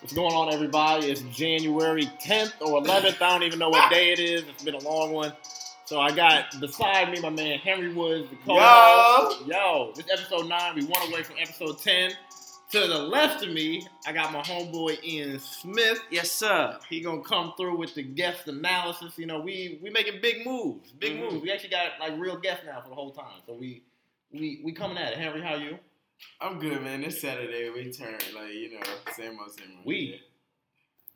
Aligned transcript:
What's 0.00 0.12
going 0.12 0.34
on, 0.34 0.52
everybody? 0.52 1.06
It's 1.10 1.22
January 1.36 2.06
10th 2.22 2.52
or 2.60 2.80
11th. 2.82 3.20
I 3.20 3.30
don't 3.30 3.42
even 3.42 3.58
know 3.58 3.70
what 3.70 3.90
day 3.90 4.12
it 4.12 4.18
is. 4.20 4.42
It's 4.48 4.62
been 4.62 4.74
a 4.74 4.78
long 4.80 5.12
one. 5.12 5.32
So 5.86 6.00
I 6.00 6.14
got 6.14 6.58
beside 6.60 7.10
me 7.10 7.20
my 7.20 7.30
man 7.30 7.58
Henry 7.58 7.92
Woods, 7.92 8.28
the 8.30 8.36
co-host. 8.36 9.46
Yo, 9.46 9.92
this 9.96 10.06
episode 10.12 10.48
nine. 10.48 10.74
We 10.74 10.84
one 10.84 11.10
away 11.10 11.22
from 11.22 11.36
episode 11.40 11.78
10. 11.80 12.12
To 12.72 12.80
the 12.80 12.98
left 12.98 13.44
of 13.44 13.50
me, 13.52 13.86
I 14.06 14.12
got 14.12 14.32
my 14.32 14.42
homeboy 14.42 15.02
Ian 15.04 15.38
Smith. 15.38 16.00
Yes, 16.10 16.32
sir. 16.32 16.76
He 16.90 17.00
gonna 17.00 17.22
come 17.22 17.54
through 17.56 17.76
with 17.76 17.94
the 17.94 18.02
guest 18.02 18.48
analysis. 18.48 19.16
You 19.16 19.26
know, 19.26 19.38
we 19.40 19.78
we 19.82 19.88
making 19.90 20.20
big 20.20 20.44
moves, 20.44 20.90
big 20.90 21.12
Mhm. 21.16 21.20
moves. 21.30 21.42
We 21.42 21.52
actually 21.52 21.70
got 21.70 21.92
like 22.00 22.18
real 22.18 22.36
guests 22.36 22.64
now 22.66 22.80
for 22.80 22.88
the 22.88 22.94
whole 22.96 23.12
time. 23.12 23.40
So 23.46 23.54
we 23.54 23.82
we 24.32 24.60
we 24.64 24.72
coming 24.72 24.98
at 24.98 25.12
it. 25.12 25.18
Henry, 25.18 25.40
how 25.40 25.54
you? 25.54 25.78
I'm 26.40 26.58
good, 26.58 26.82
man. 26.82 27.04
It's 27.04 27.20
Saturday 27.20 27.70
we 27.70 27.90
turn 27.92 28.14
like 28.34 28.52
you 28.52 28.74
know 28.74 28.80
same 29.14 29.38
old 29.40 29.52
same 29.58 29.76
old. 29.78 29.86
We. 29.86 30.20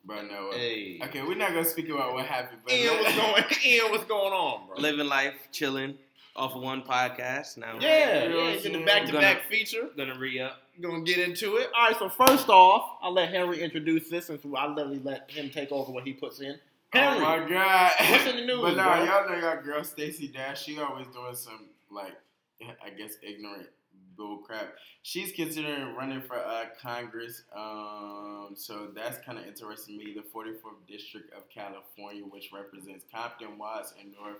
bro, 0.05 0.21
no. 0.23 0.49
Uh, 0.49 0.53
hey, 0.55 0.99
Okay, 1.03 1.21
we're 1.23 1.35
not 1.35 1.49
gonna 1.49 1.65
speak 1.65 1.89
about 1.89 2.13
what 2.13 2.25
happened, 2.25 2.61
but 2.63 2.73
Ian, 2.73 2.95
what's 2.99 3.15
going? 3.15 3.43
Ian, 3.65 3.91
what's 3.91 4.05
going 4.05 4.33
on, 4.33 4.67
bro? 4.67 4.77
Living 4.77 5.07
life, 5.07 5.35
chilling 5.51 5.97
off 6.35 6.55
of 6.55 6.61
one 6.61 6.81
podcast. 6.83 7.57
Now, 7.57 7.77
Yeah, 7.79 8.23
You 8.23 8.29
know 8.29 8.37
yeah, 8.39 8.49
I'm 8.55 8.61
get 8.63 8.73
the 8.73 8.85
back 8.85 9.05
to 9.07 9.13
back 9.13 9.43
feature. 9.49 9.89
gonna 9.97 10.17
re 10.17 10.39
up. 10.39 10.61
Gonna 10.81 11.01
get 11.01 11.17
into 11.19 11.57
it. 11.57 11.69
All 11.77 11.87
right, 11.87 11.97
so 11.99 12.09
first 12.09 12.49
off, 12.49 12.97
I'll 13.01 13.13
let 13.13 13.29
Henry 13.29 13.61
introduce 13.61 14.09
this 14.09 14.27
since 14.27 14.41
I 14.57 14.67
literally 14.67 14.99
let 15.03 15.29
him 15.29 15.49
take 15.49 15.71
over 15.71 15.91
what 15.91 16.03
he 16.05 16.13
puts 16.13 16.39
in. 16.41 16.57
Oh 16.93 16.99
Henry, 16.99 17.19
my 17.21 17.49
god. 17.49 17.91
what's 18.09 18.25
in 18.25 18.35
the 18.37 18.45
news, 18.45 18.61
but 18.61 18.75
nah, 18.75 18.95
bro? 18.97 19.05
y'all 19.05 19.29
know 19.29 19.35
y'all 19.47 19.61
girl 19.61 19.83
Stacey 19.83 20.27
Dash. 20.27 20.63
She 20.63 20.79
always 20.79 21.07
doing 21.07 21.35
some 21.35 21.67
like 21.91 22.13
I 22.61 22.89
guess 22.91 23.13
ignorant 23.21 23.67
crap. 24.45 24.73
She's 25.03 25.31
considering 25.31 25.95
running 25.95 26.21
for 26.21 26.37
uh, 26.37 26.65
Congress. 26.81 27.43
Um, 27.55 28.49
so 28.55 28.87
that's 28.95 29.23
kind 29.25 29.37
of 29.37 29.45
interesting 29.45 29.99
to 29.99 30.05
me. 30.05 30.13
The 30.13 30.21
44th 30.21 30.87
District 30.87 31.33
of 31.33 31.49
California, 31.49 32.23
which 32.23 32.51
represents 32.53 33.05
Compton, 33.13 33.57
Watts, 33.57 33.93
and 33.99 34.13
North 34.13 34.37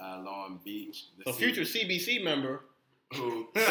uh, 0.00 0.22
Long 0.24 0.60
Beach. 0.64 1.06
The 1.24 1.32
future 1.32 1.62
CBC 1.62 2.22
member. 2.22 2.64
Who? 3.14 3.48
Is 3.54 3.64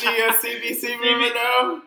she 0.00 0.08
a 0.08 0.32
CBC 0.32 1.00
member 1.00 1.34
though? 1.34 1.82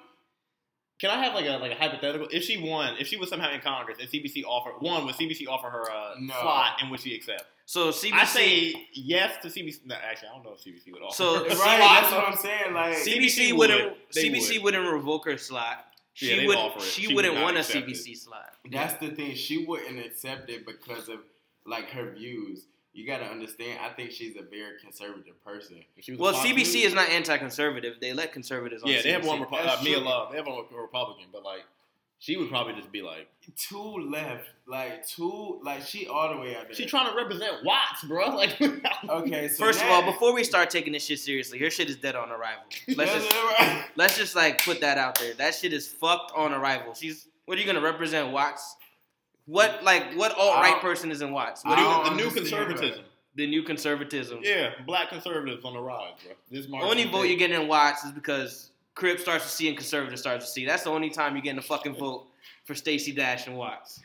Can 1.04 1.12
I 1.12 1.22
have 1.22 1.34
like 1.36 1.46
a 1.46 1.58
like 1.58 1.74
a 1.74 1.76
hypothetical? 1.76 2.30
If 2.32 2.46
she 2.46 2.56
won, 2.56 2.96
if 2.98 3.08
she 3.08 3.18
was 3.18 3.28
somehow 3.28 3.52
in 3.54 3.60
Congress 3.60 3.98
and 4.00 4.08
CBC 4.10 4.46
offered 4.46 4.76
one, 4.80 5.04
would 5.06 5.16
CBC 5.16 5.46
offer 5.50 5.70
her 5.70 5.82
a 5.82 6.16
No. 6.18 6.34
slot 6.34 6.78
and 6.82 6.90
would 6.92 7.02
she 7.02 7.14
accept? 7.14 7.44
So 7.66 7.90
CBC, 7.92 8.14
I 8.14 8.24
say 8.24 8.88
yes 8.94 9.34
to 9.42 9.50
CBC. 9.50 9.80
No, 9.84 9.96
actually, 9.96 10.30
I 10.30 10.32
don't 10.36 10.46
know 10.46 10.54
if 10.54 10.60
CBC 10.64 10.94
would 10.94 11.02
offer. 11.02 11.14
So- 11.14 11.34
her 11.44 11.50
Right, 11.50 11.50
Right, 11.60 12.00
that's 12.04 12.14
what 12.14 12.24
I'm 12.26 12.38
saying. 12.38 12.74
Like, 12.74 12.94
CBC, 12.96 13.50
CBC 13.50 13.58
wouldn't. 13.58 13.98
CBC 14.16 14.54
would. 14.60 14.76
wouldn't 14.76 14.94
revoke 14.94 15.26
her 15.26 15.38
slot. 15.38 15.88
She 16.14 16.30
Yeah, 16.30 16.38
they'd 16.38 16.48
would. 16.48 16.58
offer 16.58 16.80
it. 16.80 16.84
She, 16.84 17.02
She 17.02 17.08
would 17.08 17.16
wouldn't 17.18 17.36
not 17.36 17.44
want 17.44 17.58
a 17.58 17.60
accept 17.60 17.90
it. 17.90 17.96
CBC 17.98 18.16
slot. 18.16 18.54
That's 18.72 18.94
the 19.02 19.10
thing. 19.10 19.36
She 19.36 19.66
wouldn't 19.66 20.00
accept 20.00 20.50
it 20.50 20.66
because 20.66 21.10
of 21.10 21.20
like 21.66 21.90
her 21.90 22.12
views. 22.14 22.68
You 22.94 23.08
got 23.08 23.18
to 23.20 23.26
understand. 23.26 23.80
I 23.84 23.90
think 23.90 24.12
she's 24.12 24.36
a 24.36 24.44
very 24.44 24.80
conservative 24.80 25.44
person. 25.44 25.78
If 25.98 26.06
she 26.06 26.12
was 26.12 26.20
a 26.20 26.24
Well, 26.24 26.34
CBC 26.36 26.56
News- 26.56 26.76
is 26.76 26.94
not 26.94 27.10
anti-conservative. 27.10 27.96
They 28.00 28.14
let 28.14 28.32
conservatives 28.32 28.84
on. 28.84 28.90
Yeah, 28.90 29.02
they 29.02 29.12
have 29.12 29.26
one. 29.26 29.40
Repu- 29.40 29.60
uh, 29.60 29.64
That's 29.64 29.84
Mia 29.84 29.98
true. 29.98 30.06
Love. 30.06 30.32
They 30.32 30.38
have 30.38 30.46
one 30.48 30.64
Republican, 30.72 31.26
but 31.32 31.44
like 31.44 31.64
she 32.20 32.38
would 32.38 32.50
probably 32.50 32.74
just 32.76 32.92
be 32.92 33.02
like, 33.02 33.28
Two 33.58 33.98
left, 34.10 34.48
like 34.68 35.06
two, 35.06 35.60
like 35.64 35.82
she 35.82 36.08
all 36.08 36.34
the 36.34 36.40
way 36.40 36.56
out 36.56 36.66
there. 36.68 36.74
she 36.76 36.86
trying 36.86 37.10
to 37.10 37.18
represent 37.18 37.66
Watts, 37.66 38.04
bro. 38.06 38.30
Like, 38.36 38.62
Okay, 39.10 39.48
so 39.50 39.66
First 39.66 39.82
of 39.84 39.90
all, 39.90 40.04
before 40.04 40.34
we 40.34 40.44
start 40.44 40.70
taking 40.70 40.94
this 40.94 41.04
shit 41.04 41.20
seriously, 41.20 41.58
her 41.60 41.70
shit 41.70 41.90
is 41.90 41.98
dead 41.98 42.16
on 42.16 42.30
arrival. 42.30 42.64
Let's 42.96 43.12
just 43.14 43.36
let's 43.96 44.18
just 44.18 44.36
like 44.36 44.64
put 44.64 44.82
that 44.82 44.98
out 44.98 45.20
there. 45.20 45.34
That 45.34 45.56
shit 45.56 45.74
is 45.74 45.88
fucked 45.88 46.32
on 46.36 46.54
arrival. 46.54 46.94
She's 46.94 47.28
what 47.46 47.58
are 47.58 47.62
you 47.62 47.68
gonna 47.68 47.82
represent 47.82 48.32
Watts? 48.32 48.78
What 49.46 49.84
like 49.84 50.16
what 50.16 50.38
alt 50.38 50.56
right 50.56 50.80
person 50.82 51.12
is 51.12 51.22
in 51.22 51.32
Watts? 51.32 51.64
What 51.66 51.78
do 51.78 51.84
you, 51.84 51.90
the 51.90 52.16
new 52.16 52.28
understand 52.28 52.36
conservatism. 52.36 53.06
the 53.36 53.48
new 53.48 53.64
conservatism. 53.64 54.40
Yeah, 54.42 54.72
black 54.86 55.10
conservatives 55.10 55.66
on 55.66 55.74
the 55.74 55.82
rise, 55.82 56.14
bro. 56.24 56.34
This 56.50 56.66
The 56.66 56.72
Martin 56.72 56.90
only 56.90 57.06
vote 57.06 57.24
you're 57.24 57.38
getting 57.38 57.62
in 57.62 57.68
Watts 57.68 58.04
is 58.04 58.12
because 58.12 58.70
Crip 58.96 59.20
starts 59.20 59.46
to 59.46 59.50
see 59.50 59.68
and 59.68 59.76
conservative 59.76 60.18
starts 60.18 60.46
to 60.46 60.52
see. 60.52 60.66
That's 60.66 60.84
the 60.84 60.92
only 60.92 61.10
time 61.10 61.34
you're 61.34 61.42
getting 61.42 61.60
a 61.60 61.64
fucking 61.64 61.96
vote 61.96 62.28
for 62.64 62.76
Stacey 62.76 63.12
Dash 63.12 63.48
and 63.48 63.58
Watts. 63.58 64.00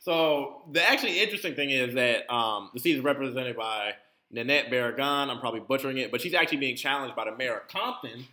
So 0.00 0.62
the 0.70 0.82
actually 0.86 1.22
interesting 1.22 1.54
thing 1.54 1.70
is 1.70 1.94
that 1.94 2.30
um, 2.30 2.70
the 2.74 2.80
seat 2.80 2.96
is 2.96 3.00
represented 3.00 3.56
by 3.56 3.94
Nanette 4.30 4.70
Barragan. 4.70 5.30
I'm 5.30 5.38
probably 5.38 5.60
butchering 5.60 5.96
it, 5.96 6.10
but 6.10 6.20
she's 6.20 6.34
actually 6.34 6.58
being 6.58 6.76
challenged 6.76 7.16
by 7.16 7.24
the 7.24 7.34
mayor 7.34 7.58
of 7.58 7.68
Compton, 7.68 8.26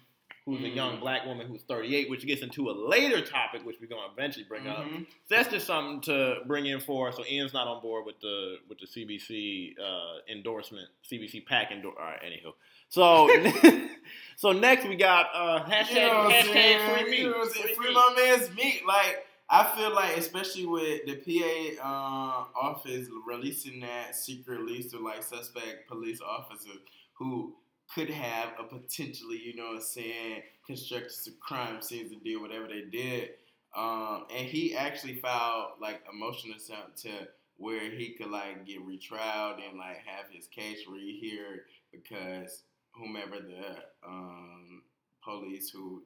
who's 0.45 0.59
a 0.61 0.63
Mm. 0.63 0.75
young 0.75 0.99
black 0.99 1.25
woman 1.25 1.45
who's 1.47 1.61
38, 1.63 2.09
which 2.09 2.25
gets 2.25 2.41
into 2.41 2.69
a 2.69 2.73
later 2.73 3.21
topic, 3.21 3.63
which 3.65 3.77
we're 3.79 3.87
going 3.87 4.01
to 4.07 4.11
eventually 4.13 4.43
bring 4.45 4.67
up. 4.67 4.79
Mhm. 4.85 5.05
So 5.27 5.35
that's 5.35 5.49
just 5.49 5.67
something 5.67 6.01
to 6.01 6.41
bring 6.47 6.65
in 6.65 6.79
for. 6.79 7.11
So 7.11 7.23
Ian's 7.25 7.53
not 7.53 7.67
on 7.67 7.81
board 7.81 8.05
with 8.05 8.19
the 8.21 8.57
with 8.67 8.79
the 8.79 8.87
CBC 8.87 9.75
uh, 9.79 10.19
endorsement, 10.31 10.87
CBC 11.03 11.41
PAC 11.45 11.71
endor. 11.71 11.89
All 11.89 12.05
right, 12.05 12.21
anywho. 12.23 12.53
So 12.89 13.29
so 14.35 14.51
next 14.51 14.85
we 14.87 14.95
got 14.95 15.27
uh, 15.33 15.63
hashtag 15.65 15.91
You 15.91 16.01
know 16.07 16.29
hashtag 16.29 16.53
saying? 16.53 16.95
free 16.99 17.11
Meek. 17.11 17.19
You 17.19 17.29
know 17.31 17.45
Free 17.45 17.73
Free 17.75 17.85
Meek. 17.87 17.93
my 17.95 18.13
man's 18.17 18.55
Meek. 18.55 18.83
Like 18.87 19.25
I 19.53 19.65
feel 19.75 19.93
like, 19.93 20.15
especially 20.17 20.65
with 20.65 21.01
the 21.05 21.15
PA 21.17 21.83
uh, 21.85 22.45
office 22.67 23.07
releasing 23.27 23.81
that 23.81 24.15
secret 24.15 24.61
list 24.61 24.93
of 24.93 25.01
like 25.01 25.23
suspect 25.23 25.87
police 25.89 26.21
officers 26.21 26.77
who 27.13 27.53
could 27.93 28.09
have 28.09 28.53
a 28.59 28.63
potentially, 28.63 29.41
you 29.43 29.55
know 29.55 29.67
what 29.67 29.75
I'm 29.75 29.81
saying, 29.81 30.43
constructed 30.65 31.11
some 31.11 31.33
crime 31.39 31.81
scenes 31.81 32.11
and 32.11 32.23
did 32.23 32.37
whatever 32.37 32.67
they 32.67 32.83
did. 32.89 33.31
Um, 33.75 34.25
and 34.35 34.47
he 34.47 34.75
actually 34.75 35.15
filed 35.15 35.73
like 35.81 36.01
a 36.09 36.13
motion 36.13 36.51
or 36.51 36.59
something 36.59 36.93
to 37.03 37.27
where 37.57 37.91
he 37.91 38.09
could 38.09 38.31
like 38.31 38.65
get 38.65 38.85
retried 38.85 39.59
and 39.69 39.77
like 39.77 39.97
have 40.05 40.25
his 40.31 40.47
case 40.47 40.79
reheard 40.91 41.61
because 41.91 42.63
whomever 42.91 43.35
the 43.35 44.07
um, 44.07 44.81
police 45.23 45.69
who 45.69 46.01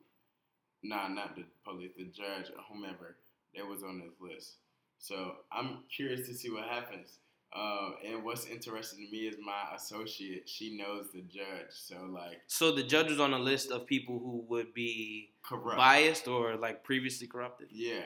nah 0.83 1.07
not 1.07 1.35
the 1.35 1.43
police 1.63 1.91
the 1.97 2.03
judge 2.05 2.51
or 2.55 2.61
whomever 2.69 3.15
that 3.55 3.65
was 3.65 3.83
on 3.83 3.99
this 3.99 4.13
list 4.19 4.55
so 4.99 5.37
i'm 5.51 5.79
curious 5.95 6.27
to 6.27 6.33
see 6.33 6.51
what 6.51 6.65
happens 6.65 7.19
um, 7.55 7.95
and 8.05 8.23
what's 8.23 8.45
interesting 8.47 9.05
to 9.05 9.11
me 9.11 9.27
is 9.27 9.35
my 9.43 9.75
associate 9.75 10.47
she 10.47 10.75
knows 10.77 11.07
the 11.13 11.21
judge 11.21 11.71
so 11.71 11.95
like 12.09 12.41
So 12.47 12.71
the 12.71 12.83
judge 12.83 13.09
was 13.09 13.19
on 13.19 13.33
a 13.33 13.39
list 13.39 13.71
of 13.71 13.85
people 13.85 14.19
who 14.19 14.43
would 14.49 14.73
be 14.73 15.31
corrupt 15.43 15.77
biased 15.77 16.27
or 16.27 16.55
like 16.57 16.83
previously 16.83 17.27
corrupted. 17.27 17.67
yeah 17.71 18.01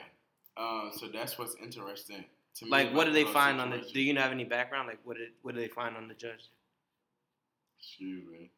um, 0.57 0.91
so 0.93 1.07
that's 1.07 1.37
what's 1.39 1.55
interesting 1.63 2.25
to 2.55 2.65
me 2.65 2.71
Like, 2.71 2.93
what 2.93 3.05
do 3.05 3.13
they 3.13 3.23
whole 3.23 3.33
find 3.33 3.61
on 3.61 3.69
the? 3.69 3.77
Do 3.77 4.01
you 4.01 4.15
have 4.17 4.31
any 4.31 4.43
background? 4.43 4.87
Like, 4.87 4.99
what 5.05 5.17
did 5.17 5.29
what 5.41 5.55
do 5.55 5.61
they 5.61 5.67
find 5.69 5.95
on 5.95 6.07
the 6.09 6.13
judge? 6.15 6.49
Shoot, 7.79 8.25
man. 8.31 8.49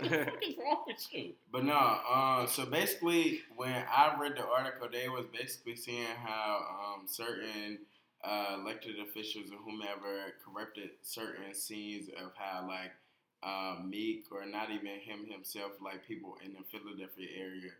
What 0.00 0.42
is 0.42 0.56
wrong 0.56 0.84
with 0.86 1.06
you? 1.12 1.32
But 1.52 1.64
no, 1.64 1.76
um, 1.76 2.46
so 2.46 2.64
basically, 2.64 3.40
when 3.56 3.74
I 3.74 4.16
read 4.18 4.36
the 4.36 4.46
article, 4.46 4.88
they 4.90 5.08
was 5.08 5.26
basically 5.26 5.76
saying 5.76 6.06
how 6.24 6.94
um, 6.96 7.06
certain 7.06 7.80
uh, 8.24 8.56
elected 8.60 8.96
officials 8.98 9.50
or 9.50 9.58
whomever 9.58 10.34
corrupted 10.44 10.90
certain 11.02 11.54
scenes 11.54 12.08
of 12.08 12.32
how 12.34 12.66
like 12.66 12.92
um, 13.42 13.88
Meek 13.88 14.26
or 14.32 14.44
not 14.46 14.70
even 14.70 14.98
him 14.98 15.26
himself, 15.30 15.72
like 15.80 16.06
people 16.06 16.36
in 16.44 16.52
the 16.54 16.64
Philadelphia 16.66 17.28
area. 17.38 17.70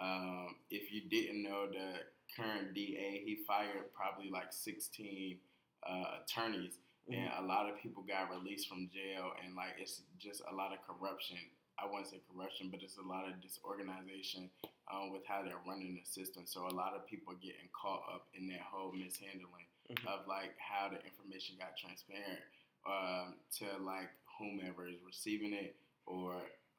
Um, 0.00 0.54
if 0.70 0.92
you 0.92 1.02
didn't 1.10 1.42
know, 1.42 1.66
the 1.66 2.06
current 2.36 2.74
DA 2.74 3.22
he 3.24 3.38
fired 3.46 3.92
probably 3.94 4.30
like 4.30 4.52
sixteen 4.52 5.38
uh, 5.86 6.22
attorneys. 6.22 6.78
And 7.08 7.30
a 7.40 7.42
lot 7.42 7.70
of 7.70 7.80
people 7.80 8.04
got 8.04 8.28
released 8.28 8.68
from 8.68 8.90
jail 8.92 9.32
and 9.42 9.56
like 9.56 9.80
it's 9.80 10.02
just 10.20 10.42
a 10.44 10.54
lot 10.54 10.76
of 10.76 10.84
corruption. 10.84 11.38
I 11.80 11.86
wouldn't 11.86 12.10
say 12.10 12.20
corruption 12.28 12.68
but 12.70 12.82
it's 12.82 12.98
a 12.98 13.06
lot 13.06 13.24
of 13.24 13.40
disorganization 13.40 14.50
um, 14.92 15.12
with 15.12 15.24
how 15.24 15.40
they're 15.42 15.62
running 15.66 15.96
the 15.96 16.04
system. 16.04 16.44
So 16.44 16.68
a 16.68 16.74
lot 16.74 16.92
of 16.92 17.06
people 17.06 17.32
are 17.32 17.40
getting 17.40 17.72
caught 17.72 18.04
up 18.12 18.28
in 18.36 18.46
that 18.48 18.60
whole 18.60 18.92
mishandling 18.92 19.67
Mhm. 19.90 20.06
of 20.06 20.26
like 20.26 20.56
how 20.58 20.88
the 20.88 21.02
information 21.04 21.56
got 21.58 21.76
transparent 21.76 22.40
um, 22.86 23.34
to 23.58 23.64
like 23.82 24.10
whomever 24.38 24.86
is 24.86 24.96
receiving 25.04 25.52
it 25.52 25.76
or 26.06 26.34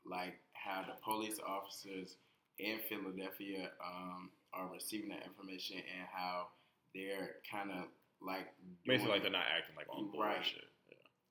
like 0.05 0.39
how 0.53 0.83
the 0.83 0.93
police 1.03 1.39
officers 1.45 2.15
in 2.57 2.79
philadelphia 2.87 3.71
um, 3.83 4.29
are 4.53 4.67
receiving 4.71 5.09
that 5.09 5.23
information 5.25 5.77
and 5.77 6.07
how 6.11 6.47
they're 6.93 7.35
kind 7.49 7.71
of 7.71 7.85
like 8.21 8.47
Basically, 8.85 9.11
like 9.13 9.21
they're 9.23 9.31
not 9.31 9.45
acting 9.57 9.75
like 9.75 9.87
on 9.89 10.11
board 10.11 10.27
Right. 10.27 10.45
shit. 10.45 10.63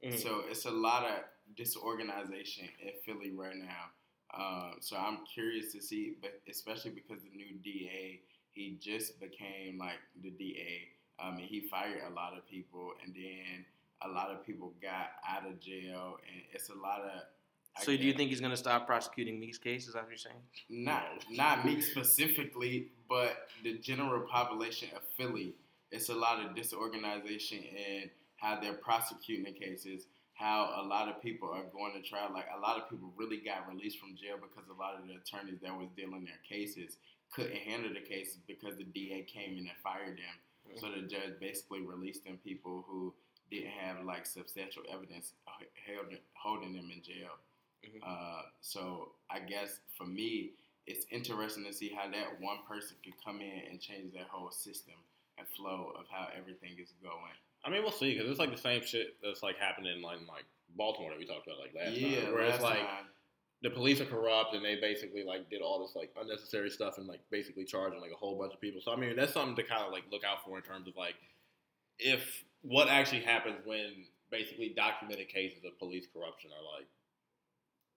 Mhm. 0.02 0.18
so 0.18 0.40
it's 0.48 0.64
a 0.64 0.70
lot 0.70 1.04
of 1.04 1.24
disorganization 1.56 2.68
in 2.80 2.92
Philly 3.04 3.30
right 3.32 3.56
now. 3.56 3.90
Um, 4.34 4.76
so 4.80 4.96
I'm 4.96 5.24
curious 5.26 5.72
to 5.72 5.80
see, 5.80 6.16
but 6.20 6.40
especially 6.48 6.92
because 6.92 7.22
the 7.22 7.30
new 7.30 7.58
DA, 7.64 8.22
he 8.52 8.76
just 8.80 9.18
became 9.20 9.78
like 9.78 9.98
the 10.22 10.30
DA. 10.30 10.88
Um, 11.20 11.38
and 11.38 11.46
he 11.46 11.60
fired 11.68 12.00
a 12.08 12.14
lot 12.14 12.36
of 12.36 12.48
people, 12.48 12.92
and 13.04 13.14
then 13.14 13.64
a 14.02 14.08
lot 14.08 14.30
of 14.30 14.46
people 14.46 14.72
got 14.80 15.10
out 15.28 15.46
of 15.46 15.60
jail, 15.60 16.16
and 16.28 16.42
it's 16.52 16.68
a 16.70 16.74
lot 16.74 17.00
of 17.00 17.22
I 17.76 17.84
So 17.84 17.96
do 17.96 18.02
you 18.04 18.12
think 18.12 18.30
he's 18.30 18.40
gonna 18.40 18.56
stop 18.56 18.86
prosecuting 18.86 19.38
Meek's 19.38 19.58
cases? 19.58 19.88
Is 19.88 19.94
that 19.94 20.02
what 20.02 20.10
you're 20.10 20.18
saying? 20.18 20.42
not 20.68 21.04
not 21.30 21.64
me 21.64 21.80
specifically, 21.80 22.88
but 23.08 23.48
the 23.62 23.78
general 23.78 24.22
population 24.22 24.88
of 24.96 25.02
Philly, 25.16 25.54
it's 25.90 26.08
a 26.08 26.14
lot 26.14 26.44
of 26.44 26.54
disorganization 26.54 27.58
in 27.58 28.10
how 28.36 28.60
they're 28.60 28.74
prosecuting 28.74 29.44
the 29.44 29.58
cases. 29.58 30.06
How 30.34 30.80
a 30.80 30.86
lot 30.86 31.08
of 31.08 31.20
people 31.20 31.50
are 31.50 31.64
going 31.72 32.00
to 32.00 32.08
trial. 32.08 32.30
Like 32.32 32.46
a 32.56 32.60
lot 32.60 32.76
of 32.76 32.88
people 32.88 33.12
really 33.16 33.38
got 33.38 33.68
released 33.68 33.98
from 33.98 34.14
jail 34.14 34.36
because 34.40 34.70
a 34.70 34.78
lot 34.78 34.94
of 34.94 35.02
the 35.08 35.14
attorneys 35.18 35.58
that 35.62 35.76
was 35.76 35.88
dealing 35.96 36.24
their 36.24 36.38
cases 36.48 36.96
couldn't 37.34 37.56
handle 37.56 37.92
the 37.92 38.00
cases 38.00 38.38
because 38.46 38.76
the 38.78 38.84
DA 38.84 39.26
came 39.26 39.58
in 39.58 39.66
and 39.66 39.78
fired 39.82 40.16
them. 40.16 40.36
So 40.76 40.90
the 40.90 41.02
judge 41.02 41.40
basically 41.40 41.82
released 41.82 42.24
them 42.24 42.38
people 42.44 42.84
who 42.88 43.14
didn't 43.50 43.70
have 43.70 44.04
like 44.04 44.26
substantial 44.26 44.82
evidence 44.92 45.32
held, 45.86 46.06
holding 46.34 46.74
them 46.74 46.90
in 46.94 47.02
jail. 47.02 47.38
Mhm. 47.84 48.00
Uh, 48.02 48.42
so 48.60 49.12
I 49.30 49.40
guess 49.40 49.80
for 49.96 50.06
me, 50.06 50.52
it's 50.86 51.06
interesting 51.10 51.64
to 51.64 51.72
see 51.72 51.90
how 51.90 52.08
that 52.10 52.40
one 52.40 52.58
person 52.68 52.96
could 53.04 53.14
come 53.24 53.40
in 53.40 53.62
and 53.70 53.80
change 53.80 54.12
that 54.14 54.28
whole 54.28 54.50
system 54.50 54.94
and 55.36 55.46
flow 55.48 55.92
of 55.98 56.06
how 56.10 56.28
everything 56.36 56.76
is 56.78 56.92
going. 57.02 57.36
I 57.64 57.70
mean, 57.70 57.82
we'll 57.82 57.92
see 57.92 58.14
because 58.14 58.30
it's 58.30 58.38
like 58.38 58.50
the 58.50 58.60
same 58.60 58.84
shit 58.84 59.16
that's 59.22 59.42
like 59.42 59.56
happening 59.58 59.96
in 59.96 60.02
like, 60.02 60.18
like 60.28 60.44
Baltimore 60.76 61.10
that 61.10 61.18
we 61.18 61.26
talked 61.26 61.46
about 61.46 61.58
like 61.58 61.74
last 61.74 61.96
yeah, 61.96 62.24
time, 62.24 62.32
where 62.32 62.42
it's 62.42 62.62
last 62.62 62.62
like 62.62 62.86
time. 62.86 63.06
The 63.62 63.70
police 63.70 64.00
are 64.00 64.06
corrupt 64.06 64.54
and 64.54 64.64
they 64.64 64.76
basically 64.76 65.24
like 65.24 65.50
did 65.50 65.60
all 65.60 65.80
this 65.80 65.96
like 65.96 66.10
unnecessary 66.20 66.70
stuff 66.70 66.98
and 66.98 67.06
like 67.08 67.20
basically 67.30 67.64
charging 67.64 68.00
like 68.00 68.12
a 68.12 68.16
whole 68.16 68.38
bunch 68.38 68.54
of 68.54 68.60
people. 68.60 68.80
So 68.80 68.92
I 68.92 68.96
mean, 68.96 69.16
that's 69.16 69.32
something 69.32 69.56
to 69.56 69.62
kind 69.62 69.82
of 69.82 69.92
like 69.92 70.04
look 70.12 70.22
out 70.24 70.44
for 70.44 70.56
in 70.56 70.62
terms 70.62 70.86
of 70.86 70.96
like 70.96 71.14
if 71.98 72.44
what 72.62 72.88
actually 72.88 73.22
happens 73.22 73.56
when 73.64 74.04
basically 74.30 74.72
documented 74.76 75.28
cases 75.28 75.64
of 75.64 75.78
police 75.78 76.06
corruption 76.12 76.50
are 76.50 76.78
like 76.78 76.86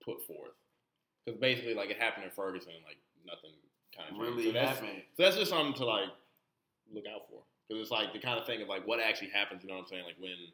put 0.04 0.25
forth. 0.25 0.58
Because 1.25 1.40
basically, 1.40 1.74
like 1.74 1.90
it 1.90 2.02
happened 2.02 2.25
in 2.25 2.31
Ferguson, 2.31 2.74
and, 2.74 2.84
like 2.84 2.98
nothing 3.25 3.54
kind 3.96 4.10
of 4.10 4.18
really 4.18 4.46
so 4.46 4.52
that's, 4.54 4.80
happened. 4.80 5.04
so 5.16 5.24
that's 5.24 5.38
just 5.38 5.52
something 5.52 5.75
to 5.75 5.86
like 5.86 6.10
look 6.92 7.06
out 7.06 7.30
for 7.30 7.44
because 7.68 7.81
it's 7.81 7.92
like 7.92 8.12
the 8.13 8.19
kind 8.19 8.40
of 8.40 8.46
thing 8.46 8.62
of 8.62 8.68
like 8.68 8.88
what 8.88 9.00
actually 9.00 9.30
happens. 9.30 9.63
You 9.63 9.69
know 9.69 9.75
what 9.75 9.86
I'm 9.86 9.88
saying? 9.88 10.04
Like 10.06 10.18
when 10.19 10.50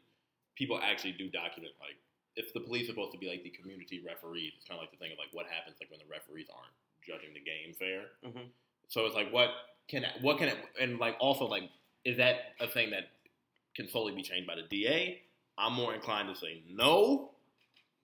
people 0.56 0.78
actually 0.82 1.12
do 1.12 1.30
document, 1.30 1.72
like 1.80 1.96
if 2.36 2.52
the 2.54 2.60
police 2.60 2.84
are 2.84 2.92
supposed 2.92 3.12
to 3.12 3.18
be 3.18 3.28
like 3.28 3.42
the 3.42 3.50
community 3.50 4.02
referees, 4.06 4.52
it's 4.56 4.64
kind 4.66 4.78
of 4.78 4.82
like 4.82 4.90
the 4.90 4.96
thing 4.98 5.12
of 5.12 5.18
like 5.18 5.28
what 5.32 5.46
happens 5.46 5.76
like 5.80 5.90
when 5.90 5.98
the 6.00 6.06
referees 6.10 6.46
aren't 6.54 6.72
judging 7.06 7.34
the 7.34 7.40
game 7.40 7.74
fair. 7.78 8.06
Mhm. 8.24 8.48
So 8.88 9.06
it's 9.06 9.14
like 9.14 9.32
what 9.32 9.50
can 9.88 10.04
what 10.20 10.38
can 10.38 10.48
it 10.48 10.58
and 10.80 10.98
like 10.98 11.16
also 11.20 11.46
like 11.46 11.64
is 12.04 12.16
that 12.18 12.54
a 12.60 12.66
thing 12.66 12.90
that 12.90 13.10
can 13.74 13.88
solely 13.88 14.14
be 14.14 14.22
changed 14.22 14.46
by 14.46 14.54
the 14.56 14.62
DA? 14.62 15.22
I'm 15.56 15.72
more 15.72 15.94
inclined 15.94 16.28
to 16.32 16.38
say 16.38 16.62
no 16.68 17.30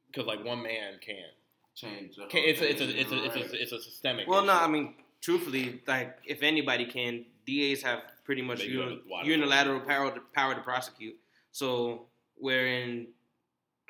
because 0.06 0.26
like 0.26 0.44
one 0.44 0.62
man 0.62 0.94
can't. 1.00 1.32
Change. 1.76 2.14
Can, 2.30 2.44
it's 2.44 2.60
a, 2.60 2.70
it's 2.70 2.80
a 2.80 3.00
it's 3.00 3.10
a 3.10 3.16
you're 3.16 3.24
it's 3.26 3.52
a 3.52 3.62
it's 3.62 3.72
a 3.72 3.82
systemic. 3.82 4.28
Well, 4.28 4.44
no. 4.44 4.52
I 4.52 4.68
mean, 4.68 4.94
truthfully, 5.20 5.82
like 5.88 6.18
if 6.24 6.42
anybody 6.42 6.86
can, 6.86 7.24
DAs 7.46 7.82
have 7.82 8.02
pretty 8.24 8.42
much 8.42 8.58
They 8.58 8.66
uni- 8.66 8.76
go 8.76 8.88
to 8.96 9.00
wide 9.08 9.26
unilateral 9.26 9.80
power 9.80 10.12
to, 10.12 10.20
power 10.32 10.54
to 10.54 10.60
prosecute. 10.60 11.16
So, 11.50 12.06
wherein 12.36 13.08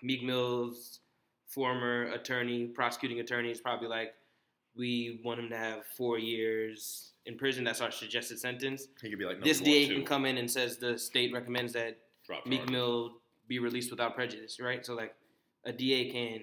Meek 0.05 0.23
Mill's 0.23 1.01
former 1.49 2.05
attorney, 2.13 2.67
prosecuting 2.67 3.21
attorney, 3.21 3.51
is 3.51 3.61
probably 3.61 3.89
like, 3.89 4.15
we 4.77 5.21
want 5.25 5.41
him 5.41 5.49
to 5.49 5.57
have 5.57 5.87
four 5.97 6.19
years 6.19 7.13
in 7.27 7.39
prison. 7.39 7.65
That's 7.65 7.81
our 7.81 7.91
suggested 7.91 8.39
sentence. 8.39 8.89
he 9.01 9.09
could 9.09 9.19
be 9.19 9.25
like 9.25 9.43
this 9.43 9.61
DA 9.61 9.89
can 9.89 10.05
come 10.05 10.27
in 10.27 10.37
and 10.37 10.51
says 10.51 10.77
the 10.77 10.99
state 10.99 11.33
recommends 11.33 11.73
that 11.73 11.99
drop 12.27 12.45
Meek 12.47 12.61
charges. 12.61 12.73
Mill 12.73 13.13
be 13.49 13.59
released 13.59 13.91
without 13.91 14.15
prejudice, 14.15 14.59
right? 14.61 14.85
So, 14.85 14.95
like, 14.95 15.15
a 15.65 15.73
DA 15.73 16.11
can 16.11 16.41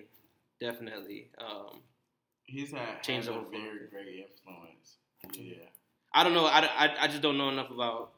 definitely. 0.60 1.30
Um, 1.40 1.82
He's 2.44 2.72
had 2.72 3.02
Change 3.04 3.26
has 3.26 3.34
the 3.34 3.40
a 3.40 3.50
very 3.50 3.88
great 3.90 4.26
influence. 4.28 4.98
Yeah. 5.34 5.70
I 6.14 6.24
don't 6.24 6.34
know. 6.34 6.46
I, 6.46 6.62
I, 6.66 6.96
I 7.02 7.08
just 7.08 7.22
don't 7.22 7.38
know 7.38 7.50
enough 7.50 7.70
about 7.70 8.12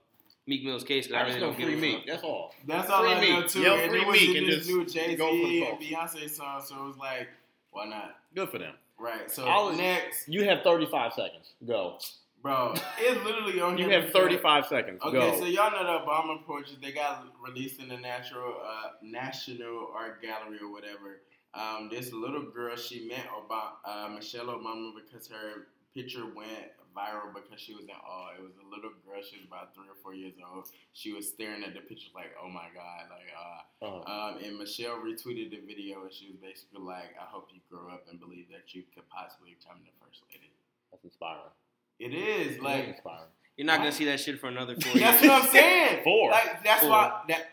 Meek 0.45 0.63
Mill's 0.63 0.83
case. 0.83 1.07
'cause 1.07 1.15
I 1.15 1.19
I 1.19 1.27
really 1.27 1.39
don't 1.39 1.57
give 1.57 1.67
free 1.67 1.77
a 1.77 1.81
Meek. 1.81 1.97
fuck. 1.99 2.05
That's 2.07 2.23
all. 2.23 2.53
That's 2.67 2.89
all 2.89 3.03
Free 3.03 3.11
I 3.13 3.29
know 3.39 3.47
too. 3.47 3.61
Yell 3.61 3.75
and 3.75 3.89
free 3.91 4.01
it 4.01 4.07
was 4.07 4.19
Meek 4.19 4.29
in 4.31 4.37
and 4.43 4.47
this 4.47 4.55
just 4.57 4.69
new 4.69 4.85
Jay 4.85 5.15
go 5.15 5.27
for 5.29 5.35
the 5.35 5.43
Z 5.45 5.65
and. 5.65 5.79
Beyonce 5.79 6.29
song, 6.29 6.61
so 6.65 6.83
it 6.83 6.87
was 6.87 6.97
like, 6.97 7.29
why 7.71 7.85
not? 7.85 8.17
Good 8.35 8.49
for 8.49 8.59
them. 8.59 8.73
Right. 8.99 9.29
So 9.31 9.45
I'll- 9.47 9.73
next, 9.73 10.27
You 10.27 10.43
have 10.45 10.61
35 10.63 11.13
seconds. 11.13 11.53
Go. 11.65 11.97
bro, 12.41 12.73
it's 12.99 13.23
literally 13.23 13.59
on 13.61 13.77
here. 13.77 13.87
You 13.87 13.93
have 14.01 14.11
35 14.11 14.65
seconds. 14.67 15.01
Okay, 15.01 15.17
Go. 15.17 15.39
so 15.39 15.45
y'all 15.45 15.71
know 15.71 15.83
the 15.83 16.05
Obama 16.05 16.43
portraits 16.45 16.75
they 16.81 16.91
got 16.91 17.25
released 17.41 17.79
in 17.79 17.87
the 17.87 17.97
natural 17.97 18.55
uh, 18.65 18.89
National 19.01 19.91
Art 19.95 20.21
Gallery 20.21 20.59
or 20.61 20.71
whatever. 20.71 21.21
Um, 21.53 21.87
this 21.91 22.11
little 22.11 22.41
girl 22.43 22.75
she 22.75 23.07
met 23.07 23.27
Obama, 23.29 23.71
uh, 23.85 24.09
Michelle 24.09 24.47
Obama 24.47 24.91
because 24.95 25.27
her 25.27 25.67
picture 25.93 26.25
went 26.25 26.71
viral 26.95 27.33
because 27.33 27.59
she 27.59 27.73
was 27.73 27.83
in 27.83 27.97
awe. 27.97 28.37
It 28.37 28.41
was 28.41 28.53
a 28.61 28.65
little 28.69 28.93
girl. 29.03 29.19
She 29.21 29.37
was 29.41 29.45
about 29.49 29.73
three 29.75 29.89
or 29.89 29.97
four 30.01 30.13
years 30.13 30.33
old. 30.39 30.69
She 30.93 31.11
was 31.11 31.27
staring 31.27 31.63
at 31.63 31.73
the 31.73 31.81
picture 31.81 32.13
like, 32.15 32.31
oh 32.41 32.47
my 32.49 32.69
god, 32.73 33.09
like 33.09 33.29
uh. 33.33 33.85
Uh-huh. 33.85 34.05
Um, 34.07 34.43
and 34.43 34.57
Michelle 34.57 35.01
retweeted 35.03 35.51
the 35.51 35.59
video 35.65 36.03
and 36.07 36.13
she 36.13 36.31
was 36.31 36.37
basically 36.39 36.79
like, 36.79 37.11
I 37.19 37.25
hope 37.27 37.49
you 37.51 37.59
grow 37.69 37.91
up 37.91 38.05
and 38.09 38.19
believe 38.19 38.47
that 38.51 38.73
you 38.73 38.83
could 38.93 39.03
possibly 39.09 39.57
become 39.59 39.81
the 39.83 39.91
first 39.99 40.21
lady. 40.31 40.53
That's 40.91 41.03
inspiring. 41.03 41.51
It 41.99 42.13
is 42.13 42.57
It 42.57 42.63
like 42.63 42.83
is 42.83 42.89
inspiring. 42.95 43.33
You're 43.57 43.67
not 43.67 43.79
gonna 43.79 43.91
see 43.91 44.05
that 44.05 44.19
shit 44.19 44.39
for 44.39 44.47
another 44.47 44.75
four 44.79 44.93
years. 44.93 45.01
that's 45.03 45.21
what 45.23 45.43
I'm 45.43 45.49
saying. 45.49 45.99
Four. 46.03 46.31
Like 46.31 46.63
that's 46.63 46.81
Four. 46.81 46.89
why 46.89 47.21
that 47.27 47.45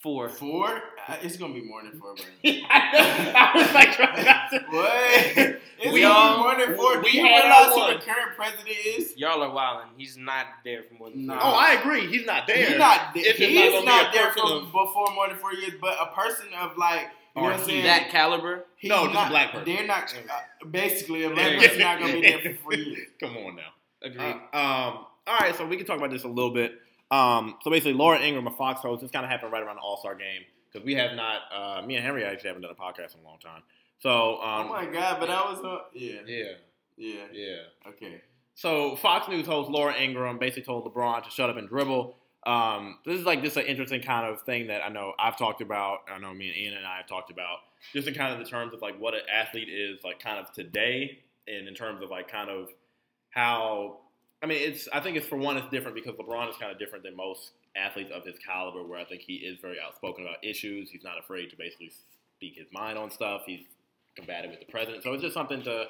Four. 0.00 0.28
four. 0.28 0.80
Uh, 1.08 1.16
it's 1.22 1.36
gonna 1.36 1.54
be 1.54 1.62
more 1.62 1.82
than 1.82 1.98
four, 1.98 2.14
bro. 2.14 2.24
I 2.44 3.50
was 3.54 3.74
like 3.74 3.92
trying 3.96 4.24
not 4.24 4.50
to. 4.52 4.58
what? 4.70 5.60
It's 5.80 5.92
We 5.92 6.02
gonna 6.02 6.14
all- 6.14 6.36
be 6.36 6.42
more 6.42 6.66
than 6.66 6.76
four. 6.76 7.00
we 7.02 7.10
Do 7.10 7.18
you 7.18 7.24
had 7.26 7.42
realize 7.44 7.72
our 7.78 7.92
who 7.92 7.98
the 7.98 8.04
current 8.04 8.36
president 8.36 8.68
is? 8.86 9.16
Y'all 9.16 9.42
are 9.42 9.52
wilding. 9.52 9.88
He's 9.96 10.16
not 10.16 10.46
there 10.64 10.84
for 10.84 10.94
more 10.94 11.10
than 11.10 11.26
Nah. 11.26 11.40
four. 11.40 11.50
Oh, 11.50 11.54
I 11.54 11.72
agree. 11.80 12.06
He's 12.06 12.24
not 12.26 12.46
there. 12.46 12.64
He's 12.68 12.78
not. 12.78 13.10
It's 13.16 13.38
just 13.38 13.50
he's 13.50 13.72
gonna 13.72 13.84
not, 13.86 14.12
there 14.12 14.30
for 14.32 14.60
before 14.66 15.14
more 15.16 15.28
than 15.28 15.36
four 15.38 15.52
years. 15.54 15.72
But 15.80 15.96
a 16.00 16.14
person 16.14 16.46
of 16.60 16.76
like, 16.78 17.08
you 17.34 17.42
know 17.42 17.48
Or 17.48 17.50
what 17.50 17.60
I'm 17.60 17.66
saying? 17.66 17.82
that 17.84 18.10
caliber. 18.10 18.66
He's 18.76 18.90
No, 18.90 18.98
just 19.06 19.10
a 19.10 19.14
not, 19.14 19.30
black 19.30 19.50
person. 19.52 19.74
They're 19.74 19.86
not. 19.86 20.14
Uh, 20.14 20.66
basically, 20.70 21.24
a 21.24 21.30
black 21.30 21.52
Yeah. 21.54 21.58
person 21.60 21.78
not 21.80 21.98
gonna 22.00 22.12
be 22.12 22.20
there 22.22 22.38
for 22.40 22.54
four 22.62 22.74
years. 22.74 23.08
Come 23.18 23.36
on 23.36 23.56
now. 23.56 23.62
Agreed. 24.02 24.36
Uh, 24.54 24.56
um, 24.56 25.04
all 25.26 25.38
right, 25.40 25.56
so 25.56 25.66
we 25.66 25.76
can 25.76 25.86
talk 25.86 25.98
about 25.98 26.10
this 26.10 26.22
a 26.22 26.28
little 26.28 26.52
bit. 26.54 26.72
Um, 27.10 27.56
so 27.62 27.70
basically, 27.70 27.94
Laura 27.94 28.18
Ingraham, 28.20 28.46
a 28.46 28.56
Fox 28.56 28.80
host, 28.80 29.02
this 29.02 29.10
kind 29.10 29.24
of 29.24 29.30
happened 29.30 29.52
right 29.52 29.62
around 29.62 29.76
the 29.76 29.82
All 29.82 29.96
Star 29.98 30.14
game 30.14 30.42
because 30.70 30.84
we 30.84 30.94
have 30.94 31.14
not. 31.14 31.40
Uh, 31.54 31.86
me 31.86 31.96
and 31.96 32.04
Henry 32.04 32.24
actually 32.24 32.48
haven't 32.48 32.62
done 32.62 32.70
a 32.70 32.74
podcast 32.74 33.14
in 33.14 33.20
a 33.20 33.24
long 33.24 33.38
time. 33.38 33.62
So, 34.00 34.40
um, 34.42 34.66
oh 34.66 34.68
my 34.68 34.86
god! 34.86 35.18
But 35.20 35.30
I 35.30 35.40
was. 35.50 35.58
Uh, 35.64 35.84
yeah. 35.94 36.20
yeah, 36.26 36.44
Yeah. 36.96 37.24
yeah. 37.32 37.56
Okay. 37.88 38.20
So 38.54 38.96
Fox 38.96 39.28
News 39.28 39.46
host 39.46 39.70
Laura 39.70 39.94
Ingraham 39.94 40.38
basically 40.38 40.64
told 40.64 40.84
LeBron 40.84 41.22
to 41.24 41.30
shut 41.30 41.48
up 41.48 41.56
and 41.56 41.68
dribble. 41.68 42.16
Um, 42.44 42.98
this 43.04 43.18
is 43.18 43.24
like 43.24 43.42
just 43.42 43.56
an 43.56 43.66
interesting 43.66 44.02
kind 44.02 44.26
of 44.26 44.42
thing 44.42 44.66
that 44.68 44.84
I 44.84 44.88
know 44.88 45.12
I've 45.18 45.38
talked 45.38 45.60
about. 45.60 45.98
I 46.12 46.18
know 46.18 46.34
me 46.34 46.48
and 46.48 46.56
Ian 46.56 46.74
and 46.74 46.86
I 46.86 46.98
have 46.98 47.06
talked 47.06 47.30
about 47.30 47.58
just 47.92 48.08
in 48.08 48.14
kind 48.14 48.32
of 48.32 48.38
the 48.40 48.44
terms 48.44 48.74
of 48.74 48.82
like 48.82 48.98
what 48.98 49.14
an 49.14 49.20
athlete 49.32 49.68
is 49.68 50.02
like 50.04 50.20
kind 50.20 50.38
of 50.38 50.52
today, 50.52 51.20
and 51.46 51.68
in 51.68 51.74
terms 51.74 52.02
of 52.02 52.10
like 52.10 52.30
kind 52.30 52.50
of 52.50 52.68
how. 53.30 54.00
I 54.42 54.46
mean, 54.46 54.58
it's. 54.60 54.88
I 54.92 55.00
think 55.00 55.16
it's 55.16 55.26
for 55.26 55.36
one, 55.36 55.56
it's 55.56 55.68
different 55.68 55.96
because 55.96 56.14
LeBron 56.14 56.48
is 56.50 56.56
kind 56.56 56.70
of 56.70 56.78
different 56.78 57.04
than 57.04 57.16
most 57.16 57.52
athletes 57.76 58.10
of 58.12 58.24
his 58.24 58.38
caliber. 58.38 58.82
Where 58.84 58.98
I 58.98 59.04
think 59.04 59.22
he 59.22 59.34
is 59.36 59.58
very 59.60 59.78
outspoken 59.80 60.24
about 60.24 60.44
issues. 60.44 60.90
He's 60.90 61.02
not 61.04 61.18
afraid 61.18 61.50
to 61.50 61.56
basically 61.56 61.90
speak 62.36 62.56
his 62.56 62.66
mind 62.72 62.98
on 62.98 63.10
stuff. 63.10 63.42
He's 63.46 63.66
combative 64.16 64.50
with 64.52 64.60
the 64.60 64.66
president. 64.66 65.02
So 65.02 65.12
it's 65.12 65.22
just 65.22 65.34
something 65.34 65.62
to 65.62 65.86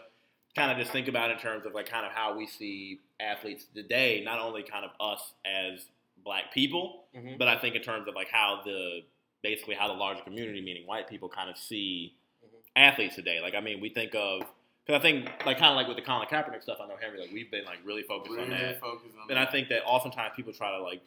kind 0.57 0.71
of 0.71 0.79
just 0.79 0.91
think 0.93 1.09
about 1.09 1.31
in 1.31 1.39
terms 1.39 1.67
of 1.67 1.75
like 1.75 1.89
kind 1.89 2.07
of 2.07 2.13
how 2.13 2.37
we 2.37 2.47
see 2.47 3.01
athletes 3.21 3.67
today, 3.75 4.23
not 4.25 4.39
only 4.41 4.63
kind 4.63 4.85
of 4.85 4.91
us 5.01 5.33
as 5.45 5.87
black 6.25 6.53
people, 6.53 7.05
Mhm. 7.15 7.39
but 7.39 7.49
I 7.49 7.57
think 7.59 7.75
in 7.77 7.83
terms 7.83 8.09
of 8.09 8.15
like 8.15 8.29
how 8.29 8.63
the 8.65 9.03
basically 9.43 9.75
how 9.77 9.89
the 9.89 9.95
larger 9.95 10.23
community, 10.23 10.61
meaning 10.61 10.87
white 10.87 11.07
people, 11.09 11.29
kind 11.29 11.49
of 11.51 11.57
see 11.57 12.15
Mhm. 12.45 12.49
athletes 12.77 13.15
today. 13.15 13.41
Like 13.41 13.55
I 13.55 13.61
mean, 13.61 13.81
we 13.81 13.89
think 13.91 14.15
of 14.15 14.43
because 14.89 15.01
I 15.01 15.03
think 15.03 15.29
like 15.45 15.59
kind 15.59 15.71
of 15.71 15.77
like 15.77 15.87
with 15.87 15.97
the 15.97 16.03
Colin 16.03 16.27
Kaepernick 16.29 16.63
stuff. 16.63 16.79
I 16.83 16.89
know 16.89 16.95
Henry, 17.01 17.21
like 17.21 17.31
we've 17.33 17.51
been 17.51 17.65
like 17.67 17.79
really 17.85 18.03
focused 18.03 18.33
on 18.39 18.49
Really 18.49 18.59
that, 18.59 18.81
focus 18.81 19.11
on 19.23 19.31
and 19.31 19.39
I 19.39 19.45
think 19.45 19.69
that 19.69 19.85
oftentimes 19.85 20.33
people 20.35 20.53
try 20.55 20.71
to 20.77 20.83
like 20.83 21.03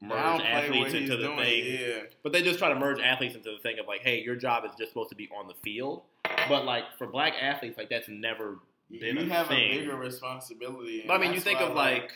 merge 0.00 0.40
athletes 0.42 0.94
into 0.94 1.16
the 1.16 1.26
doing, 1.28 1.36
thing. 1.38 1.78
Yeah. 1.80 2.02
But 2.22 2.32
they 2.32 2.42
just 2.42 2.58
try 2.58 2.70
to 2.70 2.74
merge 2.74 3.00
athletes 3.00 3.34
into 3.34 3.50
the 3.50 3.58
thing 3.58 3.78
of 3.78 3.86
like, 3.86 4.00
hey, 4.00 4.22
your 4.22 4.36
job 4.36 4.64
is 4.64 4.70
just 4.78 4.90
supposed 4.92 5.10
to 5.10 5.16
be 5.16 5.28
on 5.38 5.48
the 5.48 5.54
field. 5.62 6.02
But 6.48 6.64
like 6.64 6.84
for 6.98 7.06
black 7.06 7.34
athletes, 7.40 7.76
like 7.76 7.90
that's 7.90 8.08
never 8.08 8.58
been 8.90 9.16
you 9.16 9.22
a 9.22 9.34
have 9.34 9.48
thing. 9.48 9.72
a 9.72 9.78
bigger 9.80 9.96
responsibility. 9.96 11.04
But 11.06 11.14
I 11.14 11.18
mean, 11.18 11.32
you 11.34 11.40
think 11.40 11.60
of 11.60 11.74
like 11.74 12.12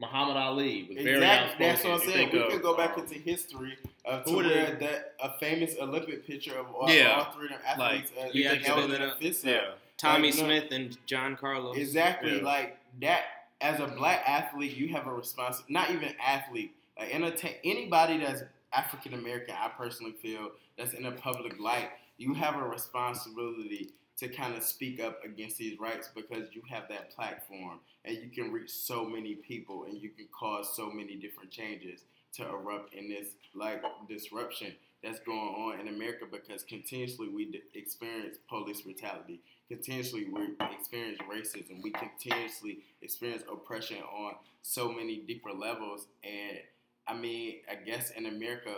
Muhammad 0.00 0.36
Ali 0.36 0.86
was 0.88 0.96
very 0.98 1.16
Exactly. 1.16 1.66
outspoken. 1.66 1.66
That's 1.68 1.84
what 1.84 1.92
I'm 1.92 2.00
You 2.08 2.14
saying. 2.14 2.30
We 2.32 2.38
of, 2.40 2.50
could 2.52 2.62
go 2.62 2.76
back 2.76 2.96
um, 2.96 3.04
into 3.04 3.14
history 3.18 3.76
of 4.04 4.24
to 4.24 4.34
where 4.34 4.76
that 4.80 5.14
a 5.22 5.38
famous 5.38 5.76
Olympic 5.80 6.26
picture 6.26 6.58
of 6.58 6.74
all, 6.74 6.90
Yeah. 6.90 7.18
all 7.26 7.32
three 7.34 7.44
of 7.46 7.50
them 7.50 7.60
athletes. 7.66 8.10
as 8.18 8.34
yeah, 8.34 8.50
they 8.50 8.56
just 8.56 8.66
held 8.66 8.78
build 8.80 8.92
it 8.92 8.98
their 8.98 9.08
up. 9.10 9.18
fists 9.18 9.44
yeah. 9.44 9.60
Tommie 10.00 10.30
like, 10.30 10.38
no. 10.38 10.44
Smith 10.44 10.72
and 10.72 10.96
John 11.06 11.36
Carlos. 11.36 11.76
Exactly. 11.76 12.38
Yeah. 12.38 12.44
Like 12.44 12.78
that. 13.00 13.22
As 13.60 13.78
a 13.78 13.86
black 13.86 14.22
athlete, 14.26 14.74
you 14.74 14.88
have 14.88 15.06
a 15.06 15.12
response. 15.12 15.62
Not 15.68 15.90
even 15.90 16.14
athlete. 16.24 16.74
Like 16.98 17.14
entertain 17.14 17.56
anybody 17.62 18.18
that's 18.18 18.42
African 18.72 19.14
American. 19.14 19.54
I 19.58 19.68
personally 19.68 20.12
feel 20.12 20.52
that's 20.78 20.94
in 20.94 21.04
a 21.04 21.12
public 21.12 21.60
light. 21.60 21.90
You 22.16 22.34
have 22.34 22.56
a 22.56 22.66
responsibility 22.66 23.90
to 24.18 24.28
kind 24.28 24.54
of 24.54 24.62
speak 24.62 25.00
up 25.00 25.22
against 25.24 25.56
these 25.58 25.78
rights 25.80 26.10
because 26.14 26.48
you 26.52 26.62
have 26.68 26.84
that 26.88 27.10
platform 27.10 27.80
and 28.04 28.16
you 28.16 28.28
can 28.28 28.52
reach 28.52 28.70
so 28.70 29.04
many 29.04 29.34
people 29.34 29.84
and 29.84 30.00
you 30.00 30.10
can 30.10 30.26
cause 30.38 30.74
so 30.76 30.90
many 30.90 31.16
different 31.16 31.50
changes 31.50 32.04
to 32.34 32.46
erupt 32.46 32.94
in 32.94 33.08
this 33.08 33.28
like 33.54 33.82
disruption 34.08 34.74
that's 35.02 35.20
going 35.20 35.38
on 35.38 35.80
in 35.80 35.88
America 35.88 36.26
because 36.30 36.62
continuously 36.62 37.28
we 37.28 37.62
experience 37.74 38.36
police 38.48 38.82
brutality, 38.82 39.40
continuously 39.70 40.26
we 40.32 40.48
experience 40.74 41.18
racism, 41.30 41.80
we 41.82 41.92
continuously 41.92 42.80
experience 43.02 43.44
oppression 43.50 43.98
on 43.98 44.34
so 44.62 44.90
many 44.90 45.18
deeper 45.18 45.52
levels. 45.52 46.06
And 46.24 46.58
I 47.06 47.14
mean, 47.14 47.60
I 47.70 47.76
guess 47.76 48.10
in 48.10 48.26
America, 48.26 48.70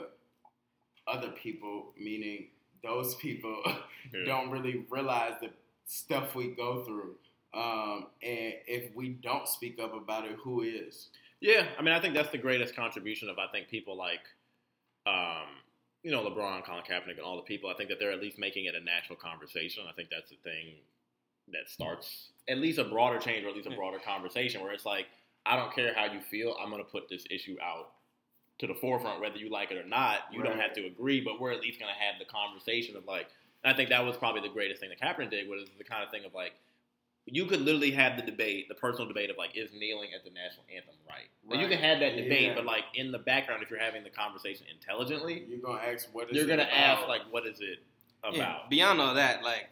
other 1.08 1.30
people, 1.30 1.94
meaning 1.98 2.48
those 2.84 3.14
people, 3.14 3.62
yeah. 3.64 4.24
don't 4.26 4.50
really 4.50 4.84
realize 4.90 5.32
the 5.40 5.48
stuff 5.86 6.34
we 6.34 6.48
go 6.48 6.84
through. 6.84 7.14
Um, 7.54 8.06
and 8.22 8.54
if 8.66 8.94
we 8.94 9.10
don't 9.10 9.48
speak 9.48 9.78
up 9.82 9.94
about 9.94 10.26
it, 10.26 10.36
who 10.42 10.60
is? 10.60 11.08
Yeah, 11.40 11.66
I 11.78 11.82
mean, 11.82 11.94
I 11.94 12.00
think 12.00 12.14
that's 12.14 12.30
the 12.30 12.38
greatest 12.38 12.76
contribution 12.76 13.28
of 13.30 13.38
I 13.38 13.50
think 13.50 13.68
people 13.68 13.96
like, 13.96 14.20
um, 15.06 15.48
you 16.02 16.10
know, 16.10 16.22
LeBron, 16.28 16.64
Colin 16.64 16.82
Kaepernick, 16.82 17.16
and 17.16 17.20
all 17.20 17.36
the 17.36 17.42
people. 17.42 17.70
I 17.70 17.74
think 17.74 17.88
that 17.88 17.98
they're 17.98 18.12
at 18.12 18.20
least 18.20 18.38
making 18.38 18.64
it 18.66 18.74
a 18.74 18.84
national 18.84 19.16
conversation. 19.16 19.84
I 19.88 19.92
think 19.92 20.08
that's 20.10 20.30
the 20.30 20.36
thing 20.42 20.74
that 21.52 21.68
starts 21.68 22.30
at 22.48 22.58
least 22.58 22.78
a 22.78 22.84
broader 22.84 23.18
change 23.18 23.44
or 23.44 23.48
at 23.48 23.54
least 23.54 23.68
a 23.68 23.74
broader 23.74 23.98
conversation 23.98 24.62
where 24.62 24.72
it's 24.72 24.86
like, 24.86 25.06
I 25.44 25.56
don't 25.56 25.74
care 25.74 25.92
how 25.94 26.06
you 26.06 26.20
feel, 26.20 26.56
I'm 26.62 26.70
going 26.70 26.82
to 26.84 26.90
put 26.90 27.08
this 27.08 27.24
issue 27.30 27.56
out 27.62 27.90
to 28.58 28.66
the 28.66 28.74
forefront, 28.74 29.20
whether 29.20 29.36
you 29.36 29.50
like 29.50 29.70
it 29.70 29.78
or 29.78 29.88
not. 29.88 30.20
You 30.30 30.40
right. 30.40 30.48
don't 30.48 30.60
have 30.60 30.72
to 30.74 30.86
agree, 30.86 31.20
but 31.20 31.40
we're 31.40 31.52
at 31.52 31.60
least 31.60 31.80
going 31.80 31.92
to 31.92 32.00
have 32.00 32.18
the 32.18 32.24
conversation 32.24 32.96
of 32.96 33.04
like. 33.06 33.26
I 33.64 33.72
think 33.72 33.90
that 33.90 34.04
was 34.04 34.16
probably 34.16 34.40
the 34.40 34.52
greatest 34.52 34.80
thing 34.80 34.90
that 34.90 35.00
Kaepernick 35.00 35.30
did 35.30 35.48
was 35.48 35.68
the 35.78 35.84
kind 35.84 36.02
of 36.02 36.10
thing 36.10 36.24
of 36.24 36.34
like 36.34 36.52
you 37.26 37.46
could 37.46 37.60
literally 37.60 37.92
have 37.92 38.16
the 38.16 38.22
debate, 38.22 38.68
the 38.68 38.74
personal 38.74 39.06
debate 39.06 39.30
of 39.30 39.36
like, 39.36 39.56
is 39.56 39.70
kneeling 39.72 40.10
at 40.14 40.24
the 40.24 40.30
national 40.30 40.64
anthem 40.74 40.94
right? 41.08 41.28
right. 41.48 41.60
you 41.60 41.68
can 41.68 41.78
have 41.78 42.00
that 42.00 42.16
debate, 42.16 42.48
yeah. 42.48 42.54
but 42.54 42.64
like 42.64 42.84
in 42.94 43.12
the 43.12 43.18
background, 43.18 43.62
if 43.62 43.70
you're 43.70 43.80
having 43.80 44.02
the 44.02 44.10
conversation 44.10 44.66
intelligently, 44.72 45.44
you're 45.48 45.60
gonna 45.60 45.80
ask 45.80 46.08
what 46.12 46.30
is 46.30 46.36
you're 46.36 46.46
gonna 46.46 46.62
ask 46.62 47.06
like, 47.06 47.22
what 47.30 47.46
is 47.46 47.60
it 47.60 47.78
about? 48.24 48.36
Yeah. 48.36 48.56
Beyond 48.68 49.00
all 49.00 49.14
that, 49.14 49.42
like 49.42 49.68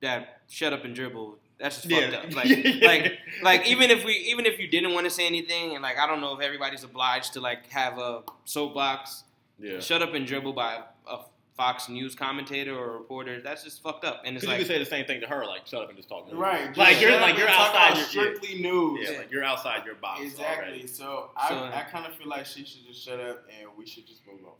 that, 0.00 0.42
shut 0.48 0.72
up 0.72 0.84
and 0.84 0.94
dribble. 0.94 1.38
That's 1.58 1.82
just 1.82 1.90
fucked 1.90 2.12
yeah. 2.12 2.18
up. 2.18 2.32
Like, 2.34 2.82
like, 2.82 3.18
like 3.42 3.66
even 3.68 3.90
if 3.90 4.04
we, 4.04 4.14
even 4.14 4.46
if 4.46 4.58
you 4.58 4.68
didn't 4.68 4.94
want 4.94 5.04
to 5.04 5.10
say 5.10 5.26
anything, 5.26 5.74
and 5.74 5.82
like 5.82 5.98
I 5.98 6.06
don't 6.06 6.20
know 6.20 6.34
if 6.34 6.40
everybody's 6.40 6.84
obliged 6.84 7.32
to 7.34 7.40
like 7.40 7.68
have 7.70 7.98
a 7.98 8.22
soapbox. 8.44 9.24
Yeah. 9.58 9.78
Shut 9.80 10.02
up 10.02 10.14
and 10.14 10.26
dribble 10.26 10.54
by 10.54 10.80
a 11.08 11.18
Fox 11.56 11.88
News 11.88 12.14
commentator 12.14 12.76
or 12.76 12.92
reporter. 12.92 13.40
That's 13.40 13.62
just 13.62 13.82
fucked 13.82 14.04
up. 14.04 14.22
And 14.24 14.36
it's 14.36 14.46
like 14.46 14.58
you 14.58 14.64
could 14.64 14.72
say 14.72 14.78
the 14.78 14.86
same 14.86 15.04
thing 15.04 15.20
to 15.20 15.26
her, 15.26 15.44
like 15.44 15.66
shut 15.66 15.82
up 15.82 15.88
and 15.88 15.96
just 15.96 16.08
talk 16.08 16.26
news. 16.26 16.36
Right. 16.36 16.76
Like 16.76 17.00
you're 17.00 17.12
like 17.20 17.36
you're 17.36 17.48
outside 17.48 17.96
your 17.96 18.06
strictly 18.06 18.56
yeah. 18.56 18.70
news. 18.70 19.08
Yeah, 19.08 19.18
like 19.18 19.30
you're 19.30 19.44
outside 19.44 19.84
your 19.84 19.96
box. 19.96 20.22
Exactly. 20.22 20.68
Already. 20.68 20.86
So 20.86 21.30
I, 21.36 21.48
so, 21.48 21.56
I 21.56 21.84
kind 21.90 22.06
of 22.06 22.14
feel 22.14 22.28
like 22.28 22.46
she 22.46 22.64
should 22.64 22.86
just 22.86 23.04
shut 23.04 23.20
up 23.20 23.44
and 23.60 23.68
we 23.76 23.86
should 23.86 24.06
just 24.06 24.26
move 24.26 24.40
on. 24.46 24.54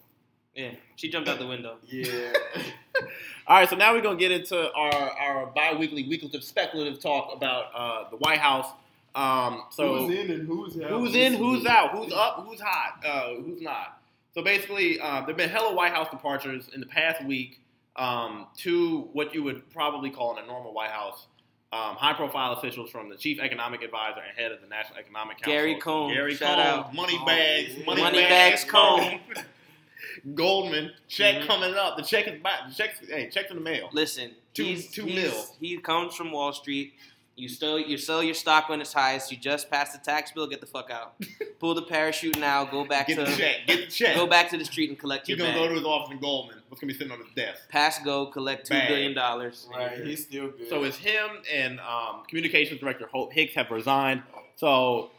Yeah, 0.55 0.73
she 0.97 1.09
jumped 1.09 1.29
out 1.29 1.39
the 1.39 1.47
window. 1.47 1.77
Yeah. 1.87 2.33
All 3.47 3.59
right, 3.59 3.69
so 3.69 3.75
now 3.75 3.93
we're 3.95 4.03
gonna 4.03 4.19
get 4.19 4.31
into 4.31 4.71
our 4.73 4.93
our 4.93 5.47
bi-weekly, 5.47 6.07
weekly 6.07 6.31
speculative 6.41 7.01
talk 7.01 7.35
about 7.35 7.65
uh, 7.75 8.11
the 8.11 8.17
White 8.17 8.39
House. 8.39 8.67
Um, 9.15 9.65
so 9.71 10.07
who's 10.07 10.19
in 10.19 10.31
and 10.31 10.47
who's 10.47 10.81
out? 10.81 10.91
Who's 10.91 11.15
in? 11.15 11.35
Who's 11.35 11.67
out? 11.67 11.91
Who's 11.93 12.13
up? 12.13 12.47
Who's 12.47 12.61
hot? 12.61 13.03
Uh, 13.05 13.43
who's 13.43 13.61
not? 13.61 14.02
So 14.35 14.43
basically, 14.43 14.99
uh, 15.01 15.23
there've 15.25 15.37
been 15.37 15.51
hella 15.51 15.75
White 15.75 15.93
House 15.93 16.11
departures 16.11 16.71
in 16.75 16.81
the 16.81 16.87
past 16.87 17.25
week 17.25 17.61
um, 17.97 18.47
to 18.59 19.09
what 19.13 19.35
you 19.35 19.43
would 19.43 19.71
probably 19.71 20.11
call 20.11 20.37
in 20.37 20.45
a 20.45 20.47
normal 20.47 20.73
White 20.73 20.91
House 20.91 21.27
um, 21.73 21.97
high-profile 21.97 22.53
officials 22.53 22.91
from 22.91 23.09
the 23.09 23.17
chief 23.17 23.41
economic 23.41 23.83
advisor 23.83 24.21
and 24.21 24.37
head 24.37 24.53
of 24.53 24.61
the 24.61 24.67
National 24.67 24.99
Economic 24.99 25.39
Council, 25.39 25.53
Gary 25.53 25.75
Cohn, 25.77 26.13
Gary 26.13 26.35
shout 26.35 26.59
Cohn, 26.59 26.67
out, 26.67 26.95
money 26.95 27.19
bags, 27.25 27.75
money, 27.87 28.03
money 28.03 28.19
bags, 28.21 28.63
bags 28.63 28.71
Cohn. 28.71 29.21
Goldman 30.35 30.91
check 31.09 31.37
mm-hmm. 31.37 31.47
coming 31.47 31.75
up. 31.75 31.97
The 31.97 32.03
check 32.03 32.29
is 32.29 32.43
back. 32.43 32.69
The 32.69 32.75
check's, 32.75 32.99
hey, 33.09 33.31
check's 33.31 33.51
in 33.51 33.57
the 33.57 33.63
mail. 33.63 33.89
Listen, 33.93 34.33
two 34.53 34.65
he's, 34.65 34.91
two 34.91 35.07
he's, 35.07 35.15
mil. 35.15 35.45
He 35.61 35.79
comes 35.79 36.15
from 36.15 36.31
Wall 36.31 36.53
Street. 36.53 36.93
You 37.35 37.49
still 37.49 37.79
you 37.79 37.97
sell 37.97 38.23
your 38.23 38.35
stock 38.35 38.69
when 38.69 38.81
it's 38.81 38.93
highest. 38.93 39.31
You 39.31 39.39
just 39.39 39.71
passed 39.71 39.93
the 39.93 39.99
tax 39.99 40.33
bill. 40.33 40.47
Get 40.47 40.61
the 40.61 40.67
fuck 40.67 40.91
out. 40.91 41.15
Pull 41.61 41.75
the 41.75 41.83
parachute 41.83 42.39
now. 42.39 42.65
Go 42.65 42.85
back 42.85 43.07
Get 43.07 43.17
to 43.19 43.25
the 43.25 43.37
check. 43.37 43.57
Get 43.67 43.81
the 43.81 43.87
check. 43.87 44.15
Go 44.15 44.27
back 44.27 44.51
to 44.51 44.59
the 44.59 44.65
street 44.67 44.91
and 44.91 44.99
collect 44.99 45.27
He's 45.27 45.39
your 45.39 45.47
gonna 45.47 45.59
bag. 45.59 45.63
go 45.63 45.69
to 45.69 45.75
his 45.75 45.85
office 45.85 46.13
in 46.13 46.21
Goldman. 46.21 46.59
What's 46.69 46.81
gonna 46.81 46.93
be 46.93 46.99
sitting 46.99 47.13
on 47.13 47.19
his 47.21 47.29
desk? 47.35 47.69
Pass 47.71 47.99
go. 48.05 48.27
Collect 48.27 48.67
two 48.67 48.75
Bag. 48.75 48.89
billion 48.89 49.15
dollars. 49.15 49.67
Right. 49.73 50.05
He's 50.05 50.25
still 50.25 50.49
good. 50.51 50.69
So 50.69 50.85
it's 50.85 50.99
him 50.99 51.31
and 51.53 51.81
um, 51.81 52.23
communications 52.29 52.81
director 52.81 53.09
Hope 53.11 53.33
Hicks 53.33 53.55
have 53.55 53.71
resigned. 53.71 54.23
So 54.57 55.11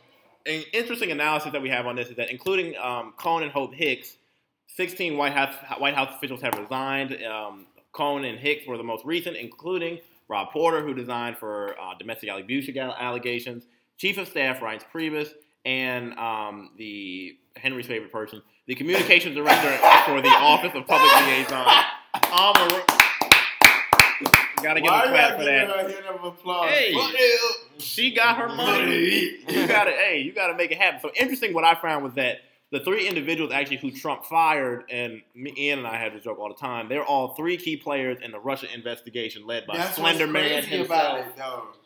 an 0.45 0.63
interesting 0.71 1.11
analysis 1.11 1.51
that 1.51 1.61
we 1.63 1.69
have 1.69 1.87
on 1.87 1.95
this 1.95 2.09
is 2.09 2.15
that 2.17 2.29
including 2.29 2.75
um, 2.77 3.13
Cohn 3.17 3.41
and 3.41 3.51
Hope 3.51 3.73
Hicks, 3.73 4.17
16 4.75 5.17
White 5.17 5.33
House 5.33 5.55
White 5.79 5.95
House 5.95 6.13
officials 6.15 6.41
have 6.41 6.53
resigned. 6.59 7.17
Um, 7.23 7.65
Cohn 7.91 8.23
and 8.23 8.37
Hicks 8.37 8.67
were 8.67 8.77
the 8.77 8.83
most 8.83 9.03
recent, 9.03 9.35
including 9.35 9.99
Rob 10.33 10.51
Porter, 10.51 10.81
who 10.81 10.95
designed 10.95 11.37
for 11.37 11.79
uh, 11.79 11.93
domestic 11.99 12.27
abuse 12.27 12.67
allegations, 12.75 13.67
Chief 13.97 14.17
of 14.17 14.27
Staff 14.27 14.61
Reince 14.61 14.83
Priebus, 14.91 15.29
and 15.63 16.17
um, 16.17 16.71
the 16.75 17.37
Henry's 17.55 17.85
favorite 17.85 18.11
person, 18.11 18.41
the 18.65 18.73
Communications 18.73 19.35
Director 19.35 19.77
for 20.05 20.21
the 20.21 20.29
Office 20.29 20.71
of 20.73 20.87
Public 20.87 21.11
Liaison. 21.27 21.67
Gotta 24.63 24.81
give 24.81 24.89
Why 24.89 25.03
a 25.03 25.09
clap 25.09 25.37
for 25.37 25.43
that. 25.43 25.67
Her 25.67 26.13
a 26.13 26.15
of 26.15 26.23
applause? 26.23 26.69
Hey, 26.69 26.95
she 27.77 28.11
got 28.15 28.37
her 28.37 28.47
money. 28.47 29.37
you 29.49 29.67
gotta, 29.67 29.91
hey, 29.91 30.23
you 30.25 30.33
gotta 30.33 30.55
make 30.55 30.71
it 30.71 30.79
happen. 30.79 30.99
So 31.01 31.11
interesting. 31.15 31.53
What 31.53 31.63
I 31.63 31.75
found 31.75 32.03
was 32.03 32.13
that 32.13 32.37
the 32.73 32.79
three 32.79 33.07
individuals 33.07 33.51
actually 33.53 33.77
who 33.77 33.91
Trump 33.91 34.25
fired, 34.25 34.85
and 34.89 35.21
me, 35.35 35.53
Ian 35.55 35.79
and 35.79 35.87
I 35.87 35.97
have 35.97 36.13
this 36.13 36.23
joke 36.23 36.39
all 36.39 36.49
the 36.49 36.55
time. 36.55 36.89
They're 36.89 37.05
all 37.05 37.35
three 37.35 37.55
key 37.55 37.77
players 37.77 38.17
in 38.23 38.31
the 38.31 38.39
Russia 38.39 38.65
investigation 38.73 39.45
led 39.45 39.67
by 39.67 39.77
That's 39.77 39.95
Slender 39.95 40.25
Man 40.25 40.63
himself, 40.63 41.27
it, 41.37 41.41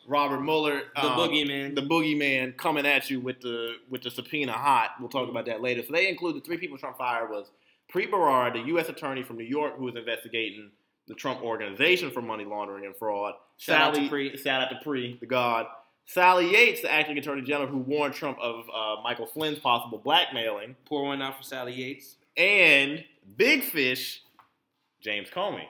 Robert 0.06 0.40
Mueller, 0.40 0.84
The 0.94 1.04
um, 1.04 1.18
boogeyman. 1.18 1.74
the 1.74 1.82
boogeyman 1.82 2.56
coming 2.56 2.86
at 2.86 3.10
you 3.10 3.20
with 3.20 3.42
the 3.42 3.74
with 3.90 4.00
the 4.00 4.10
subpoena 4.10 4.52
hot. 4.52 4.92
We'll 4.98 5.10
talk 5.10 5.28
about 5.28 5.44
that 5.44 5.60
later. 5.60 5.82
So 5.86 5.92
they 5.92 6.08
include 6.08 6.36
the 6.36 6.40
three 6.40 6.56
people 6.56 6.78
Trump 6.78 6.96
fired 6.96 7.28
was 7.28 7.50
Preet 7.92 8.10
Bharara, 8.10 8.54
the 8.54 8.60
U.S. 8.68 8.88
attorney 8.88 9.22
from 9.22 9.36
New 9.36 9.44
York, 9.44 9.76
who 9.76 9.84
was 9.84 9.94
investigating 9.94 10.70
the 11.06 11.14
Trump 11.14 11.42
organization 11.42 12.10
for 12.10 12.22
money 12.22 12.46
laundering 12.46 12.86
and 12.86 12.96
fraud. 12.96 13.34
Shout 13.58 13.80
out 13.80 13.94
to 13.94 14.08
Sally, 14.08 14.30
Preet. 14.30 14.42
Shout 14.42 14.62
out 14.62 14.70
to 14.70 14.88
Preet, 14.88 15.20
the 15.20 15.26
god. 15.26 15.66
Sally 16.10 16.50
Yates, 16.50 16.80
the 16.80 16.90
acting 16.90 17.18
attorney 17.18 17.42
general, 17.42 17.68
who 17.68 17.76
warned 17.78 18.14
Trump 18.14 18.38
of 18.40 18.64
uh, 18.74 19.02
Michael 19.02 19.26
Flynn's 19.26 19.58
possible 19.58 19.98
blackmailing, 19.98 20.74
Pour 20.86 21.04
one 21.04 21.20
out 21.20 21.36
for 21.36 21.42
Sally 21.42 21.74
Yates. 21.74 22.16
and 22.36 23.04
Big 23.36 23.62
Fish, 23.62 24.22
James 25.02 25.28
Comey, 25.28 25.66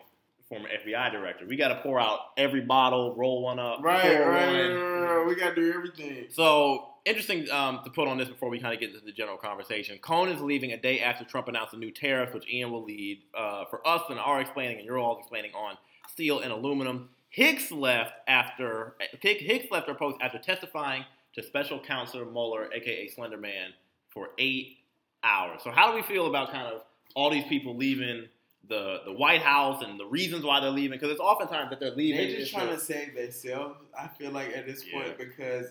former 0.49 0.69
FBI 0.69 1.11
director. 1.11 1.45
We 1.45 1.57
got 1.57 1.69
to 1.69 1.75
pour 1.83 1.99
out 1.99 2.21
every 2.37 2.61
bottle, 2.61 3.17
roll 3.17 3.43
one 3.43 3.59
up, 3.59 3.81
Right, 3.83 4.17
pour 4.17 4.31
right, 4.31 4.47
one. 4.47 4.55
right, 4.55 4.69
right, 4.73 5.17
right. 5.17 5.27
We 5.27 5.35
gotta 5.35 5.57
do 5.57 5.73
everything. 5.75 6.27
So 6.31 6.85
interesting 7.05 7.51
um, 7.51 7.81
to 7.85 7.91
put 7.91 8.07
on 8.07 8.17
this 8.17 8.29
before 8.29 8.49
we 8.49 8.61
kind 8.61 8.73
of 8.73 8.79
get 8.79 8.91
into 8.91 9.05
the 9.05 9.11
general 9.13 9.39
conversation. 9.39 9.99
Cohn 9.99 10.29
is 10.29 10.41
leaving 10.41 10.71
a 10.73 10.77
day 10.81 11.01
after 11.01 11.25
Trump 11.25 11.49
announced 11.49 11.73
the 11.73 11.79
new 11.79 11.91
tariffs, 11.91 12.33
which 12.33 12.49
Ian 12.49 12.71
will 12.71 12.85
lead 12.85 13.23
uh, 13.37 13.65
for 13.65 13.85
us 13.87 14.03
and 14.09 14.21
are 14.21 14.41
explaining, 14.41 14.77
and 14.77 14.87
you're 14.87 14.99
all 14.99 15.19
explaining 15.19 15.51
on 15.55 15.77
steel 16.13 16.39
and 16.41 16.53
aluminum. 16.53 17.09
Hicks 17.39 17.71
left 17.71 18.15
after 18.27 18.97
Hicks 19.23 19.71
left 19.71 19.87
her 19.87 19.95
post 19.95 20.17
after 20.21 20.39
testifying 20.39 21.05
to 21.35 21.43
Special 21.45 21.79
Counsel 21.79 22.25
Mueller, 22.25 22.69
aka 22.75 23.09
Slenderman, 23.17 23.69
for 24.09 24.31
eight 24.39 24.79
hours. 25.23 25.61
So 25.63 25.71
how 25.71 25.89
do 25.89 25.97
we 25.97 26.03
feel 26.03 26.27
about 26.27 26.51
kind 26.51 26.67
of 26.67 26.83
all 27.15 27.31
these 27.31 27.45
people 27.45 27.77
leaving 27.77 28.27
the 28.69 29.03
the 29.05 29.13
White 29.13 29.43
House 29.43 29.85
and 29.85 30.01
the 30.01 30.05
reasons 30.07 30.45
why 30.45 30.59
they're 30.59 30.71
leaving? 30.71 30.99
Because 30.99 31.13
it's 31.13 31.21
oftentimes 31.21 31.71
that 31.71 31.79
they're 31.79 31.95
leaving. 31.95 32.27
They're 32.29 32.41
just 32.41 32.53
trying 32.53 32.75
to 32.75 32.81
save 32.81 33.15
themselves. 33.15 33.77
I 33.97 34.09
feel 34.09 34.33
like 34.33 34.49
at 34.57 34.67
this 34.67 34.83
point 34.93 35.07
Yeah. 35.07 35.25
because, 35.25 35.67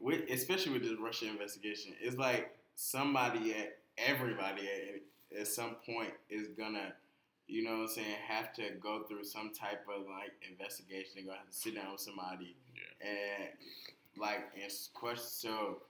with, 0.00 0.28
especially 0.28 0.72
with 0.72 0.82
this 0.82 0.98
Russia 0.98 1.28
investigation, 1.28 1.94
it's 2.00 2.16
like 2.16 2.52
somebody 2.74 3.54
at 3.54 3.78
everybody 3.96 4.62
at, 5.32 5.38
at 5.40 5.46
some 5.46 5.76
point 5.86 6.14
is 6.28 6.48
gonna, 6.48 6.94
you 7.52 7.62
know, 7.64 7.72
what 7.72 7.80
I'm 7.82 7.88
saying, 7.88 8.16
have 8.28 8.52
to 8.54 8.62
go 8.80 9.02
through 9.08 9.24
some 9.24 9.52
type 9.52 9.84
of 9.94 10.06
like 10.08 10.32
investigation. 10.50 11.12
They're 11.14 11.24
gonna 11.24 11.38
have 11.38 11.48
to 11.50 11.54
sit 11.56 11.74
down 11.74 11.92
with 11.92 12.00
somebody 12.00 12.56
and 13.00 13.48
like 14.16 14.40
answer 14.62 14.90
questions. 14.94 15.30
So 15.32 15.82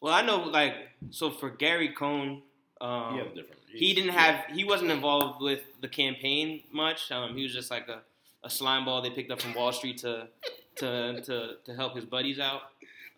Well, 0.00 0.12
I 0.14 0.22
know, 0.22 0.38
like, 0.44 0.74
so 1.10 1.30
for 1.30 1.50
Gary 1.50 1.90
Cohn, 1.90 2.42
um, 2.80 3.14
He 3.14 3.18
has 3.18 3.28
different. 3.34 3.60
he 3.72 3.94
didn't 3.94 4.12
have, 4.12 4.44
he 4.54 4.64
wasn't 4.64 4.90
involved 4.92 5.42
with 5.42 5.62
the 5.80 5.88
campaign 5.88 6.62
much. 6.72 7.10
Um, 7.10 7.36
he 7.36 7.42
was 7.42 7.52
just 7.52 7.70
like 7.70 7.88
a, 7.88 8.00
a 8.44 8.50
slime 8.50 8.84
ball 8.84 9.02
they 9.02 9.10
picked 9.10 9.30
up 9.32 9.40
from 9.40 9.54
Wall 9.54 9.72
Street 9.72 9.98
to 9.98 10.28
to 10.76 11.20
to, 11.22 11.56
to 11.64 11.74
help 11.74 11.96
his 11.96 12.04
buddies 12.04 12.38
out. 12.38 12.62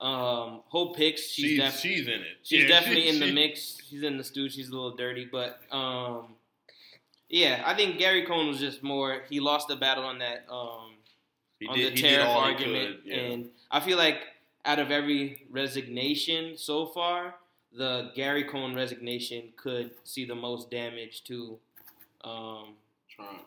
Um, 0.00 0.62
Hope 0.68 0.96
Hicks, 0.96 1.20
she's, 1.28 1.44
She's, 1.50 1.58
def- 1.60 1.78
she's 1.78 2.06
in 2.08 2.20
it. 2.22 2.38
she's 2.42 2.62
Yeah, 2.62 2.68
definitely 2.68 3.02
she- 3.02 3.08
in 3.10 3.20
the 3.20 3.26
she- 3.26 3.32
mix. 3.42 3.76
She's 3.90 4.02
in 4.02 4.16
the 4.16 4.24
stew. 4.24 4.48
She's 4.48 4.68
a 4.70 4.72
little 4.72 4.96
dirty, 4.96 5.28
but 5.30 5.60
um, 5.70 6.28
yeah, 7.30 7.62
I 7.64 7.74
think 7.74 7.98
Gary 7.98 8.24
Cohn 8.26 8.48
was 8.48 8.58
just 8.58 8.82
more. 8.82 9.22
He 9.30 9.40
lost 9.40 9.68
the 9.68 9.76
battle 9.76 10.04
on 10.04 10.18
that 10.18 10.44
um, 10.50 10.94
He 11.58 11.66
on 11.66 11.76
did- 11.78 11.94
the 11.96 12.00
tariff 12.02 12.26
all 12.28 12.38
argument, 12.40 12.96
yeah. 13.04 13.16
and 13.16 13.50
I 13.70 13.80
feel 13.80 13.96
like 13.96 14.18
out 14.66 14.78
of 14.78 14.90
every 14.90 15.46
resignation 15.50 16.56
so 16.58 16.86
far, 16.86 17.36
the 17.72 18.10
Gary 18.14 18.44
Cohn 18.44 18.74
resignation 18.74 19.52
could 19.56 19.92
see 20.04 20.24
the 20.26 20.34
most 20.34 20.70
damage 20.70 21.24
to, 21.24 21.58
um, 22.24 22.74
Trump. 23.08 23.42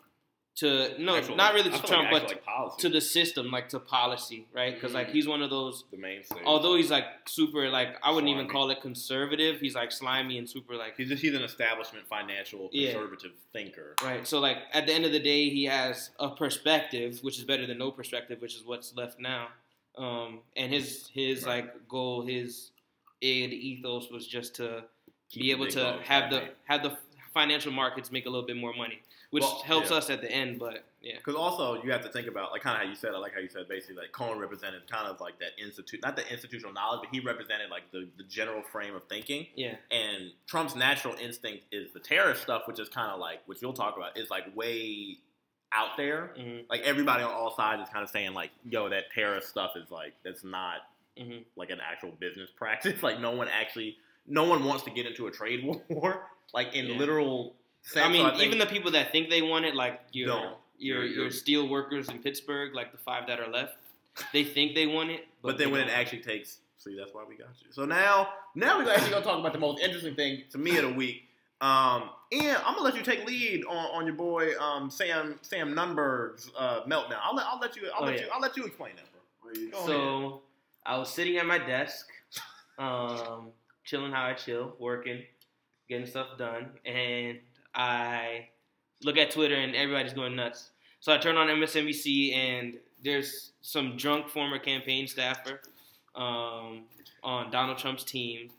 To 0.56 0.94
no, 1.02 1.16
Actual, 1.18 1.36
not 1.36 1.56
really 1.56 1.72
to 1.72 1.80
Trump, 1.80 2.12
like 2.12 2.12
but 2.12 2.24
actual, 2.32 2.68
like, 2.70 2.78
to 2.78 2.90
the 2.90 3.02
system, 3.02 3.50
like 3.50 3.70
to 3.70 3.80
policy, 3.80 4.46
right? 4.54 4.76
Because 4.76 4.94
like 4.94 5.08
Mm. 5.10 5.14
he's 5.14 5.28
one 5.28 5.42
of 5.42 5.50
those. 5.50 5.84
the 5.90 5.98
mainstay. 5.98 6.42
Although 6.46 6.76
he's 6.76 6.92
like 6.92 7.06
super, 7.26 7.70
like 7.70 7.98
I 8.04 8.12
wouldn't 8.12 8.30
even 8.32 8.48
call 8.48 8.70
it 8.70 8.80
conservative. 8.82 9.60
He's 9.60 9.74
like 9.74 9.92
slimy 9.92 10.38
and 10.38 10.48
super, 10.48 10.76
like 10.76 10.96
he's 10.96 11.10
just 11.10 11.24
he's 11.24 11.34
an 11.34 11.42
establishment 11.42 12.08
financial 12.08 12.70
Yeah. 12.72 12.92
conservative 12.92 13.32
thinker. 13.52 13.96
Right. 14.04 14.28
So 14.28 14.40
like 14.40 14.58
at 14.74 14.86
the 14.86 14.94
end 14.94 15.06
of 15.06 15.12
the 15.12 15.20
day, 15.20 15.50
he 15.50 15.66
has 15.66 16.12
a 16.20 16.30
perspective, 16.30 17.20
which 17.24 17.40
is 17.40 17.46
better 17.46 17.66
than 17.66 17.80
no 17.80 17.90
perspective, 17.90 18.40
which 18.40 18.54
is 18.56 18.64
what's 18.64 18.96
left 18.96 19.20
now. 19.20 19.48
Um, 19.98 20.42
and 20.56 20.72
his 20.72 21.08
his 21.14 21.46
Right. 21.46 21.66
like 21.66 21.88
goal, 21.88 22.26
his 22.28 22.70
id 23.22 23.54
ethos 23.54 24.12
was 24.12 24.28
just 24.28 24.56
to 24.58 24.84
Keep 25.30 25.42
be 25.42 25.52
able 25.52 25.68
to 25.68 26.00
have 26.04 26.30
the 26.30 26.50
have 26.66 26.84
the 26.84 26.96
financial 27.34 27.72
markets 27.72 28.12
make 28.12 28.28
a 28.28 28.30
little 28.30 28.46
bit 28.46 28.56
more 28.58 28.74
money, 28.74 29.02
which 29.34 29.42
Well, 29.42 29.63
helps 29.66 29.90
yeah. 29.90 29.98
us 29.98 30.10
at 30.12 30.22
the 30.22 30.32
end. 30.32 30.60
But 30.60 30.86
yeah, 31.02 31.18
Because 31.18 31.34
also 31.34 31.82
you 31.82 31.92
have 31.92 32.04
to 32.04 32.10
think 32.10 32.28
about 32.28 32.52
like 32.52 32.62
kind 32.62 32.75
of 32.78 32.84
how 32.84 32.88
you 32.88 32.96
said, 32.96 33.16
I 33.16 33.18
like 33.18 33.34
how 33.34 33.40
you 33.40 33.50
said 33.50 33.68
basically 33.68 33.96
like 33.96 34.12
Cohn 34.12 34.38
represented 34.38 34.88
kind 34.90 35.08
of 35.08 35.20
like 35.20 35.40
that 35.40 35.52
institute, 35.60 36.02
not 36.04 36.16
the 36.16 36.32
institutional 36.32 36.72
knowledge, 36.72 37.00
but 37.04 37.10
he 37.12 37.20
represented 37.20 37.72
like 37.72 37.92
the, 37.92 38.08
the 38.18 38.24
general 38.25 38.62
frame 38.62 38.94
of 38.96 39.04
thinking. 39.06 39.48
yeah, 39.56 39.75
And 39.90 40.32
Trump's 40.46 40.75
natural 40.75 41.16
instinct 41.20 41.63
is 41.72 41.92
the 41.94 42.00
tariff 42.00 42.40
stuff, 42.40 42.63
which 42.68 42.80
is 42.80 42.90
kind 42.90 43.12
of 43.12 43.20
like 43.20 43.40
which 43.48 43.60
you'll 43.63 43.74
talk 43.74 43.98
about 43.98 44.16
is 44.18 44.30
like 44.30 44.56
way 44.56 45.18
out 45.74 45.98
there. 45.98 46.36
hmm 46.38 46.60
Like 46.70 46.82
everybody 46.82 47.24
on 47.24 47.32
all 47.32 47.56
sides 47.56 47.82
is 47.82 47.90
kind 47.90 48.04
of 48.04 48.10
saying 48.12 48.36
like, 48.36 48.52
yo, 48.63 48.88
that 48.90 49.06
tariff 49.16 49.46
stuff 49.46 49.72
is 49.75 49.90
like 49.90 50.13
that's 50.24 50.44
not 50.44 50.75
hmm 51.18 51.40
like 51.56 51.72
an 51.72 51.80
actual 51.82 52.12
business 52.20 52.50
practice. 52.56 53.02
Like 53.08 53.20
no 53.20 53.32
one 53.32 53.48
actually, 53.48 53.98
no 54.28 54.44
one 54.44 54.63
wants 54.63 54.84
to 54.84 54.92
get 54.92 55.08
into 55.08 55.25
a 55.25 55.32
trade 55.32 55.66
war. 55.90 56.28
Like 56.54 56.75
in 56.75 56.86
Yeah. 56.86 56.98
literal. 57.00 57.56
Sense. 57.84 58.06
I 58.06 58.10
mean, 58.10 58.25
So 58.36 58.42
even 58.42 58.58
the 58.58 58.66
people 58.66 58.92
that 58.92 59.12
think 59.12 59.30
they 59.30 59.42
want 59.42 59.66
it, 59.66 59.75
like 59.75 60.02
your 60.12 60.28
Don't. 60.28 60.56
your 60.78 61.04
your 61.06 61.30
steel 61.32 61.68
workers 61.68 62.10
in 62.10 62.20
Pittsburgh, 62.20 62.74
like 62.74 62.92
the 62.92 62.98
five 62.98 63.28
that 63.28 63.40
are 63.40 63.50
left, 63.50 63.75
they 64.32 64.44
think 64.44 64.74
they 64.75 64.88
want 64.88 65.12
it, 65.12 65.28
But 65.42 65.58
then 65.58 65.72
when 65.72 65.82
it 65.82 65.90
actually 65.90 66.22
takes, 66.22 66.60
see, 66.78 66.96
that's 66.98 67.13
why 67.13 67.24
we 67.28 67.36
got 67.36 67.50
you. 67.62 67.68
So 67.72 67.86
now, 67.86 68.30
now 68.56 68.80
we're 68.80 68.90
actually 68.92 69.12
gonna 69.12 69.25
talk 69.25 69.40
about 69.40 69.54
the 69.54 69.60
most 69.60 69.82
interesting 69.82 70.16
thing 70.16 70.44
to 70.52 70.58
me 70.58 70.78
of 70.78 70.84
the 70.84 70.94
week. 70.94 71.28
Um, 71.62 72.10
and 72.32 72.58
I'm 72.58 72.75
gonna 72.75 72.82
let 72.82 72.96
you 72.96 73.04
take 73.04 73.25
lead 73.25 73.63
on, 73.66 73.75
on 73.75 74.06
your 74.06 74.16
boy 74.16 74.58
um, 74.60 74.90
Sam 74.90 75.40
Sam 75.42 75.74
Nunberg's 75.74 76.50
uh, 76.58 76.82
meltdown. 76.86 77.20
I'll 77.24 77.36
let 77.36 77.46
I'll 77.48 77.60
let 77.60 77.75
you 77.75 77.84
I'll 77.94 78.04
Oh, 78.04 78.06
let 78.06 78.16
yeah. 78.16 78.22
you 78.22 78.28
I'll 78.34 78.42
let 78.42 78.56
you 78.58 78.63
explain 78.66 78.94
that, 78.96 79.06
bro. 79.42 79.52
You- 79.54 79.72
ahead. 79.74 79.86
So 79.86 80.42
I 80.86 80.98
was 80.98 81.10
sitting 81.13 81.38
at 81.38 81.46
my 81.46 81.58
desk, 81.58 82.08
um, 82.78 83.50
chilling 83.84 84.12
how 84.12 84.25
I 84.25 84.34
chill, 84.34 84.74
working, 84.80 85.24
getting 85.90 86.06
stuff 86.08 86.38
done, 86.38 86.72
and 86.86 87.40
I 87.75 88.50
look 89.03 89.18
at 89.18 89.32
Twitter 89.32 89.56
and 89.56 89.75
everybody's 89.75 90.13
going 90.13 90.36
nuts. 90.36 90.70
So 91.00 91.13
I 91.13 91.18
turn 91.18 91.38
on 91.38 91.48
MSNBC 91.48 92.36
and 92.36 92.77
there's 93.03 93.51
some 93.62 93.98
drunk 93.98 94.30
former 94.30 94.58
campaign 94.60 95.08
staffer 95.08 95.60
um, 96.15 96.84
on 97.24 97.51
Donald 97.51 97.77
Trump's 97.77 98.03
team 98.03 98.50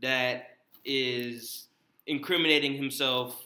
that 0.00 0.56
is 0.84 1.66
incriminating 2.06 2.74
himself 2.74 3.44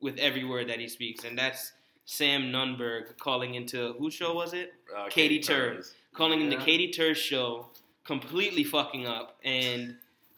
with 0.00 0.18
every 0.18 0.44
word 0.44 0.68
that 0.68 0.78
he 0.80 0.88
speaks, 0.88 1.24
and 1.24 1.38
that's 1.38 1.72
Sam 2.04 2.52
Nunberg 2.52 3.16
calling 3.18 3.54
into 3.54 3.94
whose 3.98 4.12
show 4.12 4.34
was 4.34 4.52
it? 4.52 4.74
Uh, 4.94 5.06
Katie 5.08 5.40
Turns. 5.40 5.94
calling 6.12 6.40
in 6.42 6.50
the 6.50 6.56
Yeah. 6.56 6.64
Katie 6.64 6.90
Tur 6.90 7.14
show, 7.14 7.68
completely 8.04 8.64
fucking 8.64 9.06
up, 9.06 9.38
and 9.44 9.96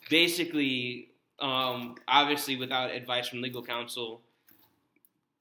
basically, 0.09 1.09
um, 1.41 1.97
obviously 2.09 2.57
without 2.57 2.91
advice 2.91 3.29
from 3.29 3.43
legal 3.43 3.63
counsel, 3.63 4.21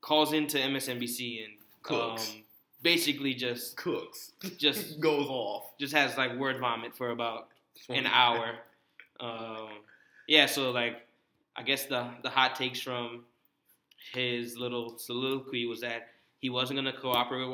calls 0.02 0.34
into 0.34 0.58
MSNBC 0.58 1.46
and 1.46 1.54
Cooks. 1.84 2.32
um, 2.32 2.44
basically 2.82 3.34
just 3.34 3.76
Cooks 3.78 4.32
just 4.58 5.00
goes 5.08 5.28
off 5.28 5.72
just 5.80 5.94
has 5.94 6.18
like 6.18 6.36
word 6.38 6.60
vomit 6.60 6.96
for 6.96 7.10
about 7.12 7.48
an 7.90 8.06
hour. 8.12 8.56
Um, 9.20 9.70
yeah, 10.28 10.46
so 10.46 10.72
like 10.72 11.06
I 11.56 11.64
guess 11.64 11.86
the 11.86 12.08
the 12.24 12.30
hot 12.30 12.56
takes 12.56 12.80
from 12.82 13.24
his 14.14 14.58
little 14.58 14.98
soliloquy 14.98 15.66
was 15.66 15.82
that 15.82 16.10
he 16.40 16.50
wasn't 16.50 16.80
going 16.80 16.94
to 16.94 17.00
cooperate 17.00 17.46
with 17.46 17.50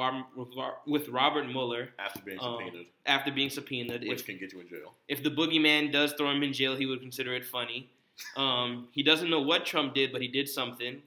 Robert, 0.58 0.78
with 0.86 1.08
Robert 1.08 1.48
Mueller 1.48 1.90
after 1.98 2.20
being 2.22 2.40
Um, 2.42 2.58
subpoenaed, 2.60 2.88
after 3.06 3.32
being 3.32 3.50
subpoenaed. 3.50 4.02
which 4.08 4.20
If 4.22 4.26
can 4.26 4.38
get 4.38 4.52
you 4.52 4.60
in 4.60 4.68
jail. 4.68 4.96
if 5.08 5.24
the 5.24 5.30
boogeyman 5.32 5.94
does 5.94 6.12
throw 6.14 6.30
him 6.32 6.44
in 6.44 6.52
jail, 6.52 6.76
he 6.76 6.86
would 6.86 7.00
consider 7.00 7.34
it 7.34 7.46
funny. 7.46 7.90
Um, 8.36 8.88
he 8.92 9.04
doesn't 9.04 9.30
know 9.30 9.42
what 9.42 9.66
Trump 9.66 9.94
did, 9.94 10.12
but 10.12 10.22
he 10.22 10.28
did 10.28 10.48
something. 10.50 11.02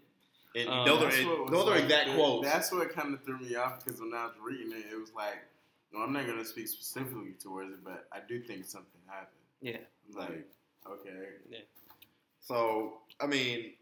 And 0.56 0.68
Um, 0.68 0.86
those 0.86 1.00
That's 1.00 1.18
are 1.20 1.42
what 1.42 1.50
those 1.50 1.66
are 1.66 1.70
like 1.74 1.84
exact 1.84 2.08
the- 2.10 2.14
quotes. 2.16 2.46
That's 2.46 2.72
what 2.72 2.88
kind 2.90 3.14
of 3.14 3.22
threw 3.24 3.38
me 3.38 3.54
off 3.56 3.84
because 3.84 4.00
when 4.00 4.14
I 4.14 4.24
was 4.26 4.34
reading 4.40 4.72
it, 4.72 4.86
it 4.92 4.96
was 5.00 5.12
like, 5.14 5.38
no, 5.92 6.00
I'm 6.00 6.12
not 6.12 6.26
gonna 6.26 6.44
speak 6.44 6.68
specifically 6.68 7.32
towards 7.42 7.72
it, 7.72 7.84
but 7.84 8.06
I 8.12 8.20
do 8.26 8.40
think 8.40 8.64
something 8.64 9.00
happened. 9.06 9.28
Yeah. 9.60 9.78
Like, 10.12 10.46
okay, 10.86 11.28
Yeah. 11.50 11.58
So 12.40 12.98
I 13.20 13.26
mean, 13.26 13.72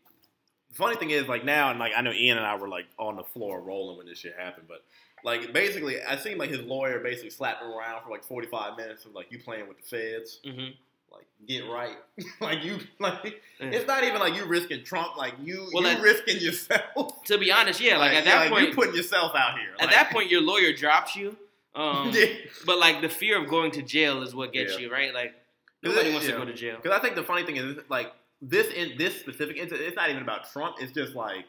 the 0.71 0.75
funny 0.75 0.97
thing 0.97 1.11
is, 1.11 1.27
like 1.29 1.45
now, 1.45 1.71
and 1.71 1.79
like 1.79 1.93
I 1.97 2.01
know 2.01 2.13
Ian 2.13 2.39
and 2.39 2.47
I 2.47 2.55
were 2.57 2.69
like 2.69 2.87
on 2.99 3.17
the 3.17 3.25
floor 3.25 3.61
rolling 3.61 3.99
when 3.99 4.07
this 4.07 4.19
shit 4.19 4.37
happened, 4.39 4.67
but 4.69 4.85
like 5.25 5.53
basically, 5.53 6.03
I 6.03 6.17
seemed 6.17 6.39
like 6.39 6.51
his 6.51 6.61
lawyer 6.61 7.01
basically 7.01 7.31
slapped 7.31 7.63
him 7.63 7.71
around 7.71 8.03
for 8.05 8.11
like 8.11 8.25
forty 8.25 8.47
five 8.47 8.77
minutes 8.77 9.05
of 9.05 9.13
like 9.15 9.31
you 9.31 9.39
playing 9.39 9.69
with 9.69 9.79
the 9.79 9.83
feds, 9.85 10.41
hmm 10.45 10.69
like 11.13 11.27
get 11.47 11.69
right, 11.69 11.97
like 12.41 12.65
you 12.65 12.79
like 12.99 13.41
Yeah. 13.61 13.67
it's 13.71 13.87
not 13.87 14.05
even 14.05 14.21
like 14.21 14.35
you 14.35 14.45
risking 14.47 14.83
Trump, 14.85 15.17
like 15.17 15.35
you 15.43 15.69
Well, 15.73 15.83
you 15.83 15.89
at- 15.91 16.01
risking 16.03 16.39
yourself. 16.39 17.25
To 17.27 17.39
be 17.39 17.53
honest, 17.53 17.81
yeah, 17.81 17.99
like, 17.99 18.13
at 18.13 18.25
yeah, 18.25 18.39
that 18.41 18.51
point, 18.51 18.69
you 18.69 18.75
putting 18.75 18.95
yourself 18.95 19.33
out 19.37 19.59
here. 19.59 19.71
at 19.79 19.87
like- 19.87 19.91
that 19.95 20.11
point, 20.11 20.31
your 20.31 20.41
lawyer 20.41 20.73
drops 20.73 21.15
you. 21.17 21.37
Um, 21.75 22.11
yeah. 22.15 22.27
But 22.67 22.79
like 22.79 23.01
the 23.01 23.09
fear 23.09 23.43
of 23.43 23.49
going 23.49 23.71
to 23.73 23.83
jail 23.83 24.23
is 24.23 24.35
what 24.35 24.53
gets 24.53 24.73
Yeah. 24.75 24.81
you, 24.87 24.93
right? 24.93 25.13
Like 25.15 25.35
nobody 25.83 26.09
it- 26.09 26.13
wants 26.13 26.27
yeah. 26.29 26.35
to 26.35 26.39
go 26.41 26.45
to 26.47 26.55
jail. 26.55 26.77
Because 26.83 26.97
I 26.99 27.01
think 27.03 27.15
the 27.17 27.23
funny 27.23 27.45
thing 27.47 27.57
is, 27.57 27.79
like 27.89 28.13
this 28.41 28.73
in 28.73 28.97
this 28.99 29.19
specific 29.21 29.57
incident, 29.57 29.87
it's 29.87 29.97
not 29.97 30.11
even 30.11 30.23
about 30.23 30.51
Trump. 30.53 30.77
It's 30.81 30.93
just 30.93 31.15
like 31.15 31.45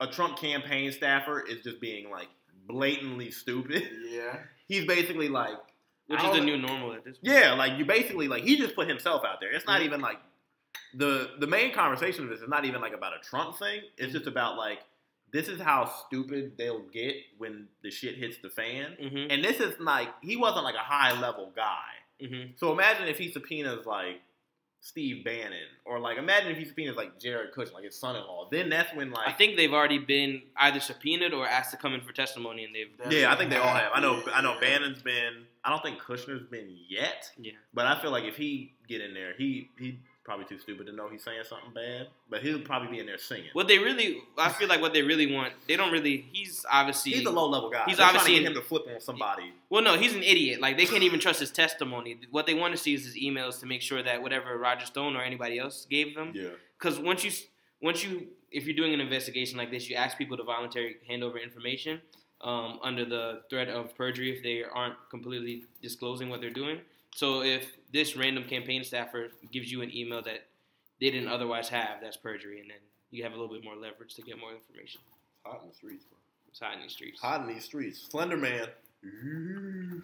a 0.00 0.06
Trump 0.06 0.36
campaign 0.38 0.92
staffer 0.92 1.40
is 1.40 1.62
just 1.62 1.80
being 1.80 2.10
like 2.10 2.28
blatantly 2.66 3.30
stupid. 3.30 3.88
yeah, 4.10 4.38
He's 4.68 4.84
basically 4.84 5.28
like, 5.28 5.54
Which 6.08 6.22
is 6.22 6.32
the 6.32 6.40
new 6.40 6.56
normal 6.56 6.92
at 6.92 7.04
this 7.04 7.18
point. 7.18 7.34
yeah, 7.34 7.52
like 7.54 7.78
you 7.78 7.84
basically 7.84 8.28
like 8.28 8.42
he 8.44 8.56
just 8.56 8.74
put 8.74 8.88
himself 8.88 9.24
out 9.24 9.40
there. 9.40 9.52
It's 9.52 9.66
not 9.66 9.80
Mhm. 9.80 9.84
even 9.86 10.00
like 10.00 10.18
the 10.94 11.30
the 11.38 11.46
main 11.46 11.72
conversation 11.72 12.24
of 12.24 12.30
this 12.30 12.40
is 12.40 12.48
not 12.48 12.64
even 12.64 12.80
like 12.80 12.92
about 12.94 13.12
a 13.14 13.18
Trump 13.28 13.58
thing. 13.58 13.82
It's 13.98 14.12
just 14.12 14.26
about 14.26 14.56
like 14.56 14.80
this 15.32 15.48
is 15.48 15.60
how 15.60 15.84
stupid 16.06 16.52
they'll 16.56 16.82
get 16.92 17.16
when 17.38 17.66
the 17.82 17.90
shit 17.90 18.14
hits 18.16 18.38
the 18.38 18.48
fan. 18.48 18.92
hmm 19.00 19.26
And 19.30 19.44
this 19.44 19.60
is 19.60 19.78
like 19.80 20.08
he 20.22 20.36
wasn't 20.36 20.64
like 20.64 20.76
a 20.76 20.78
high 20.78 21.18
level 21.20 21.52
guy. 21.56 21.90
hmm 22.24 22.52
So 22.56 22.72
imagine 22.72 23.08
if 23.08 23.18
he 23.18 23.30
subpoenas 23.32 23.84
like 23.86 24.20
Steve 24.80 25.24
Bannon, 25.24 25.66
or 25.84 25.98
like 25.98 26.16
imagine 26.16 26.52
if 26.52 26.58
he 26.58 26.64
subpoenas 26.64 26.94
like 26.96 27.18
Jared 27.18 27.52
Kushner, 27.52 27.72
like 27.74 27.84
his 27.84 27.98
son-in-law. 27.98 28.48
Then 28.52 28.68
that's 28.68 28.94
when 28.94 29.10
like 29.10 29.26
I 29.26 29.32
think 29.32 29.56
they've 29.56 29.72
already 29.72 29.98
been 29.98 30.42
either 30.56 30.78
subpoenaed 30.78 31.32
or 31.34 31.44
asked 31.48 31.72
to 31.72 31.76
come 31.76 31.92
in 31.94 32.02
for 32.02 32.12
testimony, 32.12 32.64
and 32.64 32.72
they've 32.72 32.90
yeah, 33.10 33.32
I 33.32 33.36
think 33.36 33.50
they 33.50 33.56
all 33.56 33.74
have. 33.74 33.90
I 33.92 34.00
know 34.00 34.22
I 34.32 34.40
know 34.42 34.56
Bannon's 34.60 35.02
been. 35.02 35.46
I 35.66 35.70
don't 35.70 35.82
think 35.82 35.98
Kushner's 35.98 36.48
been 36.48 36.76
yet, 36.88 37.28
yeah. 37.36 37.54
but 37.74 37.86
I 37.86 38.00
feel 38.00 38.12
like 38.12 38.22
if 38.22 38.36
he 38.36 38.74
get 38.88 39.00
in 39.00 39.14
there, 39.14 39.34
he 39.36 39.68
he 39.76 39.98
probably 40.22 40.44
too 40.44 40.58
stupid 40.58 40.86
to 40.86 40.92
know 40.92 41.08
he's 41.08 41.24
saying 41.24 41.42
something 41.48 41.72
bad, 41.74 42.06
but 42.30 42.40
he'll 42.40 42.60
probably 42.60 42.88
be 42.88 43.00
in 43.00 43.06
there 43.06 43.18
singing. 43.18 43.50
What 43.52 43.66
they 43.66 43.78
really, 43.78 44.22
I 44.38 44.48
feel 44.50 44.68
like 44.68 44.80
what 44.80 44.92
they 44.92 45.02
really 45.02 45.34
want, 45.34 45.54
they 45.66 45.76
don't 45.76 45.90
really. 45.90 46.24
He's 46.32 46.64
obviously 46.70 47.12
He's 47.12 47.26
a 47.26 47.30
low-level 47.32 47.70
guy. 47.70 47.82
He's 47.86 47.96
They're 47.96 48.06
trying 48.06 48.16
obviously 48.16 48.36
to 48.36 48.42
get 48.42 48.48
him 48.52 48.62
to 48.62 48.68
flip 48.68 48.82
on 48.92 49.00
somebody. 49.00 49.52
Well, 49.68 49.82
no, 49.82 49.96
he's 49.96 50.14
an 50.14 50.22
idiot. 50.22 50.60
Like 50.60 50.76
they 50.76 50.86
can't 50.86 51.02
even 51.02 51.18
trust 51.18 51.40
his 51.40 51.50
testimony. 51.50 52.20
What 52.30 52.46
they 52.46 52.54
want 52.54 52.72
to 52.72 52.78
see 52.78 52.94
is 52.94 53.04
his 53.04 53.16
emails 53.16 53.58
to 53.58 53.66
make 53.66 53.82
sure 53.82 54.04
that 54.04 54.22
whatever 54.22 54.56
Roger 54.56 54.86
Stone 54.86 55.16
or 55.16 55.22
anybody 55.22 55.58
else 55.58 55.84
gave 55.90 56.14
them. 56.14 56.30
Yeah, 56.32 56.50
Because 56.78 57.00
once 57.00 57.24
you, 57.24 57.32
once 57.82 58.04
you, 58.04 58.28
if 58.52 58.66
you're 58.66 58.76
doing 58.76 58.94
an 58.94 59.00
investigation 59.00 59.58
like 59.58 59.72
this, 59.72 59.90
you 59.90 59.96
ask 59.96 60.16
people 60.16 60.36
to 60.36 60.44
voluntarily 60.44 60.94
hand 61.08 61.24
over 61.24 61.38
information 61.38 62.02
um, 62.42 62.78
under 62.82 63.04
the 63.04 63.42
threat 63.50 63.68
of 63.68 63.96
perjury 63.96 64.36
if 64.36 64.42
they 64.42 64.62
aren't 64.62 64.96
completely 65.10 65.64
disclosing 65.82 66.28
what 66.28 66.40
they're 66.40 66.50
doing. 66.50 66.80
So 67.14 67.42
if 67.42 67.72
this 67.92 68.16
random 68.16 68.44
campaign 68.44 68.84
staffer 68.84 69.28
gives 69.50 69.72
you 69.72 69.82
an 69.82 69.94
email 69.94 70.22
that 70.22 70.46
they 71.00 71.10
didn't 71.10 71.28
otherwise 71.28 71.68
have, 71.70 72.00
that's 72.02 72.16
perjury, 72.16 72.60
and 72.60 72.70
then 72.70 72.78
you 73.10 73.22
have 73.22 73.32
a 73.32 73.36
little 73.36 73.52
bit 73.54 73.64
more 73.64 73.76
leverage 73.76 74.14
to 74.14 74.22
get 74.22 74.38
more 74.38 74.52
information. 74.52 75.00
It's 75.06 75.44
hot 75.44 75.60
in 75.62 75.68
the 75.68 75.74
streets, 75.74 76.04
bro. 76.04 76.18
It's 76.48 76.60
hot 76.60 76.74
in 76.74 76.82
these 76.82 76.92
streets. 76.92 77.20
Hot 77.20 77.40
in 77.40 77.46
these 77.48 77.64
streets. 77.64 78.06
Slender 78.10 78.36
Man, 78.36 78.66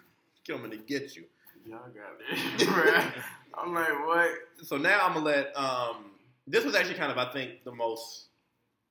coming 0.49 0.71
to 0.71 0.77
get 0.77 1.17
you. 1.17 1.25
y'all 1.67 1.81
got 1.95 2.19
it. 2.21 3.13
I'm 3.55 3.75
like, 3.75 4.07
what? 4.07 4.31
so 4.63 4.77
now 4.77 5.01
I'm 5.03 5.15
gonna 5.15 5.25
let. 5.27 5.57
Um, 5.57 6.13
this 6.47 6.65
was 6.65 6.75
actually 6.75 6.95
kind 6.95 7.13
of, 7.13 7.19
I 7.19 7.31
think, 7.33 7.65
the 7.65 7.73
most. 7.73 8.27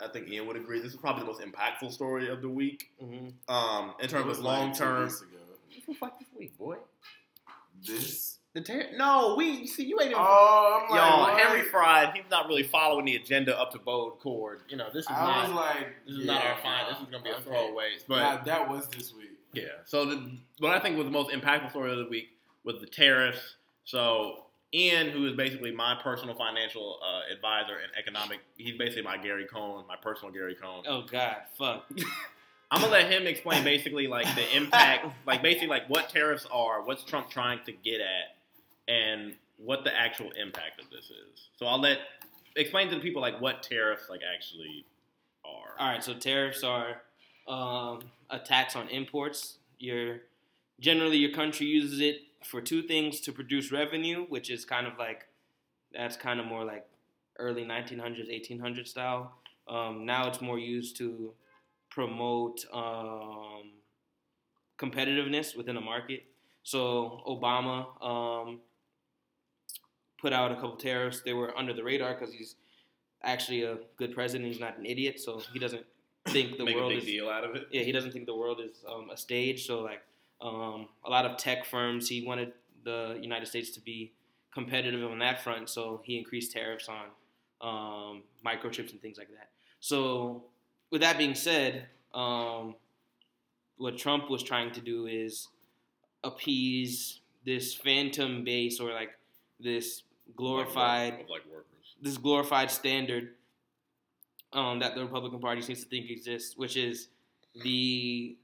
I 0.03 0.07
think 0.07 0.27
Ian 0.29 0.47
would 0.47 0.55
agree. 0.55 0.79
This 0.81 0.91
is 0.93 0.97
probably 0.97 1.21
the 1.21 1.27
most 1.27 1.41
impactful 1.41 1.91
story 1.91 2.29
of 2.29 2.41
the 2.41 2.49
week. 2.49 2.91
hmm 2.99 3.29
Um, 3.47 3.93
in 4.01 4.07
terms 4.09 4.37
of 4.37 4.43
long 4.43 4.71
two 4.71 4.79
term. 4.79 5.03
weeks 5.03 5.21
ago. 5.21 5.37
was 5.87 6.01
like 6.01 6.17
this 6.19 6.27
week, 6.37 6.57
boy. 6.57 6.77
This. 7.85 8.37
The 8.53 8.61
ter- 8.61 8.89
no, 8.97 9.35
we 9.37 9.65
see 9.65 9.85
you 9.85 9.97
ain't 10.01 10.11
even. 10.11 10.21
Oh, 10.21 10.81
I'm 10.83 10.91
like, 10.91 10.99
Y'all, 10.99 11.19
what? 11.21 11.39
Henry 11.39 11.63
Fried, 11.69 12.13
he's 12.13 12.25
not 12.29 12.47
really 12.47 12.63
following 12.63 13.05
the 13.05 13.15
agenda 13.15 13.57
up 13.57 13.71
to 13.71 13.79
Bode 13.79 14.19
Cord. 14.19 14.63
You 14.67 14.75
know, 14.75 14.87
this 14.93 15.05
is 15.05 15.11
I 15.11 15.23
not. 15.23 15.47
was 15.47 15.55
like, 15.55 15.87
this 16.05 16.17
is 16.17 16.25
yeah, 16.25 16.33
not 16.33 16.45
our 16.45 16.57
fine. 16.61 16.85
This 16.89 16.97
is 16.99 17.05
gonna 17.05 17.23
be 17.23 17.29
a 17.29 17.35
okay. 17.35 17.43
throwaway. 17.43 17.91
But 18.09 18.19
Nah, 18.19 18.43
that 18.43 18.69
was 18.69 18.87
this 18.89 19.13
week. 19.15 19.39
yeah, 19.53 19.63
so 19.85 20.03
the, 20.05 20.31
what 20.59 20.73
I 20.73 20.79
think 20.79 20.97
was 20.97 21.05
the 21.05 21.11
most 21.11 21.31
impactful 21.31 21.69
story 21.69 21.91
of 21.93 21.97
the 21.99 22.07
week 22.09 22.27
was 22.65 22.81
the 22.81 22.87
tariffs. 22.87 23.55
So 23.85 24.47
Ian, 24.73 25.09
who 25.09 25.25
is 25.27 25.33
basically 25.33 25.71
my 25.71 25.99
personal 26.01 26.33
financial 26.35 26.99
uh, 27.03 27.33
advisor 27.33 27.73
and 27.73 27.91
economic, 27.97 28.39
he's 28.55 28.77
basically 28.77 29.01
my 29.01 29.17
Gary 29.17 29.45
Cohn, 29.45 29.83
my 29.87 29.97
personal 29.97 30.33
Gary 30.33 30.55
Cohn. 30.55 30.83
Oh 30.87 31.03
God, 31.09 31.37
fuck. 31.57 31.89
I'm 32.71 32.79
gonna 32.79 32.93
let 32.93 33.11
him 33.11 33.27
explain 33.27 33.65
basically 33.65 34.07
like 34.07 34.33
the 34.33 34.55
impact, 34.55 35.05
like 35.27 35.41
basically 35.41 35.67
like 35.67 35.89
what 35.89 36.07
tariffs 36.07 36.47
are, 36.49 36.81
what's 36.83 37.03
Trump 37.03 37.29
trying 37.29 37.59
to 37.65 37.73
get 37.73 37.99
at, 37.99 38.37
and 38.87 39.35
what 39.57 39.83
the 39.83 39.93
actual 39.93 40.31
impact 40.31 40.79
of 40.79 40.89
this 40.89 41.05
is. 41.05 41.49
So 41.57 41.65
I'll 41.65 41.81
let 41.81 41.99
explain 42.55 42.87
to 42.89 42.95
the 42.95 43.01
people 43.01 43.21
like 43.21 43.41
what 43.41 43.61
tariffs 43.61 44.09
like 44.09 44.21
actually 44.33 44.85
are. 45.43 45.75
All 45.77 45.91
right, 45.91 46.03
so 46.03 46.13
tariffs 46.13 46.63
are 46.63 47.01
um, 47.45 48.03
a 48.29 48.39
tax 48.39 48.77
on 48.77 48.87
imports. 48.87 49.57
Your 49.79 50.21
generally 50.79 51.17
your 51.17 51.31
country 51.31 51.67
uses 51.67 51.99
it 51.99 52.21
for 52.43 52.61
two 52.61 52.81
things: 52.83 53.19
to 53.21 53.31
produce 53.31 53.71
revenue, 53.71 54.25
which 54.29 54.49
is 54.49 54.65
kind 54.65 54.87
of 54.87 54.97
like 54.97 55.27
that's 55.93 56.15
kind 56.17 56.39
of 56.39 56.45
more 56.45 56.63
like 56.63 56.85
early 57.37 57.63
1900s, 57.63 58.29
1800s 58.29 58.87
style. 58.87 59.33
Um, 59.67 60.05
now 60.05 60.27
it's 60.27 60.41
more 60.41 60.59
used 60.59 60.97
to 60.97 61.33
promote 61.89 62.65
um, 62.73 63.71
competitiveness 64.77 65.55
within 65.55 65.77
a 65.77 65.81
market. 65.81 66.23
So 66.63 67.21
Obama 67.27 67.85
um, 68.05 68.59
put 70.19 70.33
out 70.33 70.51
a 70.51 70.55
couple 70.55 70.75
tariffs. 70.77 71.21
They 71.21 71.33
were 71.33 71.57
under 71.57 71.73
the 71.73 71.83
radar 71.83 72.13
because 72.13 72.33
he's 72.33 72.55
actually 73.23 73.63
a 73.63 73.77
good 73.97 74.13
president. 74.13 74.47
He's 74.49 74.59
not 74.59 74.77
an 74.77 74.85
idiot, 74.85 75.19
so 75.19 75.41
he 75.53 75.59
doesn't 75.59 75.85
think 76.27 76.57
the 76.57 76.65
Make 76.65 76.75
a 76.75 76.77
world 76.77 76.89
big 76.91 76.99
is 76.99 77.05
deal 77.05 77.29
out 77.29 77.43
of 77.43 77.55
it. 77.55 77.67
yeah, 77.71 77.81
he 77.81 77.91
doesn't 77.91 78.11
think 78.11 78.25
the 78.25 78.35
world 78.35 78.59
is 78.63 78.83
um, 78.91 79.09
a 79.11 79.17
stage. 79.17 79.65
So 79.65 79.81
like 79.81 80.01
um, 80.41 80.87
a 81.05 81.09
lot 81.09 81.25
of 81.25 81.37
tech 81.37 81.65
firms, 81.65 82.09
he 82.09 82.25
wanted 82.25 82.53
the 82.83 83.17
United 83.21 83.47
States 83.47 83.69
to 83.71 83.79
be 83.81 84.11
competitive 84.53 85.09
on 85.09 85.19
that 85.19 85.43
front. 85.43 85.69
So 85.69 86.01
he 86.03 86.17
increased 86.17 86.51
tariffs 86.51 86.89
on 86.89 87.05
um, 87.61 88.23
microchips 88.45 88.91
and 88.91 89.01
things 89.01 89.17
like 89.17 89.29
that. 89.29 89.49
So 89.79 90.43
with 90.89 91.01
that 91.01 91.17
being 91.17 91.35
said, 91.35 91.87
um, 92.13 92.75
what 93.77 93.97
Trump 93.97 94.29
was 94.29 94.43
trying 94.43 94.71
to 94.73 94.81
do 94.81 95.07
is 95.07 95.47
appease 96.23 97.21
this 97.45 97.73
phantom 97.73 98.43
base 98.43 98.79
or 98.79 98.91
like 98.91 99.11
this 99.59 100.03
glorified 100.35 101.13
like 101.29 101.45
workers. 101.51 101.95
this 102.01 102.17
glorified 102.17 102.69
standard 102.69 103.35
um, 104.53 104.79
that 104.79 104.95
the 104.95 105.01
Republican 105.01 105.39
Party 105.39 105.61
seems 105.61 105.83
to 105.83 105.89
think 105.89 106.09
exists, 106.09 106.57
which 106.57 106.77
is 106.77 107.07
the 107.63 108.35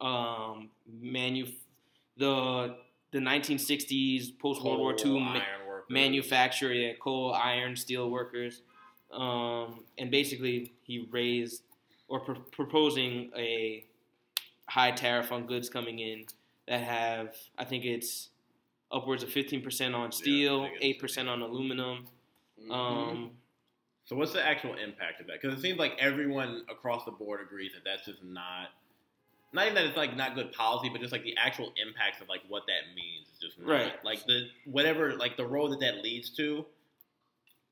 um, 0.00 0.70
manu 1.00 1.46
the 2.16 2.76
the 3.12 3.18
1960s 3.18 4.38
post 4.38 4.62
World 4.62 4.78
War 4.80 4.94
II 4.98 5.20
ma- 5.20 5.32
iron 5.32 5.42
yeah, 6.72 6.92
coal, 7.00 7.32
iron, 7.32 7.76
steel 7.76 8.10
workers, 8.10 8.62
um, 9.12 9.84
and 9.98 10.10
basically 10.10 10.72
he 10.82 11.06
raised 11.10 11.62
or 12.08 12.20
pr- 12.20 12.32
proposing 12.50 13.30
a 13.36 13.84
high 14.68 14.90
tariff 14.90 15.32
on 15.32 15.46
goods 15.46 15.68
coming 15.68 15.98
in 15.98 16.24
that 16.66 16.80
have, 16.80 17.34
I 17.56 17.64
think 17.64 17.84
it's 17.84 18.30
upwards 18.90 19.22
of 19.22 19.28
15% 19.28 19.94
on 19.94 20.12
steel, 20.12 20.62
I 20.62 20.68
think 20.68 21.02
it's- 21.02 21.16
8% 21.18 21.28
on 21.28 21.42
aluminum. 21.42 22.06
Mm-hmm. 22.60 22.72
Um, 22.72 23.30
So 24.04 24.14
what's 24.16 24.32
the 24.32 24.44
actual 24.44 24.74
impact 24.74 25.20
of 25.20 25.26
that? 25.26 25.40
Because 25.40 25.58
it 25.58 25.62
seems 25.62 25.78
like 25.78 25.94
everyone 25.98 26.62
across 26.70 27.04
the 27.04 27.10
board 27.10 27.40
agrees 27.40 27.72
that 27.74 27.82
that's 27.84 28.06
just 28.06 28.22
not, 28.22 28.68
not 29.52 29.64
even 29.64 29.74
that 29.76 29.84
it's 29.86 29.96
like 29.96 30.16
not 30.16 30.34
good 30.34 30.52
policy, 30.52 30.88
but 30.90 31.00
just 31.00 31.12
like 31.12 31.22
the 31.22 31.36
actual 31.36 31.72
impacts 31.76 32.20
of 32.20 32.28
like 32.28 32.42
what 32.48 32.64
that 32.66 32.94
means 32.94 33.26
is 33.32 33.38
just 33.38 33.58
not, 33.58 33.68
Right. 33.68 34.04
Like 34.04 34.24
the 34.26 34.48
whatever 34.64 35.14
like 35.14 35.36
the 35.36 35.46
road 35.46 35.72
that 35.72 35.80
that 35.80 36.02
leads 36.02 36.30
to, 36.36 36.66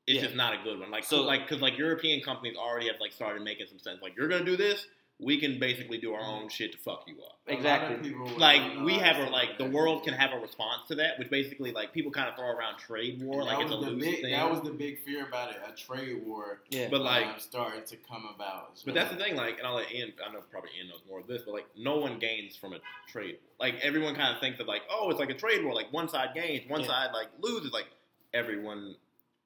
it's 0.07 0.17
Yeah. 0.17 0.23
just 0.23 0.35
not 0.35 0.55
a 0.55 0.63
good 0.63 0.79
one. 0.79 0.91
Like 0.91 1.05
So- 1.05 1.19
so 1.19 1.23
like 1.23 1.43
because 1.49 1.61
like 1.63 1.77
European 1.79 2.21
companies 2.23 2.57
already 2.57 2.87
have 2.89 3.01
like 3.01 3.13
started 3.13 3.43
making 3.43 3.67
some 3.67 3.79
sense. 3.79 4.01
Like 4.03 4.17
you're 4.17 4.29
gonna 4.29 4.45
do 4.45 4.57
this, 4.57 4.87
we 5.25 5.41
can 5.41 5.59
basically 5.59 5.99
do 5.99 6.13
our 6.13 6.21
own 6.23 6.49
shit 6.49 6.73
to 6.73 6.79
fuck 6.79 7.05
you 7.07 7.15
up. 7.15 7.39
A 7.49 7.53
lot 7.53 7.83
of 7.93 8.01
Exactly. 8.01 8.15
Like 8.39 8.85
we 8.85 8.95
have 8.95 9.17
a 9.17 9.31
like 9.31 9.59
the 9.59 9.65
world 9.69 10.05
can 10.05 10.15
have 10.15 10.33
a 10.33 10.39
response 10.41 10.83
to 10.89 10.95
that, 10.97 11.19
which 11.19 11.31
basically 11.31 11.73
like 11.73 11.93
people 11.93 12.13
kind 12.13 12.29
of 12.29 12.37
throw 12.37 12.47
around 12.49 12.79
trade 12.79 13.23
war, 13.23 13.45
that 13.45 13.47
like 13.47 13.59
was 13.59 13.67
it's 13.73 13.75
a 13.75 13.85
the 13.85 13.91
loose 13.91 14.05
big, 14.05 14.21
thing. 14.23 14.33
That 14.33 14.51
was 14.51 14.61
the 14.61 14.71
big 14.71 15.01
fear 15.05 15.27
about 15.27 15.51
it. 15.51 15.57
A 15.67 15.73
trade 15.73 16.23
war 16.25 16.61
yeah. 16.71 16.89
but 16.91 17.01
like 17.01 17.27
um, 17.27 17.35
started 17.39 17.87
to 17.87 17.97
come 17.97 18.29
about. 18.35 18.71
as 18.75 18.83
But 18.83 18.95
that's 18.95 19.11
the 19.11 19.17
thing, 19.17 19.35
like, 19.37 19.59
and 19.59 19.67
I'll 19.67 19.75
let 19.77 19.91
Ian. 19.93 20.13
I 20.27 20.33
know 20.33 20.41
probably 20.51 20.71
Ian 20.79 20.89
knows 20.89 21.01
more 21.09 21.21
of 21.21 21.27
this, 21.27 21.43
but 21.45 21.53
like, 21.55 21.67
no 21.77 21.97
one 21.97 22.19
gains 22.19 22.57
from 22.57 22.73
a 22.75 22.79
trade. 23.11 23.39
war. 23.43 23.69
Like, 23.69 23.81
everyone 23.83 24.15
kind 24.15 24.35
of 24.35 24.41
thinks 24.41 24.61
of 24.61 24.67
like, 24.67 24.83
oh, 24.91 25.11
it's 25.11 25.19
like 25.21 25.31
a 25.31 25.35
trade 25.35 25.65
war. 25.65 25.75
Like, 25.75 25.93
one 25.93 26.09
side 26.09 26.31
gains, 26.35 26.69
one 26.69 26.81
Yeah. 26.83 26.87
side 26.89 27.11
like 27.13 27.29
loses. 27.41 27.73
Like, 27.73 27.87
everyone, 28.33 28.97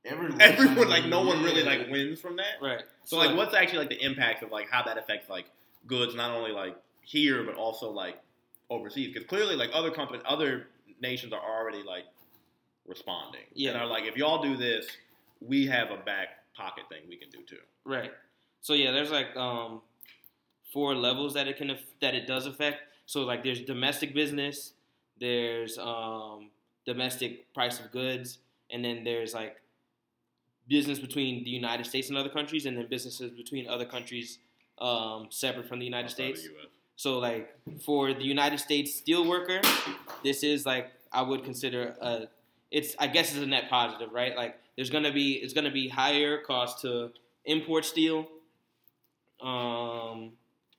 everyone, 0.05 0.41
everyone, 0.41 0.89
like, 0.89 1.05
no 1.07 1.23
one 1.23 1.43
really 1.43 1.63
like 1.63 1.89
wins 1.91 2.21
from 2.21 2.37
that. 2.37 2.55
right. 2.63 2.83
So, 3.05 3.17
like, 3.17 3.37
what's 3.37 3.55
actually 3.55 3.79
like 3.81 3.89
the 3.91 4.05
impact 4.05 4.43
of 4.43 4.51
like 4.51 4.69
how 4.71 4.83
that 4.85 4.99
affects 4.99 5.29
like 5.31 5.47
goods, 5.89 6.15
not 6.15 6.31
only 6.31 6.53
like 6.53 6.77
here, 7.03 7.43
but 7.43 7.57
also 7.57 7.91
like 7.91 8.21
overseas? 8.71 9.13
Because 9.13 9.27
clearly, 9.27 9.57
like, 9.57 9.71
other 9.73 9.91
companies, 9.91 10.23
other 10.29 10.69
nations 11.01 11.33
are 11.33 11.41
already 11.41 11.83
like 11.83 12.05
responding. 12.87 13.43
Yeah. 13.53 13.71
and 13.71 13.81
are 13.81 13.87
like, 13.87 14.05
if 14.05 14.17
y'all 14.17 14.43
do 14.43 14.57
this, 14.57 14.87
we 15.41 15.67
have 15.67 15.91
a 15.91 15.97
back 15.97 16.29
pocket 16.55 16.85
thing 16.89 17.03
we 17.09 17.17
can 17.17 17.31
do 17.31 17.39
too. 17.47 17.63
Right. 17.85 18.11
So 18.61 18.75
yeah, 18.75 18.91
there's 18.91 19.11
like 19.11 19.37
um, 19.37 19.83
four 20.73 20.95
levels 20.95 21.35
that 21.35 21.47
it 21.47 21.57
can 21.57 21.77
that 22.01 22.15
it 22.15 22.27
does 22.27 22.47
affect. 22.47 22.83
So 23.07 23.23
like 23.23 23.45
there's 23.45 23.63
domestic 23.63 24.15
business, 24.15 24.73
there's 25.21 25.79
um, 25.79 26.51
domestic 26.85 27.53
price 27.55 27.79
of 27.81 27.91
goods, 27.93 28.39
and 28.71 28.85
then 28.85 29.05
there's 29.05 29.35
like 29.35 29.57
business 30.69 30.99
between 30.99 31.45
the 31.45 31.51
United 31.51 31.87
States 31.87 32.09
and 32.09 32.19
other 32.19 32.29
countries, 32.29 32.67
and 32.67 32.77
then 32.77 32.87
businesses 32.91 33.31
between 33.31 33.69
other 33.69 33.87
countries 33.87 34.39
um, 34.81 35.29
separate 35.31 35.69
from 35.69 35.79
the 35.79 35.85
United 35.85 36.07
outside 36.07 36.37
States. 36.37 36.49
So 36.97 37.19
like 37.19 37.57
for 37.85 38.13
the 38.13 38.25
United 38.25 38.59
States 38.59 38.95
steel 38.95 39.29
worker, 39.29 39.61
this 40.25 40.43
is 40.43 40.67
like 40.67 40.91
I 41.13 41.23
would 41.23 41.45
consider 41.45 41.95
a 42.01 42.27
it's 42.71 42.97
I 42.99 43.07
guess 43.07 43.33
it's 43.33 43.43
a 43.43 43.47
net 43.47 43.71
positive, 43.71 44.13
right? 44.13 44.37
Like 44.37 44.59
there's 44.77 44.91
gonna 44.91 45.13
be 45.13 45.35
it's 45.35 45.53
gonna 45.53 45.71
be 45.71 45.89
higher 45.89 46.39
cost 46.39 46.83
to 46.83 47.13
import 47.45 47.85
steel. 47.85 48.27
Um 49.41 50.33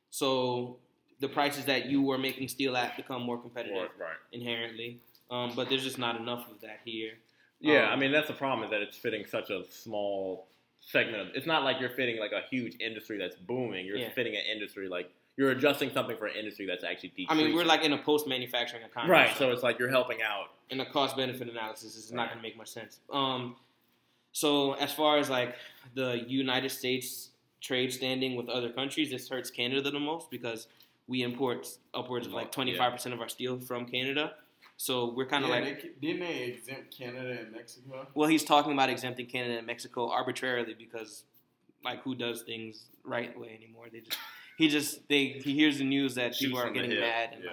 so 0.09 0.79
the 1.21 1.29
prices 1.29 1.65
that 1.65 1.85
you 1.85 2.01
were 2.01 2.17
making 2.17 2.49
steel 2.49 2.75
at 2.75 2.97
become 2.97 3.21
more 3.21 3.37
competitive 3.37 3.89
right. 3.97 4.17
inherently. 4.33 4.99
Um, 5.31 5.53
but 5.55 5.69
there's 5.69 5.83
just 5.83 5.99
not 5.99 6.19
enough 6.19 6.49
of 6.49 6.59
that 6.61 6.79
here. 6.83 7.13
Yeah, 7.61 7.87
Um, 7.87 7.91
I 7.91 7.95
mean 7.95 8.11
that's 8.11 8.27
the 8.27 8.33
problem 8.33 8.65
is 8.65 8.71
that 8.71 8.81
it's 8.81 8.97
fitting 8.97 9.25
such 9.25 9.49
a 9.51 9.63
small 9.69 10.48
segment 10.79 11.21
of. 11.21 11.27
It's 11.35 11.45
not 11.45 11.63
like 11.63 11.79
you're 11.79 11.89
fitting 11.91 12.19
like 12.19 12.31
a 12.31 12.41
huge 12.49 12.75
industry 12.79 13.17
that's 13.17 13.35
booming. 13.35 13.85
You're 13.85 13.97
Yeah. 13.97 14.09
fitting 14.09 14.35
an 14.35 14.43
industry 14.51 14.87
like 14.87 15.11
you're 15.37 15.51
adjusting 15.51 15.89
something 15.91 16.17
for 16.17 16.25
an 16.25 16.35
industry 16.35 16.65
that's 16.65 16.83
actually 16.83 17.13
I 17.29 17.33
mean, 17.33 17.55
we're 17.55 17.63
like 17.63 17.83
in 17.85 17.93
a 17.93 17.97
post-manufacturing 17.97 18.83
economy, 18.83 19.11
right, 19.13 19.37
so 19.37 19.51
it's 19.51 19.63
like 19.63 19.79
you're 19.79 19.89
helping 19.89 20.21
out. 20.21 20.51
in 20.69 20.81
a 20.81 20.85
cost 20.85 21.15
benefit 21.15 21.47
analysis 21.49 21.95
is 21.95 22.11
not 22.11 22.27
going 22.27 22.39
to 22.39 22.41
make 22.43 22.57
much 22.57 22.67
sense. 22.67 22.99
Um, 23.11 23.55
so 24.33 24.73
as 24.73 24.91
far 24.93 25.17
as 25.17 25.29
like 25.29 25.55
the 25.95 26.25
United 26.27 26.69
States 26.71 27.29
trade 27.61 27.93
standing 27.93 28.35
with 28.35 28.49
other 28.49 28.69
countries, 28.69 29.11
this 29.11 29.29
hurts 29.29 29.49
Canada 29.49 29.89
the 29.89 29.99
most 29.99 30.29
because 30.29 30.67
we 31.07 31.23
import 31.23 31.67
upwards 31.93 32.27
of 32.27 32.33
like 32.33 32.51
twenty 32.51 32.75
five 32.75 32.91
percent 32.91 33.13
of 33.15 33.21
our 33.21 33.29
steel 33.29 33.59
from 33.59 33.85
Canada. 33.85 34.33
So 34.81 35.11
we're 35.13 35.25
kind 35.25 35.43
of 35.43 35.49
yeah, 35.49 35.59
like, 35.59 35.81
they, 35.81 36.07
didn't 36.07 36.21
they 36.21 36.43
exempt 36.43 36.97
Canada 36.97 37.37
and 37.41 37.51
Mexico? 37.51 38.07
well, 38.15 38.29
he's 38.29 38.45
talking 38.45 38.71
about 38.71 38.89
exempting 38.89 39.25
Canada 39.25 39.57
and 39.57 39.67
Mexico 39.67 40.09
arbitrarily 40.09 40.73
because 40.73 41.25
like 41.83 42.01
who 42.03 42.15
does 42.15 42.43
things 42.43 42.85
right 43.03 43.37
way 43.37 43.53
anymore? 43.53 43.87
They 43.91 43.99
just 43.99 44.17
he 44.57 44.69
just 44.69 45.05
they 45.09 45.41
he 45.43 45.53
hears 45.53 45.79
the 45.79 45.83
news 45.83 46.15
that 46.15 46.33
Shoot 46.33 46.45
people 46.45 46.59
are 46.61 46.71
getting 46.71 46.97
mad 46.97 47.31
and 47.33 47.43
yeah. 47.43 47.49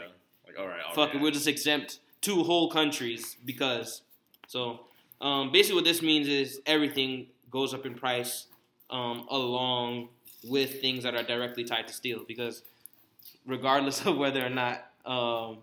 like 0.47 0.57
Like, 0.57 0.59
all 0.61 0.69
right, 0.69 0.81
I'll 0.87 0.95
fuck 0.95 1.17
it, 1.17 1.21
we'll 1.21 1.33
just 1.33 1.49
exempt 1.49 1.99
two 2.21 2.45
whole 2.45 2.71
countries 2.71 3.37
because. 3.45 4.03
So 4.47 4.83
um, 5.21 5.51
basically, 5.51 5.75
what 5.75 5.85
this 5.85 6.03
means 6.03 6.29
is 6.29 6.61
everything 6.65 7.27
goes 7.51 7.75
up 7.75 7.87
in 7.87 7.97
price 7.97 8.47
um, 8.89 9.27
along 9.29 10.11
with 10.45 10.81
things 10.81 11.03
that 11.03 11.17
are 11.17 11.25
directly 11.25 11.65
tied 11.65 11.89
to 11.89 11.93
steel 11.93 12.23
because 12.29 12.63
regardless 13.45 14.07
of 14.07 14.17
whether 14.17 14.47
or 14.47 14.49
not 14.49 14.87
um, 15.05 15.59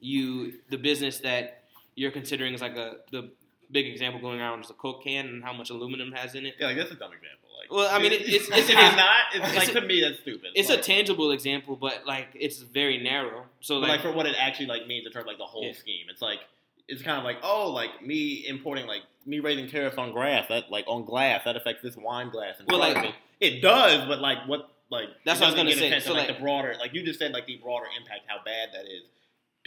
you 0.00 0.54
the 0.70 0.76
business 0.78 1.18
that 1.18 1.62
you're 1.94 2.10
considering 2.10 2.54
is 2.54 2.60
like 2.60 2.76
a 2.76 2.96
the 3.10 3.30
big 3.70 3.86
example 3.86 4.20
going 4.20 4.40
around 4.40 4.60
is 4.64 4.70
a 4.70 4.74
Coke 4.74 5.02
can 5.04 5.26
and 5.26 5.44
how 5.44 5.52
much 5.52 5.70
aluminum 5.70 6.12
has 6.12 6.34
in 6.34 6.46
it. 6.46 6.54
Yeah, 6.58 6.68
like 6.68 6.76
that's 6.76 6.90
a 6.90 6.94
dumb 6.94 7.12
example. 7.12 7.48
Like 7.60 7.70
Well, 7.70 7.88
I 7.94 7.98
mean, 8.00 8.12
it, 8.12 8.22
it's 8.22 8.48
it's, 8.48 8.50
it's 8.50 8.68
it's, 8.70 8.96
not. 8.96 9.16
It's, 9.34 9.56
like 9.56 9.68
a- 9.68 9.80
to 9.80 9.86
me 9.86 10.00
that's 10.00 10.20
stupid. 10.20 10.50
it's 10.54 10.68
Like- 10.70 10.78
a 10.78 10.82
tangible 10.82 11.32
example, 11.32 11.76
but 11.76 12.06
like 12.06 12.28
it's 12.34 12.58
very 12.60 12.98
narrow. 13.02 13.44
So 13.60 13.78
like, 13.78 13.88
like 13.90 14.00
for 14.02 14.12
what 14.12 14.26
it 14.26 14.36
actually 14.38 14.66
like 14.66 14.86
means 14.86 15.06
in 15.06 15.12
terms 15.12 15.24
of 15.24 15.28
like 15.28 15.38
the 15.38 15.44
whole 15.44 15.64
Yeah. 15.64 15.72
scheme. 15.74 16.06
It's 16.10 16.22
like 16.22 16.38
it's 16.86 17.02
kind 17.02 17.18
of 17.18 17.24
like 17.24 17.38
oh 17.42 17.70
like 17.70 18.04
me 18.04 18.46
importing 18.46 18.86
like 18.86 19.02
me 19.26 19.40
raising 19.40 19.68
tariffs 19.68 19.98
on 19.98 20.12
glass 20.12 20.46
that 20.48 20.70
like 20.70 20.84
on 20.86 21.04
glass 21.04 21.42
that 21.44 21.56
affects 21.56 21.82
this 21.82 21.96
wine 21.96 22.30
glass. 22.30 22.60
In 22.60 22.66
Well, 22.66 22.78
like- 22.78 23.14
it 23.40 23.60
does, 23.60 24.06
but 24.08 24.20
like 24.20 24.38
what 24.46 24.70
like 24.90 25.08
That's 25.26 25.40
what 25.40 25.48
I 25.48 25.50
was 25.50 25.56
gonna 25.56 25.72
say. 25.72 25.98
So, 26.00 26.14
like, 26.14 26.28
like- 26.28 26.36
the 26.38 26.42
broader 26.42 26.74
like 26.78 26.94
you 26.94 27.02
just 27.04 27.18
said 27.18 27.32
like 27.32 27.46
the 27.46 27.56
broader 27.56 27.86
impact 28.00 28.20
how 28.28 28.36
bad 28.44 28.70
that 28.72 28.86
is. 28.86 29.02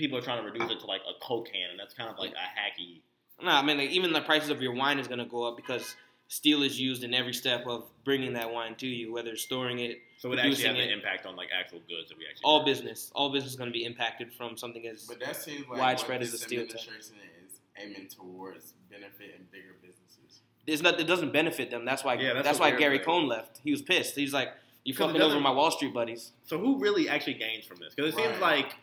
People 0.01 0.17
are 0.17 0.21
trying 0.21 0.43
to 0.43 0.51
reduce 0.51 0.71
it 0.71 0.79
to 0.79 0.87
like 0.87 1.01
a 1.07 1.13
coke 1.23 1.51
can, 1.53 1.69
and 1.69 1.79
that's 1.79 1.93
kind 1.93 2.09
of 2.09 2.17
like 2.17 2.31
a 2.31 2.33
hacky. 2.35 3.01
no, 3.39 3.51
I 3.51 3.61
mean, 3.61 3.77
like 3.77 3.91
even 3.91 4.11
the 4.13 4.21
prices 4.21 4.49
of 4.49 4.59
your 4.59 4.73
wine 4.73 4.97
is 4.97 5.07
gonna 5.07 5.27
go 5.27 5.43
up 5.47 5.55
because 5.55 5.95
steel 6.27 6.63
is 6.63 6.79
used 6.79 7.03
in 7.03 7.13
every 7.13 7.33
step 7.33 7.67
of 7.67 7.85
bringing 8.03 8.33
that 8.33 8.51
wine 8.51 8.73
to 8.75 8.87
you, 8.87 9.13
whether 9.13 9.35
storing 9.35 9.77
it, 9.77 9.99
So 10.17 10.31
it 10.31 10.39
actually 10.39 10.49
Producing 10.55 10.75
has 10.75 10.85
an 10.87 10.91
impact 10.91 11.25
on 11.27 11.35
like 11.35 11.49
actual 11.55 11.81
goods 11.87 12.09
that 12.09 12.17
we 12.17 12.25
actually 12.25 12.41
all 12.45 12.65
business, 12.65 13.11
all 13.13 13.31
business 13.31 13.51
is 13.53 13.59
gonna 13.59 13.69
be 13.69 13.85
impacted 13.85 14.33
from 14.33 14.57
something 14.57 14.87
as 14.87 15.05
But 15.05 15.19
that 15.19 15.35
seems 15.35 15.67
like 15.67 15.79
Widespread 15.79 16.23
as 16.23 16.29
the 16.31 16.37
this 16.37 16.41
steel 16.41 16.65
tech. 16.65 16.75
administration 16.77 17.17
is 17.45 17.59
aiming 17.77 18.07
towards 18.07 18.73
benefiting 18.89 19.45
bigger 19.51 19.75
businesses. 19.83 20.41
it's 20.65 20.81
not. 20.81 20.99
It 20.99 21.05
doesn't 21.05 21.31
benefit 21.31 21.69
them. 21.69 21.85
That's 21.85 22.03
why. 22.03 22.15
Yeah, 22.15 22.33
that's 22.33 22.47
that's, 22.47 22.59
why 22.59 22.71
Gary 22.71 22.97
thing. 22.97 23.05
Cohn 23.05 23.27
left. 23.27 23.59
He 23.63 23.69
was 23.71 23.81
pissed. 23.83 24.15
He's 24.15 24.33
like, 24.33 24.49
"You 24.83 24.95
'Cause 24.95 25.09
it 25.11 25.13
fucking 25.13 25.21
over 25.21 25.39
my 25.39 25.51
Wall 25.51 25.69
Street 25.71 25.93
buddies." 25.93 26.31
So 26.45 26.57
who 26.57 26.79
really 26.79 27.07
actually 27.07 27.35
gains 27.35 27.65
from 27.65 27.77
this? 27.79 27.93
Because 27.93 28.13
it 28.13 28.17
seems 28.17 28.39
like 28.39 28.75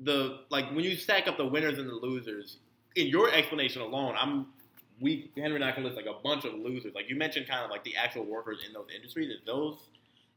the 0.00 0.40
like 0.50 0.70
when 0.70 0.84
you 0.84 0.96
stack 0.96 1.26
up 1.28 1.36
the 1.36 1.46
winners 1.46 1.78
and 1.78 1.88
the 1.88 1.94
losers. 1.94 2.58
In 2.96 3.06
your 3.06 3.32
explanation 3.32 3.82
alone, 3.82 4.14
I'm 4.18 4.46
we 5.00 5.30
Henry 5.36 5.56
and 5.56 5.64
I 5.64 5.70
can 5.72 5.84
list 5.84 5.96
like 5.96 6.06
a 6.06 6.20
bunch 6.22 6.44
of 6.44 6.54
losers. 6.54 6.94
Like 6.94 7.08
you 7.08 7.16
mentioned, 7.16 7.46
kind 7.46 7.64
of 7.64 7.70
like 7.70 7.84
the 7.84 7.96
actual 7.96 8.24
workers 8.24 8.58
in 8.66 8.72
those 8.72 8.86
industries. 8.94 9.30
Is 9.30 9.40
those 9.46 9.76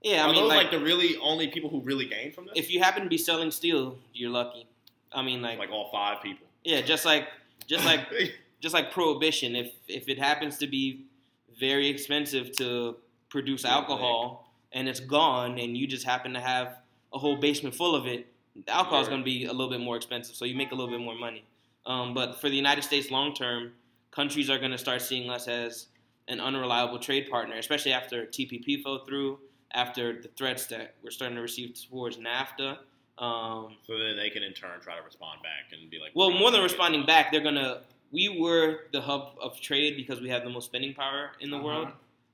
Yeah, 0.04 0.26
are 0.26 0.30
I 0.30 0.32
mean, 0.32 0.42
those 0.42 0.50
like, 0.50 0.64
like, 0.64 0.72
the 0.72 0.80
really 0.80 1.18
only 1.18 1.48
people 1.48 1.70
who 1.70 1.82
really 1.82 2.06
gain 2.06 2.32
from 2.32 2.46
this? 2.46 2.54
if 2.56 2.72
you 2.72 2.80
happen 2.80 3.04
to 3.04 3.10
be 3.10 3.18
selling 3.18 3.50
steel, 3.52 3.98
you're 4.14 4.30
lucky. 4.30 4.68
I 5.12 5.22
mean, 5.24 5.42
like, 5.42 5.58
like 5.58 5.72
all 5.72 5.90
five 5.92 6.22
people. 6.22 6.46
yeah, 6.64 6.82
just 6.82 7.06
like, 7.06 7.28
just 7.68 7.86
like, 7.86 8.02
just 8.60 8.74
like 8.74 8.92
prohibition. 8.92 9.56
If 9.56 9.72
if 9.88 10.08
it 10.08 10.20
happens 10.20 10.58
to 10.60 10.68
be 10.68 11.06
very 11.60 11.88
expensive 11.88 12.52
to 12.58 12.98
produce 13.30 13.64
Yeah, 13.64 13.74
alcohol 13.76 14.52
and 14.72 14.88
it's 14.88 15.00
gone, 15.00 15.58
and 15.58 15.76
you 15.76 15.88
just 15.88 16.06
happen 16.06 16.34
to 16.34 16.40
have 16.40 16.78
a 17.14 17.18
whole 17.20 17.38
basement 17.38 17.76
full 17.76 17.96
of 17.96 18.06
it, 18.06 18.28
the 18.56 18.72
alcohol 18.72 19.02
is 19.02 19.08
going 19.08 19.22
to 19.22 19.26
be 19.26 19.46
a 19.46 19.52
little 19.52 19.70
bit 19.70 19.80
more 19.80 19.96
expensive. 19.96 20.36
So 20.36 20.46
you 20.46 20.56
make 20.56 20.72
a 20.72 20.76
little 20.76 20.92
bit 20.92 21.04
more 21.04 21.16
money. 21.16 21.44
Um, 21.86 22.14
but 22.14 22.40
for 22.40 22.50
the 22.50 22.56
United 22.56 22.84
States 22.84 23.10
long 23.12 23.34
term, 23.34 23.72
countries 24.12 24.50
are 24.50 24.58
going 24.60 24.72
to 24.72 24.78
start 24.78 25.02
seeing 25.02 25.30
us 25.30 25.48
as 25.48 25.88
an 26.28 26.40
unreliable 26.40 27.00
trade 27.00 27.30
partner, 27.30 27.56
especially 27.56 27.94
after 27.94 28.26
TPP 28.26 28.84
fell 28.84 29.04
through, 29.06 29.40
after 29.74 30.22
the 30.22 30.28
threats 30.38 30.68
that 30.68 30.96
we're 31.04 31.10
starting 31.12 31.36
to 31.36 31.42
receive 31.42 31.74
towards 31.90 32.18
NAFTA. 32.18 32.78
Um, 33.18 33.76
so 33.86 33.98
then 33.98 34.16
they 34.18 34.30
can 34.30 34.44
in 34.44 34.54
turn 34.54 34.80
try 34.82 34.96
to 34.98 35.04
respond 35.04 35.42
back 35.44 35.78
and 35.78 35.90
be 35.90 36.00
like, 36.00 36.12
well, 36.16 36.32
more 36.32 36.52
than 36.52 36.62
responding 36.62 37.06
back, 37.06 37.32
they're 37.32 37.42
gonna. 37.42 37.82
We 38.12 38.28
were 38.42 38.82
the 38.92 39.00
hub 39.00 39.36
of 39.42 39.60
trade 39.62 39.96
because 39.96 40.20
we 40.20 40.28
have 40.30 40.44
the 40.44 40.50
most 40.50 40.66
spending 40.66 40.94
power 40.94 41.32
in 41.40 41.50
the 41.50 41.56
Uh-huh. 41.58 41.66
world. 41.66 41.88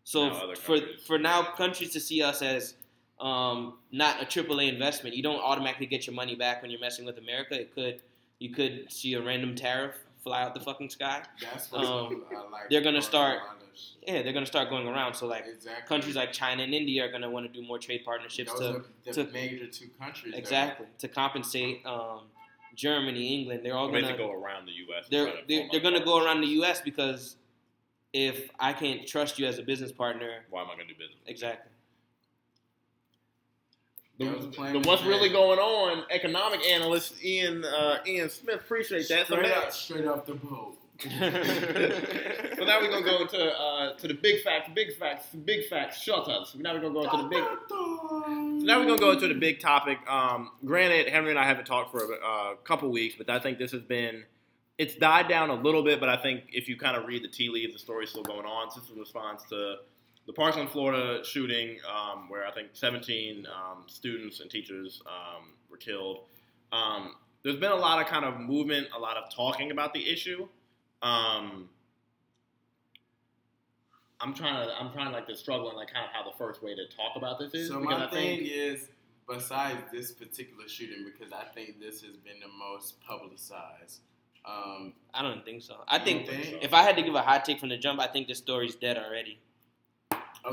So 0.03 0.30
f- 0.51 0.58
for 0.58 0.80
for 1.06 1.19
now 1.19 1.43
countries 1.56 1.91
to 1.93 1.99
see 1.99 2.21
us 2.23 2.41
as 2.41 2.75
um, 3.19 3.75
not 3.91 4.21
a 4.21 4.25
AAA 4.25 4.69
investment, 4.71 5.15
you 5.15 5.23
don't 5.23 5.39
automatically 5.39 5.86
get 5.88 6.06
your 6.06 6.13
money 6.15 6.36
back 6.36 6.62
when 6.62 6.69
you're 6.71 6.80
messing 6.80 7.06
with 7.06 7.17
America. 7.17 7.60
It 7.60 7.73
could 7.73 8.01
you 8.39 8.53
could 8.53 8.91
see 8.91 9.13
a 9.15 9.21
random 9.21 9.56
tariff 9.56 9.95
fly 10.23 10.43
out 10.43 10.53
the 10.53 10.60
fucking 10.60 10.89
sky. 10.91 11.23
That's 11.41 11.71
what 11.71 11.84
Um, 11.86 12.23
like 12.51 12.69
they're 12.69 12.82
gonna 12.82 13.01
start- 13.01 13.39
Carolina's- 13.39 13.93
Yeah, 14.06 14.21
they're 14.21 14.34
gonna 14.34 14.45
start 14.45 14.69
going 14.69 14.88
around. 14.88 15.15
So 15.15 15.25
like 15.25 15.45
exactly. 15.47 15.88
countries 15.88 16.15
like 16.15 16.32
China 16.32 16.62
and 16.63 16.73
India 16.73 17.03
are 17.06 17.12
gonna 17.12 17.30
want 17.30 17.51
to 17.51 17.62
do 17.62 17.65
more 17.65 17.80
trade 17.80 18.03
partnerships 18.06 18.51
Those 18.53 18.60
to 18.60 18.67
are 18.67 19.13
the 19.13 19.25
to- 19.25 19.32
major 19.32 19.65
two 19.67 19.89
countries. 19.99 20.34
that- 20.34 20.38
exactly 20.39 20.86
to 20.99 21.08
compensate 21.08 21.84
um, 21.86 22.21
Germany, 22.75 23.34
England. 23.39 23.62
They're 23.65 23.75
all 23.75 23.89
gonna 23.91 24.15
go 24.15 24.32
around 24.32 24.67
the 24.67 24.73
U.S. 24.73 25.06
they're 25.10 25.34
they're, 25.47 25.67
they're 25.71 25.82
going 25.82 25.95
to 25.95 26.06
go 26.06 26.23
around 26.23 26.41
the. 26.41 26.47
U.S. 26.62 26.80
because 26.82 27.38
if 28.13 28.51
I 28.60 28.73
can't 28.73 29.08
trust 29.08 29.39
you 29.39 29.47
as 29.47 29.58
a 29.58 29.63
business 29.63 29.91
partner, 29.91 30.45
Why 30.51 30.62
am 30.62 30.69
I 30.69 30.75
going 30.75 30.88
to 30.88 30.93
do 30.93 30.99
business? 30.99 31.17
exactly. 31.25 31.71
The, 34.17 34.25
was 34.30 34.45
a 34.45 34.47
plan 34.47 34.73
the 34.73 34.88
what's 34.88 35.03
say. 35.03 35.08
really 35.08 35.30
going 35.30 35.60
on? 35.60 36.03
Economic 36.10 36.65
analyst 36.65 37.23
Ian 37.23 37.63
uh, 37.63 37.99
Ian 38.06 38.30
Smith 38.30 38.56
appreciate 38.56 39.08
that. 39.10 39.25
Straight, 39.25 39.43
now, 39.43 39.62
up, 39.62 39.71
straight 39.71 40.08
off 40.08 40.25
the 40.25 40.34
boat. 40.34 40.77
so 41.03 41.10
now 42.65 42.82
we're 42.82 42.89
gonna 42.89 43.06
go 43.06 43.21
into 43.21 43.38
uh, 43.38 43.93
to 43.97 44.08
the 44.08 44.15
big 44.15 44.41
facts, 44.41 44.71
big 44.73 44.95
facts, 44.97 45.27
big 45.45 45.67
facts. 45.67 46.01
Shut 46.01 46.27
up. 46.27 46.47
So 46.47 46.58
now 46.58 46.73
we're 46.73 46.82
gonna 46.82 46.95
go 46.95 47.03
into 47.03 47.17
the 47.17 47.30
big. 47.30 47.43
So 47.69 48.65
now 48.65 48.80
we're 48.80 48.88
gonna 48.88 48.97
go 48.97 49.12
into 49.12 49.27
the 49.27 49.36
big 49.36 49.60
topic. 49.60 49.99
Um, 50.10 50.49
granted, 50.65 51.10
Henry 51.10 51.30
and 51.30 51.38
I 51.38 51.45
haven't 51.45 51.65
talked 51.65 51.91
for 51.91 51.99
a 51.99 52.15
uh, 52.15 52.56
couple 52.63 52.89
weeks, 52.89 53.13
but 53.15 53.30
I 53.30 53.38
think 53.38 53.60
this 53.60 53.71
has 53.73 53.84
been 53.84 54.23
it's 54.80 54.95
died 54.95 55.27
down 55.27 55.51
a 55.51 55.56
little 55.56 55.84
bit. 55.84 55.99
But 55.99 56.10
I 56.10 56.17
think 56.17 56.45
if 56.51 56.67
you 56.67 56.77
kind 56.77 56.97
of 56.97 57.06
read 57.06 57.23
the 57.23 57.27
tea 57.27 57.49
leaves, 57.49 57.73
the 57.73 57.80
story's 57.80 58.10
still 58.10 58.23
going 58.23 58.47
on. 58.47 58.69
This 58.73 58.84
is 58.84 58.89
a 58.89 58.99
response 58.99 59.43
to 59.49 59.75
the 60.27 60.33
Parkland, 60.33 60.69
Florida 60.69 61.23
shooting, 61.23 61.77
um, 61.89 62.29
where 62.29 62.45
I 62.45 62.51
think 62.51 62.69
17 62.73 63.47
um, 63.47 63.83
students 63.87 64.39
and 64.41 64.51
teachers 64.51 65.01
um, 65.07 65.53
were 65.71 65.77
killed. 65.77 66.25
Um, 66.71 67.15
there's 67.43 67.55
been 67.57 67.71
a 67.71 67.75
lot 67.75 68.01
of 68.01 68.07
kind 68.07 68.25
of 68.25 68.39
movement, 68.39 68.87
a 68.95 68.99
lot 68.99 69.15
of 69.17 69.33
talking 69.33 69.71
about 69.71 69.93
the 69.93 70.09
issue. 70.11 70.47
Um, 71.01 71.69
I'm 74.19 74.33
trying 74.33 74.67
to, 74.67 74.73
I'm 74.73 74.91
trying 74.91 75.07
to 75.07 75.13
like 75.13 75.27
to 75.27 75.35
struggle 75.35 75.69
and 75.69 75.77
like 75.77 75.93
kind 75.93 76.05
of 76.05 76.11
how 76.11 76.29
the 76.29 76.35
first 76.37 76.61
way 76.61 76.75
to 76.75 76.85
talk 76.95 77.15
about 77.15 77.39
this 77.39 77.53
is 77.53 77.69
So 77.69 77.79
because 77.79 77.99
my 77.99 78.05
I 78.07 78.09
thing 78.09 78.39
think 78.39 78.51
is, 78.51 78.89
besides 79.29 79.79
this 79.93 80.11
particular 80.11 80.67
shooting, 80.67 81.05
because 81.05 81.31
I 81.31 81.45
think 81.53 81.79
this 81.79 82.01
has 82.01 82.17
been 82.17 82.39
the 82.41 82.47
most 82.47 82.99
publicized. 83.01 84.01
Um, 84.45 84.93
I 85.13 85.21
don't 85.21 85.45
think 85.45 85.61
so. 85.61 85.75
I 85.87 85.97
You 85.99 86.03
think 86.03 86.25
don't 86.25 86.35
think? 86.35 86.63
if 86.63 86.73
I 86.73 86.81
had 86.81 86.95
to 86.97 87.01
give 87.03 87.15
a 87.15 87.21
hot 87.21 87.45
take 87.45 87.59
from 87.59 87.69
the 87.69 87.77
jump, 87.77 87.99
I 87.99 88.07
think 88.07 88.27
this 88.27 88.39
story's 88.39 88.75
dead 88.75 88.97
already. 88.97 89.39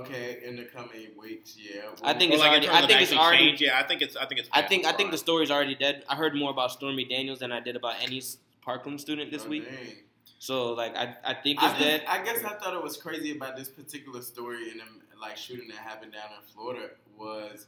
Okay, 0.01 0.41
in 0.45 0.57
the 0.57 0.65
coming 0.65 1.09
weeks, 1.19 1.57
yeah. 1.59 1.83
I 2.03 2.15
think 2.15 2.33
it's 2.33 2.41
like, 2.41 2.63
in 2.63 2.69
already- 2.69 2.85
I 2.85 2.87
think 2.87 3.01
it's 3.03 3.13
already- 3.13 3.45
changed, 3.47 3.61
yeah, 3.63 3.79
I 3.79 3.83
think 3.83 4.03
it's, 4.03 4.17
I 4.17 4.27
think 4.27 4.41
it's. 4.41 4.49
I 4.53 4.63
think 4.63 4.83
the 4.83 4.89
I 4.89 4.93
think 4.93 5.11
the 5.11 5.19
story's 5.19 5.51
already 5.51 5.75
dead. 5.75 6.05
I 6.09 6.15
heard 6.17 6.35
more 6.35 6.51
about 6.51 6.73
Stormy 6.73 7.05
Daniels 7.05 7.39
than 7.41 7.53
I 7.53 7.61
did 7.61 7.77
about 7.77 7.97
any 8.03 8.21
Parkland 8.63 9.01
student 9.01 9.31
this 9.31 9.45
Oh, 9.45 9.49
week. 9.49 9.65
dang. 9.69 9.97
So 10.39 10.73
like 10.73 10.95
I, 10.97 11.17
I 11.25 11.35
think 11.35 11.63
I, 11.63 11.71
it's 11.71 11.79
just, 11.79 11.85
dead. 11.85 12.03
I 12.09 12.23
guess 12.23 12.45
I 12.45 12.55
thought 12.55 12.75
it 12.75 12.83
was 12.83 12.97
crazy 12.97 13.33
about 13.37 13.57
this 13.57 13.69
particular 13.69 14.21
story 14.23 14.71
and 14.71 14.81
like 15.21 15.37
shooting 15.37 15.69
that 15.69 15.79
happened 15.79 16.13
down 16.13 16.29
in 16.39 16.53
Florida 16.55 16.91
was 17.17 17.67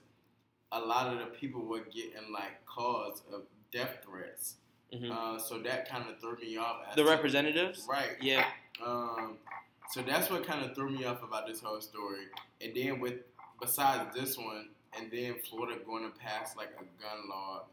a 0.72 0.80
lot 0.80 1.12
of 1.12 1.18
the 1.20 1.26
people 1.26 1.62
were 1.64 1.80
getting 1.80 2.30
like 2.32 2.64
calls 2.66 3.22
of 3.32 3.42
death 3.72 3.98
threats. 4.04 4.56
Mhm. 4.94 5.10
Uh, 5.10 5.38
so 5.38 5.58
that 5.62 5.88
kind 5.88 6.04
of 6.08 6.20
threw 6.20 6.36
me 6.36 6.56
off. 6.58 6.82
as 6.88 6.96
The 6.96 7.02
to- 7.02 7.08
representatives, 7.10 7.86
right? 7.88 8.16
yeah, 8.20 8.46
Um, 8.84 9.38
so 9.90 10.02
that's 10.02 10.30
what 10.30 10.44
kind 10.46 10.64
of 10.64 10.74
threw 10.74 10.90
me 10.90 11.04
off 11.04 11.22
about 11.22 11.46
this 11.46 11.60
whole 11.60 11.80
story. 11.80 12.24
And 12.60 12.74
then 12.74 13.00
with 13.00 13.14
besides 13.60 14.14
this 14.14 14.36
one, 14.36 14.68
and 14.98 15.10
then 15.10 15.36
Florida 15.48 15.80
going 15.84 16.10
to 16.10 16.18
pass 16.18 16.56
like 16.56 16.70
a 16.78 17.02
gun 17.02 17.28
law, 17.28 17.64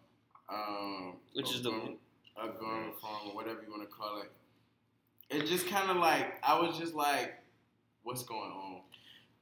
um, 0.50 1.14
Which 1.34 1.48
or 1.52 1.54
is 1.56 1.62
the- 1.64 1.72
gun, 1.72 1.98
a 2.38 2.48
gun 2.48 2.86
reform 2.88 3.30
or 3.30 3.36
whatever 3.36 3.62
you 3.64 3.70
want 3.72 3.88
to 3.90 3.96
call 3.96 4.22
it. 4.22 4.32
It 5.30 5.46
just 5.48 5.68
kind 5.68 5.90
of 5.90 5.98
like 5.98 6.40
I 6.44 6.60
was 6.60 6.78
just 6.78 6.94
like, 6.94 7.34
what's 8.04 8.24
going 8.24 8.52
on? 8.52 8.82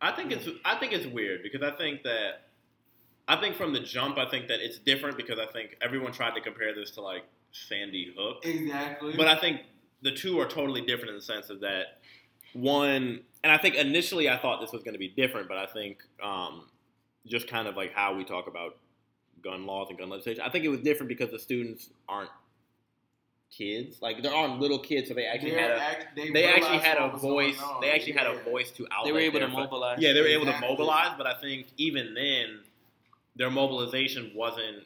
I 0.01 0.11
think 0.11 0.31
it's 0.31 0.47
I 0.65 0.75
think 0.79 0.93
it's 0.93 1.05
weird 1.07 1.43
because 1.43 1.61
I 1.61 1.71
think 1.75 2.03
that 2.03 2.47
I 3.27 3.35
think 3.39 3.55
from 3.55 3.73
the 3.73 3.79
jump 3.79 4.17
I 4.17 4.29
think 4.29 4.47
that 4.47 4.59
it's 4.61 4.77
different 4.79 5.17
because 5.17 5.37
I 5.39 5.45
think 5.47 5.77
everyone 5.81 6.11
tried 6.11 6.35
to 6.35 6.41
compare 6.41 6.73
this 6.73 6.91
to 6.91 7.01
like 7.01 7.23
Sandy 7.51 8.13
Hook, 8.17 8.45
Exactly. 8.45 9.15
but 9.17 9.27
I 9.27 9.35
think 9.39 9.61
the 10.01 10.11
two 10.11 10.39
are 10.39 10.47
totally 10.47 10.81
different 10.81 11.09
in 11.09 11.15
the 11.15 11.21
sense 11.21 11.49
of 11.49 11.59
that 11.61 11.99
one, 12.53 13.21
and 13.43 13.51
I 13.51 13.57
think 13.57 13.75
initially 13.75 14.29
I 14.29 14.37
thought 14.37 14.61
this 14.61 14.71
was 14.71 14.83
going 14.83 14.93
to 14.93 14.99
be 14.99 15.07
different, 15.09 15.47
but 15.47 15.57
I 15.57 15.65
think 15.65 15.97
um, 16.23 16.63
just 17.27 17.47
kind 17.47 17.67
of 17.67 17.75
like 17.75 17.93
how 17.93 18.15
we 18.15 18.23
talk 18.23 18.47
about 18.47 18.77
gun 19.43 19.65
laws 19.65 19.87
and 19.89 19.97
gun 19.97 20.09
legislation, 20.09 20.41
I 20.45 20.49
think 20.49 20.65
it 20.65 20.69
was 20.69 20.81
different 20.81 21.09
because 21.09 21.31
the 21.31 21.39
students 21.39 21.89
aren't 22.07 22.29
kids, 23.55 24.01
like 24.01 24.21
there 24.23 24.33
aren't 24.33 24.59
little 24.59 24.79
kids, 24.79 25.09
so 25.09 25.13
they 25.13 25.25
actually 25.25 25.51
They're 25.51 25.59
had 25.61 25.71
a 25.71 25.81
act- 25.81 26.15
they, 26.15 26.29
they 26.31 26.45
actually 26.45 26.77
had 26.77 26.97
a 26.97 27.01
what 27.03 27.13
was 27.13 27.21
going 27.21 27.51
voice. 27.53 27.61
on. 27.61 27.81
They 27.81 27.91
actually 27.91 28.13
had 28.13 28.27
a 28.27 28.39
voice 28.43 28.71
to 28.71 28.87
outlet. 28.91 29.05
they 29.05 29.11
were 29.11 29.19
able 29.19 29.39
their 29.39 29.47
to 29.49 29.53
fu- 29.53 29.59
mobilize. 29.59 29.97
Yeah, 29.99 30.13
they 30.13 30.21
were 30.21 30.27
able 30.27 30.45
to 30.45 30.57
mobilize, 30.61 31.13
but 31.17 31.27
I 31.27 31.33
think 31.41 31.67
even 31.77 32.13
then, 32.13 32.59
their 33.35 33.49
mobilization 33.49 34.31
wasn't 34.35 34.85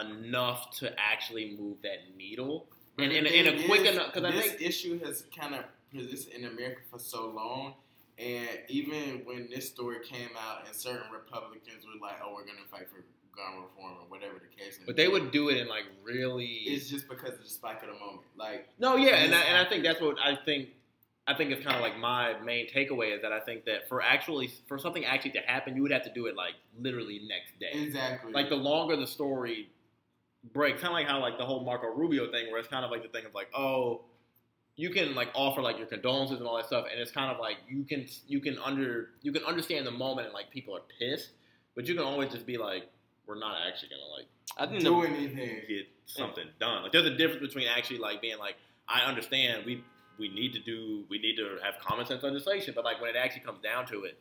enough 0.00 0.70
to 0.78 0.92
actually 0.98 1.56
move 1.58 1.80
that 1.82 1.98
needle. 2.16 2.66
And 2.98 3.10
in, 3.12 3.26
a- 3.26 3.30
in 3.30 3.46
a 3.46 3.66
quick 3.66 3.82
is, 3.82 3.94
enough, 3.94 4.12
because 4.12 4.24
I 4.24 4.32
this 4.32 4.46
think 4.52 4.60
issue 4.62 5.00
has 5.04 5.24
kind 5.38 5.54
of 5.54 5.64
persisted 5.92 6.34
in 6.34 6.44
America 6.46 6.80
for 6.90 6.98
so 6.98 7.28
long, 7.28 7.74
and 8.18 8.48
even 8.68 9.22
when 9.24 9.48
this 9.50 9.68
story 9.68 9.98
came 10.04 10.30
out, 10.38 10.66
and 10.66 10.74
certain 10.74 11.10
Republicans 11.12 11.84
were 11.84 12.00
like, 12.06 12.18
"Oh, 12.24 12.34
we're 12.34 12.44
going 12.44 12.58
to 12.62 12.70
fight 12.70 12.88
for 12.88 13.04
gun 13.36 13.62
reform 13.62 13.94
or 14.00 14.08
whatever 14.08 14.34
the 14.34 14.62
case," 14.62 14.78
but 14.86 14.96
they 14.96 15.08
would 15.08 15.30
do 15.30 15.48
it 15.48 15.58
in 15.58 15.68
like 15.68 15.84
really. 16.02 16.46
It's 16.66 16.88
just 16.88 17.08
because 17.08 17.34
of 17.34 17.42
the 17.42 17.48
spike 17.48 17.82
of 17.82 17.88
the 17.88 17.98
moment. 17.98 18.22
Like, 18.36 18.68
no, 18.78 18.96
yeah, 18.96 19.16
and 19.16 19.34
I, 19.34 19.40
and 19.40 19.66
I 19.66 19.68
think 19.68 19.84
that's 19.84 20.00
what 20.00 20.16
I 20.22 20.36
think. 20.44 20.70
I 21.24 21.34
think 21.34 21.52
it's 21.52 21.64
kind 21.64 21.76
of 21.76 21.82
like 21.82 21.96
my 21.98 22.36
main 22.40 22.68
takeaway 22.68 23.14
is 23.14 23.22
that 23.22 23.32
I 23.32 23.38
think 23.38 23.64
that 23.66 23.88
for 23.88 24.02
actually 24.02 24.50
for 24.66 24.76
something 24.76 25.04
actually 25.04 25.30
to 25.32 25.40
happen, 25.46 25.76
you 25.76 25.82
would 25.82 25.92
have 25.92 26.02
to 26.02 26.12
do 26.12 26.26
it 26.26 26.34
like 26.34 26.54
literally 26.78 27.20
next 27.28 27.58
day. 27.60 27.80
Exactly. 27.80 28.32
Like 28.32 28.48
the 28.48 28.56
longer 28.56 28.96
the 28.96 29.06
story 29.06 29.68
breaks, 30.52 30.80
kind 30.80 30.92
of 30.92 30.94
like 30.94 31.06
how 31.06 31.20
like 31.20 31.38
the 31.38 31.46
whole 31.46 31.64
Marco 31.64 31.86
Rubio 31.86 32.30
thing, 32.32 32.50
where 32.50 32.58
it's 32.58 32.68
kind 32.68 32.84
of 32.84 32.90
like 32.90 33.02
the 33.02 33.08
thing 33.08 33.24
of 33.24 33.34
like, 33.34 33.48
oh, 33.54 34.02
you 34.76 34.90
can 34.90 35.14
like 35.14 35.28
offer 35.34 35.60
like 35.60 35.78
your 35.78 35.86
condolences 35.86 36.38
and 36.38 36.46
all 36.46 36.56
that 36.56 36.66
stuff, 36.66 36.86
and 36.90 37.00
it's 37.00 37.10
kind 37.10 37.30
of 37.30 37.38
like 37.38 37.56
you 37.68 37.84
can 37.84 38.06
you 38.26 38.40
can 38.40 38.58
under 38.58 39.10
you 39.22 39.32
can 39.32 39.44
understand 39.44 39.86
the 39.86 39.90
moment 39.90 40.26
and 40.26 40.34
like 40.34 40.50
people 40.50 40.74
are 40.76 40.82
pissed, 40.98 41.30
but 41.74 41.86
you 41.86 41.94
can 41.94 42.04
always 42.04 42.30
just 42.30 42.46
be 42.46 42.56
like, 42.56 42.84
we're 43.26 43.38
not 43.38 43.56
actually 43.66 43.90
gonna 43.90 44.10
like 44.16 44.26
I 44.56 44.66
think 44.66 44.82
do 44.82 45.02
anything. 45.02 45.60
get 45.68 45.86
something 46.06 46.46
done. 46.58 46.82
Like 46.82 46.92
there's 46.92 47.06
a 47.06 47.16
difference 47.16 47.40
between 47.40 47.68
actually 47.68 47.98
like 47.98 48.20
being 48.22 48.38
like, 48.38 48.56
I 48.88 49.02
understand 49.02 49.64
we 49.66 49.84
we 50.18 50.28
need 50.28 50.52
to 50.54 50.60
do 50.60 51.04
we 51.08 51.18
need 51.18 51.36
to 51.36 51.58
have 51.62 51.74
common 51.80 52.06
sense 52.06 52.22
legislation, 52.22 52.72
but 52.74 52.84
like 52.84 53.00
when 53.00 53.10
it 53.10 53.16
actually 53.16 53.42
comes 53.42 53.60
down 53.62 53.86
to 53.86 54.04
it, 54.04 54.18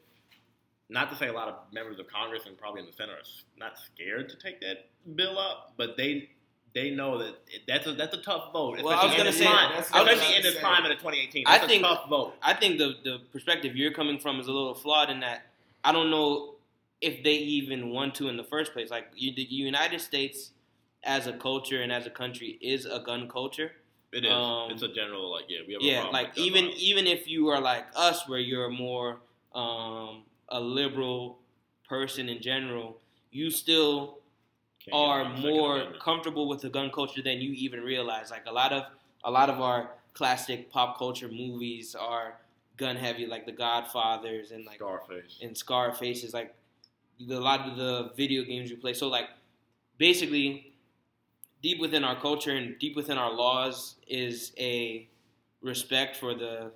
not 0.89 1.09
to 1.11 1.15
say 1.15 1.27
a 1.27 1.33
lot 1.33 1.47
of 1.47 1.55
members 1.71 1.97
of 1.99 2.07
Congress 2.07 2.45
and 2.45 2.57
probably 2.57 2.81
in 2.81 2.87
the 2.87 2.93
Senate 2.93 3.15
are 3.15 3.57
not 3.57 3.73
scared 3.79 4.29
to 4.29 4.35
take 4.35 4.59
that 4.61 4.89
bill 5.15 5.39
up, 5.39 5.73
but 5.77 5.95
they 5.95 6.29
they 6.73 6.91
know 6.91 7.17
that 7.17 7.35
that's 7.67 7.87
a 7.87 7.93
that's 7.93 8.15
a 8.15 8.21
tough 8.21 8.53
vote. 8.53 8.81
Well, 8.81 8.97
I 8.97 9.05
was 9.05 9.35
say- 9.35 9.45
climate, 9.45 9.71
I 9.75 9.77
was 9.77 9.89
gonna 9.89 10.11
especially 10.11 10.35
in 10.37 10.43
say- 10.43 10.59
climate 10.59 10.91
of 10.91 10.97
2018. 10.99 11.43
I 11.47 11.57
think- 11.59 11.83
a 11.83 11.87
tough 11.87 12.09
vote. 12.09 12.33
I 12.41 12.53
think 12.53 12.77
the 12.77 12.95
the 13.03 13.19
perspective 13.31 13.75
you're 13.75 13.91
coming 13.91 14.19
from 14.19 14.39
is 14.39 14.47
a 14.47 14.51
little 14.51 14.73
flawed 14.73 15.09
in 15.09 15.19
that 15.21 15.47
I 15.83 15.91
don't 15.91 16.09
know 16.09 16.55
if 17.01 17.23
they 17.23 17.33
even 17.33 17.89
want 17.89 18.15
to 18.15 18.29
in 18.29 18.37
the 18.37 18.43
first 18.43 18.73
place. 18.73 18.89
Like 18.89 19.07
you, 19.15 19.33
the 19.33 19.43
United 19.43 19.99
States 19.99 20.51
as 21.03 21.27
a 21.27 21.33
culture 21.33 21.81
and 21.81 21.91
as 21.91 22.05
a 22.05 22.11
country 22.11 22.57
is 22.61 22.85
a 22.85 22.99
gun 22.99 23.27
culture. 23.27 23.71
It 24.13 24.25
is. 24.25 24.31
Um, 24.31 24.71
it's 24.71 24.81
a 24.83 24.89
general 24.93 25.31
like 25.31 25.45
yeah. 25.49 25.59
We 25.67 25.73
have 25.73 25.81
a 25.81 25.85
Yeah, 25.85 26.03
like 26.11 26.37
even 26.37 26.65
even 26.77 27.07
if 27.07 27.27
you 27.27 27.49
are 27.49 27.59
like 27.59 27.85
us, 27.95 28.27
where 28.27 28.39
you're 28.39 28.69
more 28.69 29.17
um, 29.55 30.23
a 30.49 30.59
liberal 30.59 31.39
person 31.87 32.29
in 32.29 32.41
general, 32.41 32.97
you 33.31 33.49
still 33.49 34.19
Can't 34.85 34.95
are 34.95 35.23
get 35.23 35.25
around 35.27 35.35
the 35.35 35.41
Second 35.41 35.57
more 35.57 35.93
comfortable 35.99 36.47
with 36.47 36.61
the 36.61 36.69
gun 36.69 36.89
culture 36.91 37.21
than 37.21 37.39
you 37.39 37.51
even 37.53 37.81
realize. 37.81 38.31
Like 38.31 38.45
a 38.47 38.51
lot 38.51 38.71
of 38.73 38.83
a 39.23 39.31
lot 39.31 39.49
of 39.49 39.61
our 39.61 39.91
classic 40.13 40.69
pop 40.71 40.97
culture 40.97 41.27
movies 41.27 41.95
are 41.95 42.37
gun 42.77 42.95
heavy, 42.95 43.25
like 43.27 43.45
The 43.45 43.51
Godfathers 43.51 44.51
and 44.51 44.65
like 44.65 44.77
Scarface. 44.77 45.37
and 45.41 45.55
Scarface 45.57 46.23
is 46.23 46.33
like 46.33 46.55
the, 47.19 47.37
a 47.37 47.39
lot 47.39 47.61
of 47.69 47.77
the 47.77 48.11
video 48.17 48.43
games 48.43 48.69
you 48.71 48.77
play. 48.77 48.93
So 48.93 49.07
like 49.07 49.29
basically, 49.97 50.73
deep 51.61 51.79
within 51.79 52.03
our 52.03 52.19
culture 52.19 52.51
and 52.55 52.77
deep 52.79 52.95
within 52.95 53.17
our 53.17 53.31
laws 53.31 53.95
is 54.07 54.51
a 54.57 55.07
respect 55.61 56.17
for 56.17 56.33
the, 56.33 56.71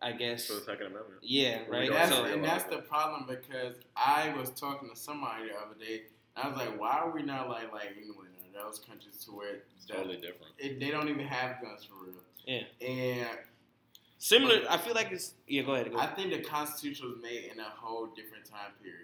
I 0.00 0.12
guess, 0.12 0.46
for 0.46 0.54
the 0.54 0.60
Second 0.60 0.86
Amendment. 0.86 1.20
yeah, 1.22 1.58
right. 1.68 1.86
don't 1.88 1.94
That's, 1.96 2.10
So- 2.10 2.24
So 2.24 2.32
and 2.32 2.42
that's 2.44 2.64
the 2.64 2.78
problem 2.78 3.26
because 3.28 3.74
I 3.96 4.32
was 4.36 4.50
talking 4.50 4.88
to 4.88 4.96
somebody 4.96 5.48
the 5.48 5.54
other 5.56 5.74
day. 5.78 6.02
And 6.36 6.44
I 6.44 6.48
was 6.48 6.56
like, 6.56 6.80
why 6.80 6.98
are 6.98 7.10
we 7.10 7.22
not 7.22 7.48
like 7.48 7.72
like 7.72 7.96
England 8.02 8.30
or 8.54 8.62
those 8.62 8.78
countries 8.78 9.22
to 9.24 9.32
where 9.32 9.56
It's 9.76 9.86
totally 9.86 10.16
different. 10.16 10.52
it, 10.58 10.80
they 10.80 10.90
don't 10.90 11.08
even 11.08 11.26
have 11.26 11.60
guns 11.62 11.84
for 11.84 12.04
real? 12.04 12.14
Yeah. 12.46 12.86
And 12.86 13.38
similar. 14.18 14.62
I 14.68 14.78
feel 14.78 14.94
like 14.94 15.12
it's 15.12 15.34
yeah. 15.46 15.62
Go 15.62 15.74
ahead. 15.74 15.90
Go 15.92 15.98
I 15.98 16.06
think 16.06 16.30
the 16.30 16.40
Constitution 16.40 17.08
was 17.08 17.22
made 17.22 17.50
in 17.52 17.60
a 17.60 17.64
whole 17.76 18.06
different 18.06 18.44
time 18.44 18.72
period. 18.82 18.98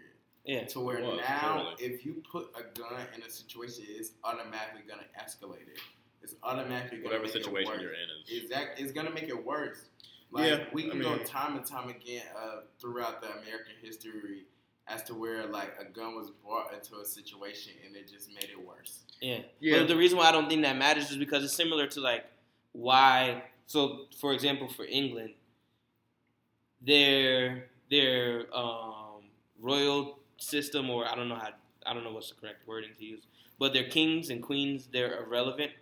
Yeah. 0.45 0.65
To 0.69 0.81
where 0.81 1.01
was, 1.03 1.21
now, 1.29 1.59
totally. 1.77 1.85
if 1.95 2.07
you 2.07 2.23
put 2.31 2.51
a 2.57 2.63
gun 2.79 3.01
in 3.15 3.23
a 3.23 3.29
situation, 3.31 3.85
it's 3.87 4.13
automatically 4.25 4.81
going 4.89 5.01
to 5.01 5.23
escalate 5.23 5.69
it. 5.69 5.79
It's 6.23 6.35
automatically 6.43 6.99
going 6.99 7.11
to 7.11 7.19
Whatever 7.19 7.25
make 7.25 7.33
situation 7.33 7.73
it 7.73 7.77
worse. 7.77 7.83
you're 7.83 7.93
in 7.93 8.09
is. 8.37 8.43
Exactly, 8.45 8.83
it's 8.85 8.93
gonna 8.93 9.11
make 9.11 9.29
it 9.29 9.45
worse. 9.47 9.85
Like 10.31 10.49
Yeah, 10.51 10.65
we 10.73 10.87
I 10.87 10.91
can 10.91 11.01
go 11.03 11.19
time 11.19 11.57
and 11.57 11.65
time 11.67 11.89
again 11.91 12.23
uh, 12.37 12.61
throughout 12.81 13.21
the 13.21 13.29
American 13.29 13.75
history 13.83 14.45
as 14.89 15.03
to 15.05 15.15
where 15.15 15.47
like 15.47 15.73
a 15.81 15.85
gun 15.85 16.15
was 16.17 16.31
brought 16.45 16.73
into 16.73 16.97
a 17.01 17.05
situation 17.05 17.73
and 17.87 17.95
it 17.97 18.11
just 18.11 18.29
made 18.35 18.49
it 18.51 18.67
worse. 18.67 19.01
Yeah. 19.21 19.41
Yeah. 19.61 19.79
But 19.81 19.89
the 19.89 19.97
reason 19.97 20.19
why 20.19 20.29
I 20.29 20.33
don't 20.33 20.49
think 20.49 20.63
that 20.63 20.77
matters 20.77 21.11
is 21.11 21.17
because 21.17 21.45
it's 21.45 21.55
similar 21.55 21.87
to 21.89 22.01
like 22.01 22.25
why. 22.73 23.43
So, 23.67 24.07
for 24.21 24.33
example, 24.33 24.69
for 24.69 24.85
England, 24.87 25.35
their 26.81 27.67
their 27.91 28.45
um, 28.55 29.23
royal 29.61 30.19
system, 30.39 30.91
or 30.91 31.07
I 31.07 31.15
don't 31.15 31.29
know 31.29 31.35
how 31.37 31.51
I 31.87 31.95
don't 31.95 32.05
know 32.05 32.13
what's 32.13 32.29
the 32.31 32.37
correct 32.41 32.67
wording 32.67 32.91
to 32.99 33.05
use, 33.05 33.23
but 33.59 33.73
their 33.73 33.89
kings 33.89 34.31
and 34.31 34.43
queens 34.43 34.89
they're 34.93 35.23
irrelevant 35.25 35.73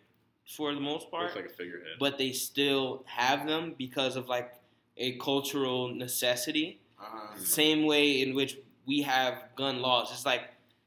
for 0.57 0.73
the 0.75 0.81
most 0.81 1.11
part, 1.11 1.25
Looks 1.25 1.37
like 1.37 1.47
a 1.47 1.49
figurehead. 1.49 1.97
but 1.99 2.19
they 2.19 2.31
still 2.33 3.03
have 3.07 3.47
them 3.49 3.75
because 3.77 4.15
of 4.15 4.29
like 4.29 4.55
a 4.97 5.17
cultural 5.19 5.89
necessity 5.93 6.79
Uh, 7.01 7.37
same 7.37 7.85
way 7.85 8.23
in 8.23 8.35
which 8.35 8.57
we 8.87 9.03
have 9.03 9.45
gun 9.57 9.81
laws. 9.81 10.11
It's 10.13 10.27
like 10.27 10.43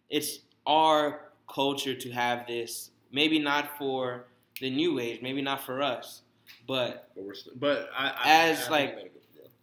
it's 0.09 0.39
our 0.65 1.31
culture 1.53 1.95
to 1.95 2.09
have 2.11 2.47
this. 2.47 2.91
Maybe 3.11 3.39
not 3.39 3.77
for 3.77 4.25
the 4.61 4.69
new 4.69 4.99
age, 4.99 5.21
maybe 5.21 5.41
not 5.41 5.61
for 5.61 5.81
us, 5.81 6.21
but 6.67 7.09
but 7.15 7.23
we're 7.23 7.33
st- 7.33 7.59
but 7.59 7.89
I, 7.97 8.09
I 8.09 8.31
As, 8.49 8.67
I 8.67 8.71
like- 8.71 9.11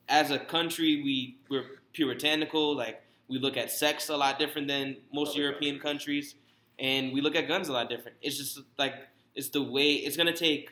as 0.08 0.30
a 0.30 0.38
country, 0.38 1.02
we 1.02 1.36
we're 1.48 1.64
puritanical. 1.92 2.76
Like 2.76 3.02
we 3.28 3.38
look 3.38 3.56
at 3.56 3.70
sex 3.70 4.08
a 4.08 4.16
lot 4.16 4.38
different 4.38 4.68
than 4.68 4.96
most 5.12 5.30
Other 5.32 5.40
European 5.42 5.78
countries, 5.78 6.34
and 6.78 7.12
we 7.12 7.20
look 7.20 7.34
at 7.36 7.48
guns 7.48 7.68
a 7.68 7.72
lot 7.72 7.88
different. 7.88 8.16
It's 8.22 8.36
just 8.36 8.60
like 8.78 8.94
it's 9.34 9.48
the 9.50 9.62
way 9.62 9.92
it's 9.94 10.16
gonna 10.16 10.36
take. 10.36 10.70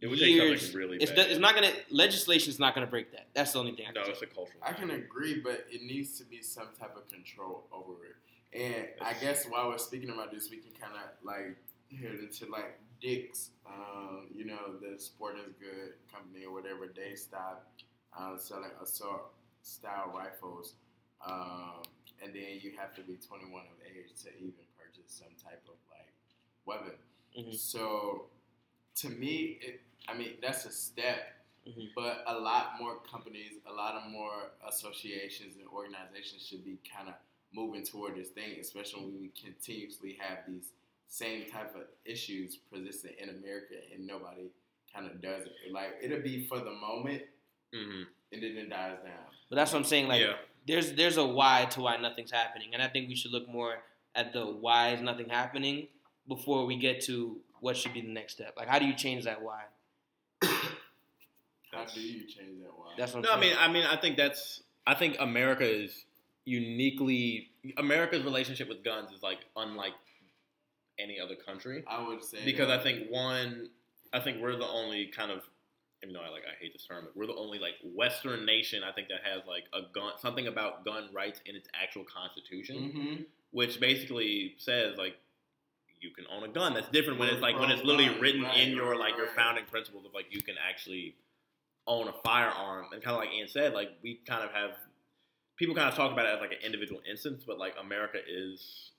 It 0.00 0.08
would 0.08 0.18
take 0.18 0.36
something 0.60 0.76
really 0.76 0.98
it's, 0.98 1.10
bad. 1.10 1.30
it's 1.30 1.40
not 1.40 1.54
gonna 1.54 1.72
legislation's 1.90 2.58
not 2.58 2.74
gonna 2.74 2.86
break 2.86 3.12
that. 3.12 3.28
That's 3.34 3.52
the 3.52 3.58
only 3.58 3.72
thing. 3.74 3.86
I 3.88 3.92
can 3.92 4.02
no, 4.02 4.04
say. 4.04 4.12
it's 4.12 4.22
a 4.22 4.26
cultural. 4.26 4.60
I 4.62 4.72
can 4.72 4.90
agree, 4.90 5.40
but 5.40 5.66
it 5.70 5.82
needs 5.82 6.18
to 6.18 6.24
be 6.24 6.42
some 6.42 6.68
type 6.78 6.96
of 6.96 7.08
control 7.08 7.66
over 7.72 7.92
it. 8.04 8.16
And 8.52 8.86
I 9.00 9.14
guess 9.14 9.44
while 9.46 9.68
we're 9.68 9.78
speaking 9.78 10.10
about 10.10 10.32
this, 10.32 10.50
we 10.50 10.58
can 10.58 10.72
kind 10.80 10.94
of 10.94 11.10
like 11.24 11.56
head 12.00 12.18
into 12.20 12.50
like 12.50 12.78
Dick's, 13.00 13.50
um, 13.66 14.28
you 14.34 14.44
know, 14.44 14.76
the 14.80 14.98
sporting 14.98 15.54
good 15.60 15.94
company 16.12 16.44
or 16.44 16.52
whatever. 16.52 16.88
They 16.94 17.14
stopped 17.14 17.84
um, 18.18 18.36
selling 18.38 18.70
assault 18.82 19.32
style 19.62 20.12
rifles, 20.14 20.74
um, 21.26 21.82
and 22.22 22.34
then 22.34 22.60
you 22.60 22.72
have 22.78 22.94
to 22.96 23.02
be 23.02 23.16
21 23.16 23.62
of 23.62 23.68
age 23.84 24.12
to 24.24 24.30
even 24.38 24.64
purchase 24.78 25.12
some 25.12 25.34
type 25.42 25.62
of 25.68 25.76
like 25.90 26.12
weapon. 26.64 26.98
Mhm. 27.36 27.54
So 27.54 28.30
to 28.96 29.10
me, 29.10 29.58
it, 29.60 29.80
I 30.08 30.14
mean, 30.14 30.34
that's 30.42 30.64
a 30.64 30.72
step. 30.72 31.32
Mhm. 31.66 31.90
But 31.96 32.22
a 32.26 32.38
lot 32.38 32.80
more 32.80 33.00
companies, 33.00 33.54
a 33.66 33.72
lot 33.72 33.94
of 33.94 34.10
more 34.10 34.52
associations 34.66 35.56
and 35.56 35.66
organizations 35.68 36.46
should 36.46 36.64
be 36.64 36.78
kind 36.88 37.08
of 37.08 37.14
moving 37.52 37.84
toward 37.84 38.16
this 38.16 38.28
thing, 38.28 38.58
especially 38.60 39.02
when 39.02 39.20
we 39.20 39.28
continuously 39.30 40.16
have 40.20 40.38
these 40.46 40.70
same 41.08 41.50
type 41.50 41.74
of 41.74 41.82
issues 42.04 42.56
persistent 42.70 43.14
in 43.18 43.30
America 43.30 43.74
and 43.92 44.06
nobody 44.06 44.50
kind 44.92 45.06
of 45.06 45.20
does 45.20 45.46
it. 45.46 45.72
Like 45.72 45.96
it'll 46.02 46.22
be 46.22 46.46
for 46.46 46.58
the 46.58 46.72
moment 46.72 47.22
hmm 47.72 48.02
and 48.32 48.42
then 48.42 48.56
it 48.56 48.70
dies 48.70 48.98
down. 49.04 49.26
But 49.48 49.56
that's 49.56 49.72
what 49.72 49.78
I'm 49.78 49.84
saying. 49.84 50.08
Like 50.08 50.20
yeah, 50.20 50.34
there's 50.66 50.92
there's 50.92 51.16
a 51.16 51.26
why 51.26 51.66
to 51.70 51.80
why 51.80 51.96
nothing's 51.96 52.32
happening, 52.32 52.70
and 52.74 52.82
I 52.82 52.88
think 52.88 53.08
we 53.08 53.14
should 53.14 53.30
look 53.30 53.48
more 53.48 53.78
at 54.14 54.32
the 54.32 54.44
why 54.46 54.90
is 54.94 55.00
nothing 55.00 55.28
happening 55.28 55.88
before 56.26 56.66
we 56.66 56.76
get 56.76 57.00
to 57.02 57.38
what 57.60 57.76
should 57.76 57.94
be 57.94 58.00
the 58.00 58.08
next 58.08 58.34
step. 58.34 58.54
Like, 58.56 58.68
how 58.68 58.78
do 58.78 58.86
you 58.86 58.94
change 58.94 59.24
that 59.24 59.42
why? 59.42 59.62
How 61.76 61.84
do 61.94 62.00
you 62.00 62.20
change 62.20 62.60
that? 62.62 62.70
Why? 62.76 62.92
That's 62.98 63.14
what 63.14 63.24
I'm 63.30 63.30
no, 63.30 63.36
I 63.36 63.40
mean, 63.40 63.56
I 63.58 63.68
mean, 63.72 63.84
I 63.84 63.96
think 63.96 64.16
that's. 64.16 64.62
I 64.86 64.94
think 64.94 65.16
America 65.18 65.64
is 65.68 66.04
uniquely 66.44 67.48
America's 67.76 68.22
relationship 68.22 68.68
with 68.68 68.84
guns 68.84 69.10
is 69.10 69.22
like 69.22 69.38
unlike 69.56 69.94
any 70.98 71.18
other 71.20 71.34
country 71.34 71.82
I 71.88 72.06
would 72.06 72.22
say 72.22 72.38
because 72.44 72.68
that. 72.68 72.80
I 72.80 72.82
think 72.82 73.10
one, 73.10 73.68
I 74.12 74.20
think 74.20 74.40
we're 74.40 74.56
the 74.56 74.68
only 74.68 75.06
kind 75.06 75.30
of. 75.30 75.42
Even 76.02 76.12
though 76.12 76.20
I 76.20 76.28
like, 76.28 76.42
I 76.42 76.54
hate 76.62 76.72
this 76.74 76.84
term, 76.84 77.04
but 77.04 77.16
we're 77.16 77.26
the 77.26 77.34
only 77.34 77.58
like 77.58 77.74
Western 77.82 78.44
nation 78.44 78.82
I 78.84 78.92
think 78.92 79.08
that 79.08 79.20
has 79.24 79.42
like 79.48 79.64
a 79.72 79.90
gun, 79.92 80.12
something 80.20 80.46
about 80.46 80.84
gun 80.84 81.08
rights 81.12 81.40
in 81.46 81.56
its 81.56 81.68
actual 81.74 82.04
constitution. 82.04 82.76
Mhm. 82.76 83.24
which 83.50 83.80
basically 83.80 84.54
says 84.58 84.98
like 84.98 85.16
you 86.00 86.10
can 86.10 86.26
own 86.30 86.44
a 86.44 86.48
gun. 86.48 86.74
That's 86.74 86.88
different 86.90 87.18
when 87.18 87.30
it's 87.30 87.40
like 87.40 87.58
when 87.58 87.70
it's 87.70 87.82
literally 87.82 88.16
written 88.20 88.44
in 88.44 88.76
your 88.76 88.94
like 88.96 89.16
your 89.16 89.28
founding 89.28 89.64
principles 89.64 90.04
of 90.04 90.12
like 90.14 90.26
you 90.30 90.42
can 90.42 90.54
actually 90.68 91.16
own 91.86 92.08
a 92.08 92.12
firearm. 92.24 92.86
And 92.92 93.02
kind 93.02 93.16
of 93.16 93.20
like 93.20 93.32
Ian 93.32 93.48
said, 93.48 93.72
like 93.74 93.90
we 94.02 94.20
kind 94.26 94.44
of 94.44 94.50
have 94.50 94.70
people 95.56 95.74
kind 95.74 95.88
of 95.88 95.94
talk 95.94 96.12
about 96.12 96.26
it 96.26 96.34
as 96.34 96.40
like 96.40 96.52
an 96.52 96.64
individual 96.64 97.00
instance, 97.10 97.44
but 97.46 97.58
like 97.58 97.74
America 97.80 98.18
is 98.28 98.92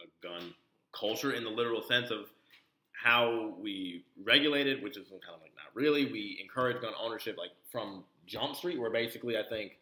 a 0.00 0.26
gun 0.26 0.54
culture 0.92 1.32
in 1.32 1.44
the 1.44 1.50
literal 1.50 1.82
sense 1.82 2.10
of 2.10 2.26
how 2.92 3.54
we 3.60 4.04
regulate 4.24 4.66
it, 4.66 4.82
which 4.82 4.96
is 4.96 5.08
kind 5.08 5.34
of 5.34 5.40
like 5.40 5.52
not 5.54 5.74
really. 5.74 6.06
We 6.06 6.38
encourage 6.42 6.80
gun 6.80 6.92
ownership 7.00 7.36
like 7.38 7.50
from 7.70 8.04
Jump 8.26 8.56
Street, 8.56 8.80
where 8.80 8.90
basically 8.90 9.36
I 9.36 9.42
think 9.48 9.78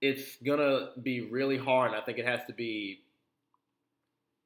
it's 0.00 0.36
gonna 0.44 0.90
be 1.02 1.22
really 1.22 1.56
hard. 1.56 1.92
And 1.92 2.00
I 2.00 2.04
think 2.04 2.18
it 2.18 2.26
has 2.26 2.40
to 2.46 2.52
be 2.52 3.00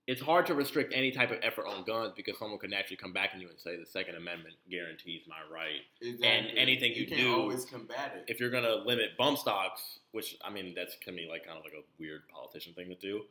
it's 0.08 0.20
hard 0.22 0.46
to 0.46 0.54
restrict 0.54 0.92
any 0.94 1.10
type 1.12 1.30
of 1.30 1.38
effort 1.42 1.66
on 1.66 1.84
guns 1.84 2.12
because 2.16 2.36
someone 2.38 2.58
could 2.58 2.70
naturally 2.70 2.96
come 2.96 3.12
back 3.12 3.30
on 3.34 3.40
you 3.40 3.48
and 3.48 3.60
say 3.60 3.76
the 3.76 3.84
Second 3.86 4.16
Amendment 4.16 4.54
guarantees 4.70 5.20
my 5.28 5.36
right. 5.54 5.82
Exactly. 6.00 6.58
anything 6.58 6.94
you 6.94 7.06
can't 7.06 7.20
do- 7.20 7.36
always 7.36 7.64
combat 7.66 8.14
it. 8.16 8.24
If 8.26 8.40
you're 8.40 8.50
gonna 8.50 8.74
limit 8.76 9.16
bump 9.18 9.38
stocks, 9.38 9.98
which 10.12 10.36
I 10.42 10.50
mean 10.50 10.74
that's 10.74 10.96
to 11.04 11.12
me 11.12 11.28
like 11.30 11.44
kind 11.46 11.58
of 11.58 11.64
like 11.64 11.74
a 11.74 11.84
weird 12.00 12.22
politician 12.28 12.72
thing 12.72 12.88
to 12.88 12.94
do, 12.94 13.22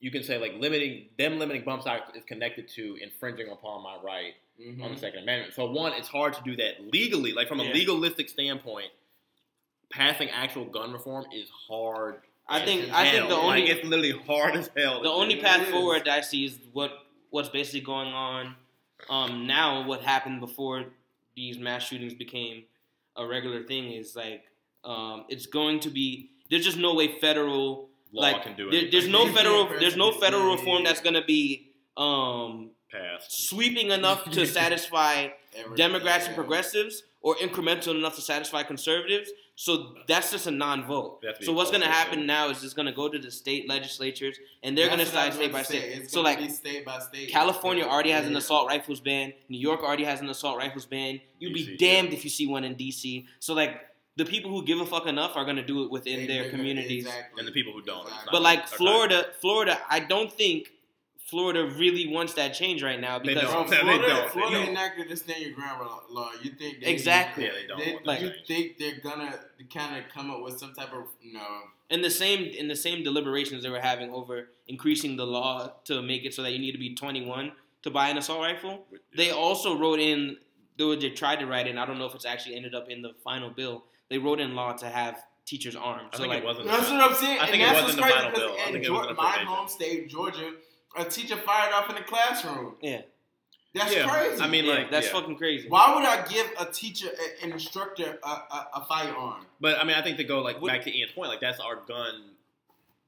you 0.00 0.10
can 0.12 0.22
say 0.22 0.38
like 0.38 0.54
limiting 0.58 1.06
them 1.18 1.38
limiting 1.40 1.64
bump 1.64 1.82
stocks 1.82 2.16
is 2.16 2.22
connected 2.24 2.68
to 2.76 2.96
infringing 3.02 3.48
upon 3.50 3.82
my 3.82 3.96
right 4.02 4.34
Mhm. 4.60 4.84
on 4.84 4.92
the 4.94 4.98
Second 5.00 5.24
Amendment. 5.24 5.52
So 5.54 5.68
one, 5.68 5.92
it's 5.94 6.06
hard 6.08 6.32
to 6.34 6.42
do 6.44 6.54
that 6.56 6.92
legally. 6.92 7.32
Like 7.32 7.48
from 7.48 7.58
a 7.58 7.64
legalistic 7.64 8.28
standpoint, 8.28 8.92
passing 9.90 10.28
actual 10.30 10.64
gun 10.64 10.92
reform 10.92 11.26
is 11.32 11.50
hard. 11.68 12.20
I 12.46 12.64
think 12.64 12.92
I 12.92 13.10
think 13.10 13.28
the 13.28 13.36
only 13.36 13.62
like, 13.62 13.70
it's 13.70 13.84
literally 13.84 14.12
hard 14.26 14.56
as 14.56 14.70
hell. 14.76 15.02
the 15.02 15.08
only 15.08 15.36
path 15.40 15.66
forward 15.68 16.04
that 16.04 16.18
I 16.18 16.20
see 16.20 16.44
is 16.44 16.58
what 16.72 16.92
what's 17.30 17.48
basically 17.48 17.80
going 17.80 18.12
on 18.12 18.54
um, 19.08 19.46
now. 19.46 19.86
What 19.86 20.02
happened 20.02 20.40
before 20.40 20.84
these 21.34 21.58
mass 21.58 21.84
shootings 21.84 22.14
became 22.14 22.64
a 23.16 23.26
regular 23.26 23.62
thing 23.62 23.92
is 23.92 24.14
like 24.14 24.44
um, 24.84 25.24
it's 25.28 25.46
going 25.46 25.80
to 25.80 25.90
be. 25.90 26.30
There's 26.50 26.64
just 26.64 26.78
no 26.78 26.94
way 26.94 27.18
federal 27.18 27.88
law 28.12 28.22
like 28.22 28.42
can 28.42 28.54
do 28.54 28.70
there, 28.70 28.84
it. 28.84 28.92
there's 28.92 29.08
no 29.08 29.26
federal 29.32 29.66
there's 29.80 29.96
no 29.96 30.12
federal 30.12 30.54
reform 30.54 30.84
that's 30.84 31.00
going 31.00 31.14
to 31.14 31.24
be 31.24 31.70
um, 31.96 32.70
passed. 32.92 33.48
sweeping 33.48 33.90
enough 33.90 34.30
to 34.30 34.46
satisfy 34.60 35.28
Democrats 35.76 36.26
and 36.26 36.34
progressives 36.34 37.04
or 37.22 37.34
incremental 37.36 37.96
enough 37.96 38.14
to 38.16 38.20
satisfy 38.20 38.62
conservatives. 38.62 39.30
So 39.56 39.94
that's 40.08 40.32
just 40.32 40.46
a 40.48 40.50
non-vote. 40.50 41.20
They 41.20 41.28
have 41.28 41.36
to 41.36 41.40
be 41.40 41.46
So 41.46 41.52
what's 41.52 41.70
going 41.70 41.82
to 41.82 41.88
happen 41.88 42.20
yeah. 42.20 42.26
now 42.26 42.48
is 42.50 42.64
it's 42.64 42.74
going 42.74 42.86
to 42.86 42.92
go 42.92 43.08
to 43.08 43.18
the 43.18 43.30
state 43.30 43.68
legislatures, 43.68 44.36
and 44.64 44.76
they're 44.76 44.88
going 44.88 44.98
to 44.98 45.04
That's 45.04 45.10
decide 45.12 45.32
state 45.34 45.52
by 45.52 45.60
about 45.60 45.66
to 45.68 45.72
say. 45.72 45.78
state. 45.90 46.02
It's 46.02 46.12
So 46.12 46.22
like 46.22 46.38
be 46.38 46.48
state 46.48 46.84
by 46.84 46.98
state. 46.98 47.28
California 47.30 47.84
already 47.84 48.10
has 48.10 48.26
an 48.26 48.36
assault 48.36 48.66
rifles 48.68 48.98
ban. 49.00 49.32
New 49.48 49.58
York 49.60 49.82
already 49.82 50.04
has 50.04 50.20
an 50.20 50.28
assault 50.28 50.58
rifles 50.58 50.86
ban. 50.86 51.20
You'd 51.38 51.54
be 51.54 51.76
damned 51.76 52.08
yeah. 52.08 52.14
if 52.16 52.24
you 52.24 52.30
see 52.30 52.46
one 52.48 52.64
in 52.64 52.74
DC. 52.74 53.26
So 53.38 53.54
like 53.54 53.80
the 54.16 54.24
people 54.24 54.50
who 54.50 54.64
give 54.64 54.80
a 54.80 54.86
fuck 54.86 55.06
enough 55.06 55.36
are 55.36 55.44
going 55.44 55.56
to 55.56 55.64
do 55.64 55.84
it 55.84 55.90
within 55.90 56.20
They- 56.20 56.26
their 56.26 56.50
communities. 56.50 57.04
exactly. 57.06 57.38
And 57.38 57.46
the 57.48 57.52
people 57.52 57.72
who 57.72 57.82
don't, 57.82 58.02
Exactly. 58.06 58.28
But 58.32 58.42
like 58.42 58.66
Florida, 58.68 59.26
Florida, 59.40 59.80
I 59.88 60.00
don't 60.00 60.32
think 60.32 60.72
Florida 61.24 61.64
really 61.78 62.06
wants 62.12 62.34
that 62.34 62.52
change 62.52 62.82
right 62.82 63.00
now 63.00 63.18
They 63.18 63.32
because 63.34 63.50
don't. 63.50 63.66
Bro, 63.66 63.76
They 63.76 63.82
Florida, 63.82 64.06
don't. 64.08 64.24
They 64.24 64.28
Florida 64.30 64.56
don't. 64.58 64.68
enacted 64.68 65.08
the 65.08 65.16
stand 65.16 65.42
your 65.42 65.52
ground 65.52 65.88
law. 66.10 66.30
You 66.42 66.50
think 66.50 66.80
they, 66.80 66.86
Exactly. 66.86 67.44
Yeah, 67.44 67.50
they 67.60 67.66
don't 67.66 67.78
They, 67.78 67.92
want 67.94 68.06
Like- 68.06 68.20
you 68.20 68.28
change. 68.30 68.46
think 68.46 68.78
they're 68.78 68.98
gonna 69.02 69.38
kind 69.72 69.96
of 69.96 70.10
come 70.12 70.30
up 70.30 70.42
with 70.42 70.58
some 70.58 70.74
type 70.74 70.92
of 70.92 71.06
you 71.22 71.32
know? 71.32 71.62
in 71.90 72.02
the 72.02 72.10
same 72.10 72.44
in 72.44 72.68
the 72.68 72.76
same 72.76 73.02
deliberations 73.02 73.62
they 73.62 73.70
were 73.70 73.80
having 73.80 74.10
over 74.12 74.50
increasing 74.68 75.16
the 75.16 75.26
law 75.26 75.72
to 75.84 76.02
make 76.02 76.24
it 76.24 76.34
so 76.34 76.42
that 76.42 76.52
you 76.52 76.58
need 76.58 76.72
to 76.72 76.78
be 76.78 76.94
21 76.94 77.52
to 77.82 77.90
buy 77.90 78.08
an 78.08 78.18
assault 78.18 78.40
rifle. 78.40 78.84
They 79.16 79.30
also 79.30 79.78
wrote 79.78 80.00
in, 80.00 80.36
though 80.78 80.94
they 80.94 81.10
tried 81.10 81.40
to 81.40 81.46
write 81.46 81.66
in. 81.66 81.78
I 81.78 81.86
don't 81.86 81.98
know 81.98 82.06
if 82.06 82.14
it's 82.14 82.24
actually 82.26 82.56
ended 82.56 82.74
up 82.74 82.88
in 82.90 83.00
the 83.02 83.12
final 83.24 83.48
bill. 83.50 83.84
They 84.10 84.18
wrote 84.18 84.40
in 84.40 84.54
law 84.54 84.72
to 84.74 84.86
have 84.88 85.22
teachers 85.46 85.74
armed. 85.76 86.08
I 86.12 86.16
so 86.16 86.22
think 86.22 86.30
like, 86.34 86.42
it 86.42 86.46
wasn't. 86.46 86.66
That's 86.66 86.90
what 86.90 87.00
I'm 87.00 87.14
saying. 87.14 87.38
I 87.40 87.46
think 87.50 87.62
and 87.62 87.72
it 87.72 87.74
that's 87.74 87.86
was 87.86 87.94
in 87.94 88.00
the 88.00 88.06
final 88.08 88.30
bill. 88.32 88.56
I 88.58 88.70
think 88.72 88.84
it 88.84 88.90
was 88.90 89.00
Georgia, 89.00 89.10
in 89.10 89.16
the 89.16 89.22
my 89.22 89.30
home 89.44 89.68
state, 89.68 90.08
Georgia, 90.08 90.52
a 90.96 91.04
teacher 91.04 91.36
fired 91.36 91.72
off 91.72 91.88
in 91.90 91.96
the 91.96 92.02
classroom. 92.02 92.74
Yeah. 92.80 93.02
That's 93.74 93.92
Yeah, 93.94 94.06
crazy. 94.08 94.40
I 94.40 94.46
mean, 94.48 94.66
yeah, 94.66 94.74
like, 94.74 94.90
that's 94.90 95.06
yeah. 95.08 95.12
fucking 95.12 95.36
crazy. 95.36 95.68
why 95.68 95.94
would 95.96 96.04
I 96.04 96.24
give 96.28 96.46
a 96.60 96.66
teacher, 96.66 97.08
a- 97.08 97.44
an 97.44 97.50
instructor, 97.52 98.18
a, 98.22 98.28
a, 98.28 98.68
a 98.76 98.84
firearm? 98.88 99.44
But 99.60 99.78
I 99.80 99.84
mean, 99.84 99.96
I 99.96 100.02
think 100.02 100.16
to 100.18 100.24
go 100.24 100.42
like 100.42 100.60
What- 100.60 100.70
back 100.70 100.82
to 100.82 100.96
Ian's 100.96 101.10
point, 101.12 101.28
like 101.28 101.40
that's 101.40 101.58
our 101.58 101.76
gun, 101.76 102.22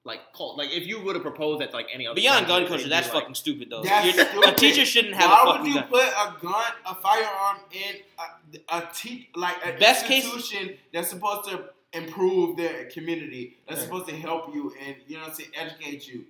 like 0.03 0.33
cult. 0.37 0.59
Like 0.59 0.71
if 0.73 0.85
you 0.85 1.01
would 1.03 1.15
have 1.15 1.23
proposed 1.23 1.61
that 1.61 1.71
to 1.71 1.77
like 1.77 1.87
any 1.93 2.05
other 2.09 2.17
Beyond 2.17 2.49
gun 2.49 2.67
culture, 2.67 2.89
that's 2.89 3.07
be 3.07 3.15
like- 3.15 3.23
fucking 3.23 3.35
stupid 3.37 3.71
though. 3.71 3.83
That's 3.85 4.17
You're- 4.17 4.49
A 4.49 4.53
teacher 4.55 4.85
shouldn't 4.85 5.15
have 5.15 5.31
Why 5.31 5.57
a 5.57 5.59
would 5.63 5.69
you 5.69 5.75
gun. 5.75 5.89
put 5.89 6.03
a 6.03 6.35
gun, 6.43 6.73
a 6.85 6.95
firearm 6.97 7.59
in 7.71 7.97
a, 8.19 8.77
a 8.79 8.91
te- 8.93 9.29
like 9.37 9.65
an 9.65 9.79
Best 9.79 10.07
case- 10.07 10.25
institution 10.25 10.77
that's 10.93 11.11
supposed 11.11 11.49
to 11.51 11.67
improve 11.93 12.57
the 12.57 12.91
community, 12.93 13.57
that's 13.69 13.79
Yeah. 13.81 13.85
supposed 13.87 14.09
to 14.09 14.17
help 14.17 14.53
you 14.53 14.75
and 14.85 14.97
you 15.07 15.15
know 15.17 15.23
what 15.23 15.31
I'm 15.31 15.35
saying, 15.37 15.51
educate 15.55 16.09
you. 16.09 16.25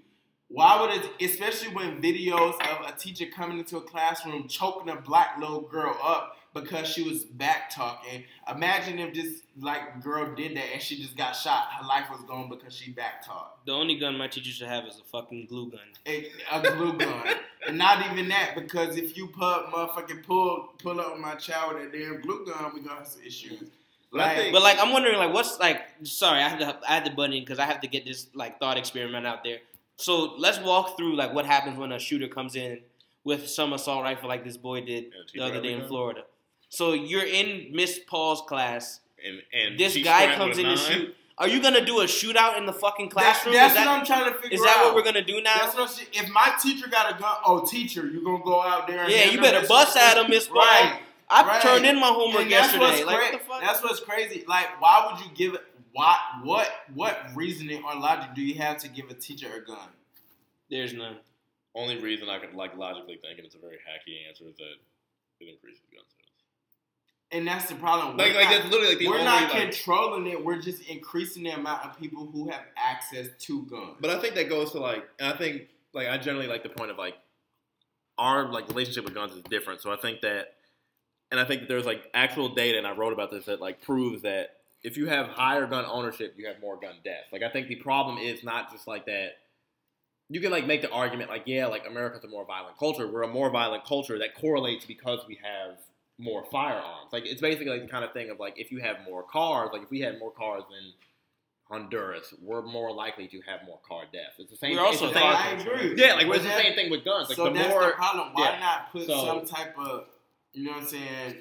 Why 0.48 0.80
would 0.80 0.90
it, 1.04 1.10
especially 1.30 1.74
when 1.74 2.00
videos 2.00 2.54
of 2.70 2.86
a 2.86 2.92
teacher 2.96 3.26
coming 3.34 3.58
into 3.58 3.78
a 3.78 3.80
classroom 3.80 4.46
choking 4.48 4.88
a 4.88 4.96
black 5.00 5.38
little 5.40 5.60
girl 5.62 5.96
up 6.02 6.36
because 6.54 6.86
she 6.86 7.02
was 7.02 7.24
back 7.24 7.68
talking? 7.74 8.22
Imagine 8.50 9.00
if 9.00 9.12
this 9.12 9.42
like 9.60 10.00
girl 10.02 10.34
did 10.36 10.56
that 10.56 10.66
and 10.72 10.80
she 10.80 11.02
just 11.02 11.16
got 11.16 11.32
shot. 11.32 11.68
Her 11.72 11.86
life 11.86 12.04
was 12.10 12.20
gone 12.28 12.48
because 12.48 12.74
she 12.76 12.92
back 12.92 13.26
talked. 13.26 13.66
The 13.66 13.72
only 13.72 13.96
gun 13.96 14.16
my 14.16 14.28
teacher 14.28 14.52
should 14.52 14.68
have 14.68 14.84
is 14.86 15.00
a 15.00 15.04
fucking 15.10 15.46
glue 15.46 15.70
gun. 15.70 15.80
a, 16.06 16.28
a 16.52 16.76
glue 16.76 16.96
gun. 16.96 17.26
and 17.66 17.76
not 17.76 18.06
even 18.12 18.28
that, 18.28 18.52
because 18.54 18.96
if 18.96 19.16
you 19.16 19.26
put 19.26 19.66
motherfucking 19.66 20.22
pull 20.24 20.68
pull 20.78 21.00
up 21.00 21.18
my 21.18 21.34
child 21.34 21.74
with 21.74 21.92
a 21.92 21.98
damn 21.98 22.20
glue 22.20 22.46
gun, 22.46 22.72
we 22.72 22.82
gonna 22.82 22.98
have 23.00 23.08
some 23.08 23.22
issues. 23.22 23.64
Like, 24.12 24.36
think- 24.36 24.52
But 24.54 24.62
like, 24.62 24.78
I'm 24.78 24.92
wondering, 24.92 25.18
like, 25.18 25.34
what's 25.34 25.58
like? 25.58 25.82
Sorry, 26.04 26.40
I 26.40 26.48
had 26.48 26.60
to, 26.60 26.78
I 26.88 26.94
had 26.94 27.04
to 27.06 27.10
butt 27.10 27.32
in 27.32 27.40
because 27.40 27.58
I 27.58 27.64
have 27.66 27.80
to 27.80 27.88
get 27.88 28.04
this 28.06 28.28
like 28.32 28.60
thought 28.60 28.78
experiment 28.78 29.26
out 29.26 29.42
there. 29.42 29.58
So 29.96 30.34
let's 30.36 30.58
walk 30.58 30.96
through 30.96 31.16
like 31.16 31.32
what 31.32 31.46
happens 31.46 31.78
when 31.78 31.92
a 31.92 31.98
shooter 31.98 32.28
comes 32.28 32.54
in 32.54 32.80
with 33.24 33.48
some 33.48 33.72
assault 33.72 34.02
rifle 34.04 34.28
like 34.28 34.44
this 34.44 34.56
boy 34.56 34.82
did 34.82 35.06
the 35.34 35.40
other 35.40 35.60
day 35.60 35.72
in 35.72 35.86
Florida. 35.86 36.24
So 36.68 36.92
you're 36.92 37.24
in 37.24 37.74
Miss 37.74 37.98
Paul's 38.06 38.42
class. 38.42 39.00
And, 39.24 39.42
and 39.52 39.78
This 39.78 39.96
guy 39.96 40.34
comes 40.34 40.58
in 40.58 40.66
a 40.66 40.70
to 40.70 40.76
shoot. 40.76 41.16
Are 41.38 41.48
you 41.48 41.60
gonna 41.60 41.84
do 41.84 42.00
a 42.00 42.04
shootout 42.04 42.56
in 42.56 42.64
the 42.64 42.72
fucking 42.72 43.10
classroom? 43.10 43.54
that's 43.54 43.72
is 43.72 43.78
that, 43.78 43.86
what 43.86 43.98
I'm 43.98 44.06
trying 44.06 44.32
to 44.32 44.38
figure 44.38 44.48
out. 44.48 44.52
is 44.54 44.62
that 44.62 44.76
out. 44.78 44.84
what 44.86 44.94
we're 44.94 45.02
gonna 45.04 45.24
do 45.24 45.42
now? 45.42 45.54
That's 45.58 45.76
what 45.76 45.90
she, 45.90 46.06
if 46.18 46.30
my 46.30 46.54
teacher 46.62 46.88
got 46.88 47.14
a 47.14 47.20
gun. 47.20 47.36
Oh, 47.44 47.66
teacher, 47.66 48.06
you 48.06 48.24
gonna 48.24 48.42
go 48.42 48.62
out 48.62 48.86
there? 48.86 49.02
And 49.02 49.12
Yeah, 49.12 49.24
you 49.24 49.40
better 49.40 49.66
bust 49.66 49.96
at 49.98 50.16
him, 50.16 50.30
Miss 50.30 50.48
Paul. 50.48 50.58
Right. 50.58 51.00
I 51.28 51.46
right. 51.46 51.60
turned 51.60 51.84
in 51.84 51.96
my 52.00 52.06
homework 52.06 52.44
And 52.44 52.52
that's 52.52 52.72
yesterday. 52.72 52.84
what's 52.84 53.04
Like, 53.04 53.16
cra- 53.16 53.24
what 53.24 53.32
the 53.32 53.46
fuck? 53.46 53.60
That's 53.60 53.82
what's 53.82 54.00
crazy. 54.00 54.44
Like, 54.48 54.80
why 54.80 55.10
would 55.10 55.24
you 55.24 55.30
give 55.34 55.54
it? 55.54 55.62
Why? 55.96 56.18
What? 56.42 56.70
What 56.92 57.18
reasoning 57.34 57.82
or 57.82 57.98
logic 57.98 58.34
do 58.34 58.42
you 58.42 58.56
have 58.56 58.76
to 58.78 58.88
give 58.88 59.08
a 59.08 59.14
teacher 59.14 59.48
a 59.56 59.64
gun? 59.66 59.88
There's 60.70 60.92
none. 60.92 61.16
Only 61.74 61.98
reason 61.98 62.28
I 62.28 62.38
could 62.38 62.54
like 62.54 62.76
logically 62.76 63.16
think, 63.16 63.38
and 63.38 63.46
it's 63.46 63.54
a 63.54 63.58
very 63.58 63.76
hacky 63.76 64.28
answer, 64.28 64.44
is 64.44 64.56
that 64.56 64.74
it 65.40 65.48
increases 65.48 65.80
gun 65.90 66.04
sales. 66.06 66.22
And 67.32 67.48
that's 67.48 67.70
the 67.70 67.76
problem. 67.76 68.18
Like, 68.18 68.32
We're 68.32 68.40
like 68.40 68.44
not- 68.50 68.50
that's 68.58 68.64
literally 68.66 68.88
like 68.90 68.98
the 68.98 69.08
we're 69.08 69.14
only. 69.14 69.24
not 69.24 69.54
like, 69.54 69.62
controlling 69.62 70.26
it. 70.26 70.44
We're 70.44 70.60
just 70.60 70.82
increasing 70.86 71.44
the 71.44 71.50
amount 71.52 71.86
of 71.86 71.98
people 71.98 72.26
who 72.26 72.50
have 72.50 72.62
access 72.76 73.28
to 73.46 73.62
guns. 73.64 73.96
But 73.98 74.10
I 74.10 74.18
think 74.18 74.34
that 74.34 74.50
goes 74.50 74.72
to 74.72 74.80
like, 74.80 75.02
and 75.18 75.32
I 75.32 75.36
think 75.38 75.62
like 75.94 76.08
I 76.08 76.18
generally 76.18 76.46
like 76.46 76.62
the 76.62 76.68
point 76.68 76.90
of 76.90 76.98
like 76.98 77.14
our 78.18 78.52
like 78.52 78.68
relationship 78.68 79.04
with 79.04 79.14
guns 79.14 79.32
is 79.32 79.42
different. 79.44 79.80
So 79.80 79.90
I 79.90 79.96
think 79.96 80.20
that, 80.20 80.56
and 81.30 81.40
I 81.40 81.44
think 81.44 81.62
that 81.62 81.68
there's 81.68 81.86
like 81.86 82.02
actual 82.12 82.50
data, 82.50 82.76
and 82.76 82.86
I 82.86 82.92
wrote 82.92 83.14
about 83.14 83.30
this 83.30 83.46
that 83.46 83.62
like 83.62 83.80
proves 83.80 84.22
that 84.22 84.55
if 84.82 84.96
you 84.96 85.06
have 85.06 85.28
higher 85.28 85.66
gun 85.66 85.84
ownership, 85.86 86.34
you 86.36 86.46
have 86.46 86.60
more 86.60 86.78
gun 86.78 86.94
deaths. 87.04 87.28
Like 87.32 87.42
I 87.42 87.50
think 87.50 87.68
the 87.68 87.76
problem 87.76 88.18
is 88.18 88.44
not 88.44 88.70
just 88.72 88.86
like 88.86 89.06
that. 89.06 89.30
You 90.28 90.40
can 90.40 90.50
like 90.50 90.66
make 90.66 90.82
the 90.82 90.90
argument 90.90 91.30
like 91.30 91.44
yeah, 91.46 91.66
like 91.66 91.86
America's 91.88 92.24
a 92.24 92.28
more 92.28 92.44
violent 92.44 92.78
culture. 92.78 93.06
We're 93.10 93.22
a 93.22 93.28
more 93.28 93.50
violent 93.50 93.84
culture 93.84 94.18
that 94.18 94.34
correlates 94.34 94.84
because 94.84 95.20
we 95.28 95.38
have 95.42 95.78
more 96.18 96.44
firearms. 96.50 97.12
Like 97.12 97.26
it's 97.26 97.40
basically 97.40 97.70
like 97.70 97.82
the 97.82 97.88
kind 97.88 98.04
of 98.04 98.12
thing 98.12 98.30
of 98.30 98.38
like 98.40 98.54
if 98.58 98.70
you 98.72 98.80
have 98.80 98.96
more 99.04 99.22
cars, 99.22 99.70
like 99.72 99.82
if 99.82 99.90
we 99.90 100.00
had 100.00 100.18
more 100.18 100.32
cars 100.32 100.62
than 100.70 100.92
Honduras, 101.68 102.32
we're 102.42 102.62
more 102.62 102.92
likely 102.92 103.26
to 103.28 103.40
have 103.42 103.60
more 103.66 103.80
car 103.86 104.04
deaths. 104.12 104.34
It's 104.38 104.50
the 104.50 104.56
same. 104.56 104.76
We're 104.76 104.84
also 104.84 105.08
the 105.08 105.14
same, 105.14 105.22
I 105.24 105.50
agree. 105.50 105.94
yeah, 105.96 106.14
like 106.14 106.28
But 106.28 106.36
it's 106.36 106.44
the 106.44 106.56
same 106.56 106.74
thing 106.74 106.90
with 106.90 107.04
guns. 107.04 107.28
Like 107.28 107.36
so 107.36 107.44
the 107.44 107.50
that's 107.50 107.68
more, 107.68 107.86
the 107.86 107.90
problem. 107.92 108.28
Why 108.32 108.50
yeah. 108.50 108.60
not 108.60 108.92
put 108.92 109.06
So- 109.06 109.24
some 109.26 109.44
type 109.44 109.74
of, 109.78 110.04
you 110.52 110.64
know 110.64 110.72
what 110.72 110.82
I'm 110.82 110.86
saying? 110.88 111.36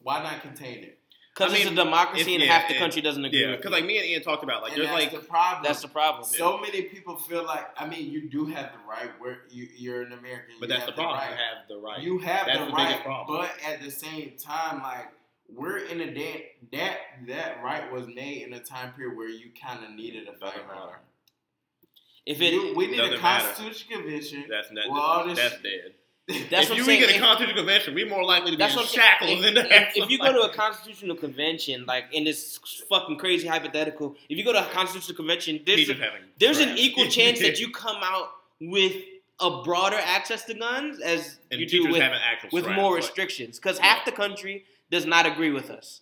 Why 0.00 0.22
not 0.22 0.42
contain 0.42 0.84
it? 0.84 0.98
Because 1.38 1.54
I 1.54 1.56
it's 1.58 1.70
a 1.70 1.74
democracy 1.74 2.20
if- 2.22 2.40
and 2.40 2.42
yeah, 2.44 2.52
half 2.58 2.68
the 2.68 2.74
and- 2.74 2.80
country 2.82 3.00
doesn't 3.02 3.24
agree. 3.24 3.40
yeah, 3.42 3.54
because 3.56 3.70
like 3.70 3.84
me 3.84 3.98
and 3.98 4.06
Ian 4.06 4.22
talked 4.22 4.42
about, 4.42 4.62
like 4.62 4.72
and 4.72 4.80
there's 4.80 4.90
that's 4.90 5.12
like 5.12 5.22
the 5.22 5.26
problem. 5.28 5.62
that's 5.62 5.82
the 5.82 5.88
problem. 5.88 6.24
so 6.24 6.58
many 6.58 6.82
people 6.82 7.16
feel 7.16 7.44
like 7.44 7.66
I 7.80 7.86
mean, 7.86 8.10
you 8.10 8.28
do 8.28 8.46
have 8.46 8.72
the 8.72 8.78
right. 8.88 9.10
Where 9.20 9.38
you, 9.50 9.68
you're 9.76 10.02
an 10.02 10.12
American, 10.12 10.56
but 10.58 10.68
you 10.68 10.74
that's 10.74 10.86
the 10.86 10.92
have 10.92 10.96
problem. 10.96 11.18
right. 11.18 11.30
You 11.30 11.36
have 11.38 11.68
the 11.68 11.78
right. 11.78 12.02
You 12.02 12.18
have 12.18 12.46
That's 12.46 12.58
the, 12.58 12.64
the 12.66 12.72
right, 12.72 13.02
problem. 13.04 13.38
but 13.38 13.50
at 13.70 13.80
the 13.82 13.90
same 13.90 14.32
time, 14.38 14.82
like 14.82 15.08
we're 15.48 15.78
in 15.78 16.00
a 16.00 16.12
day 16.12 16.52
that 16.72 16.98
that 17.28 17.62
right 17.62 17.90
was 17.92 18.06
made 18.08 18.42
in 18.42 18.52
a 18.54 18.60
time 18.60 18.92
period 18.94 19.16
where 19.16 19.28
you 19.30 19.50
kind 19.62 19.84
of 19.84 19.90
needed 19.92 20.24
a 20.24 20.32
Doesn't 20.38 20.40
firearm. 20.40 20.68
matter. 20.68 20.98
If 22.26 22.42
it, 22.42 22.52
You- 22.52 22.74
we 22.76 22.86
need 22.88 23.00
a 23.00 23.04
Doesn't 23.08 23.22
matter. 23.22 23.44
constitutional 23.46 24.02
convention. 24.02 24.44
That's 24.50 24.70
not, 24.70 24.90
Well, 24.90 25.00
all 25.00 25.24
this- 25.26 25.38
that's 25.38 25.62
dead. 25.62 25.94
That's 26.28 26.64
if 26.64 26.68
what 26.70 26.76
you 26.76 26.82
I'm 26.82 26.86
saying. 26.86 27.00
get 27.00 27.16
a 27.16 27.18
constitutional 27.18 27.56
convention, 27.56 27.94
we're 27.94 28.08
more 28.08 28.22
likely 28.24 28.50
to 28.50 28.56
be 28.58 28.62
in 28.62 28.68
what 28.70 28.80
I'm 28.80 28.86
saying. 28.86 29.06
shackles 29.06 29.30
If, 29.40 29.44
in 29.46 29.54
the 29.54 29.64
if, 29.74 29.96
if 29.96 30.10
you 30.10 30.18
go 30.18 30.30
to 30.32 30.40
a 30.42 30.52
constitutional 30.52 31.16
convention, 31.16 31.86
like 31.86 32.04
in 32.12 32.24
this 32.24 32.58
fucking 32.88 33.16
crazy 33.16 33.48
hypothetical, 33.48 34.14
if 34.28 34.36
you 34.36 34.44
go 34.44 34.52
to 34.52 34.60
a 34.60 34.70
constitutional 34.70 35.16
convention, 35.16 35.60
there's 35.64 35.80
Teachers 35.80 35.98
having 36.00 36.20
there's 36.38 36.58
an 36.60 36.76
equal 36.76 37.06
chance 37.18 37.40
that 37.40 37.58
you 37.58 37.70
come 37.70 37.96
out 38.02 38.28
with 38.60 38.94
a 39.40 39.62
broader 39.62 39.96
access 40.02 40.44
to 40.44 40.54
guns 40.54 41.00
as 41.00 41.38
and 41.50 41.60
you 41.60 41.66
do 41.66 41.78
teachers 41.78 41.92
with, 41.92 42.02
having 42.02 42.18
actual 42.30 42.50
with 42.52 42.64
straps, 42.64 42.76
more 42.80 42.94
restrictions. 42.94 43.58
Because 43.58 43.78
Yeah. 43.78 43.86
half 43.86 44.04
the 44.04 44.12
country 44.12 44.64
does 44.90 45.06
not 45.06 45.24
agree 45.26 45.50
with 45.50 45.70
us. 45.70 46.00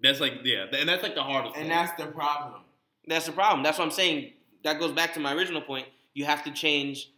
That's 0.00 0.20
like 0.20 0.34
yeah, 0.44 0.66
and 0.72 0.88
that's 0.88 1.02
like 1.02 1.16
the 1.16 1.22
hardest. 1.24 1.56
and 1.56 1.68
one. 1.68 1.76
that's 1.76 2.00
the 2.00 2.06
problem. 2.08 2.60
That's 3.08 3.26
the 3.26 3.32
problem. 3.32 3.64
That's 3.64 3.78
what 3.78 3.86
I'm 3.86 3.90
saying. 3.90 4.32
That 4.62 4.78
goes 4.78 4.92
back 4.92 5.14
to 5.14 5.20
my 5.20 5.32
original 5.32 5.62
point. 5.62 5.86
You 6.14 6.26
have 6.26 6.44
to 6.44 6.52
change 6.52 7.10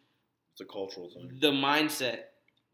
It's 0.53 0.61
a 0.61 0.65
cultural 0.65 1.11
thing, 1.11 1.37
the 1.41 1.51
mindset. 1.51 2.21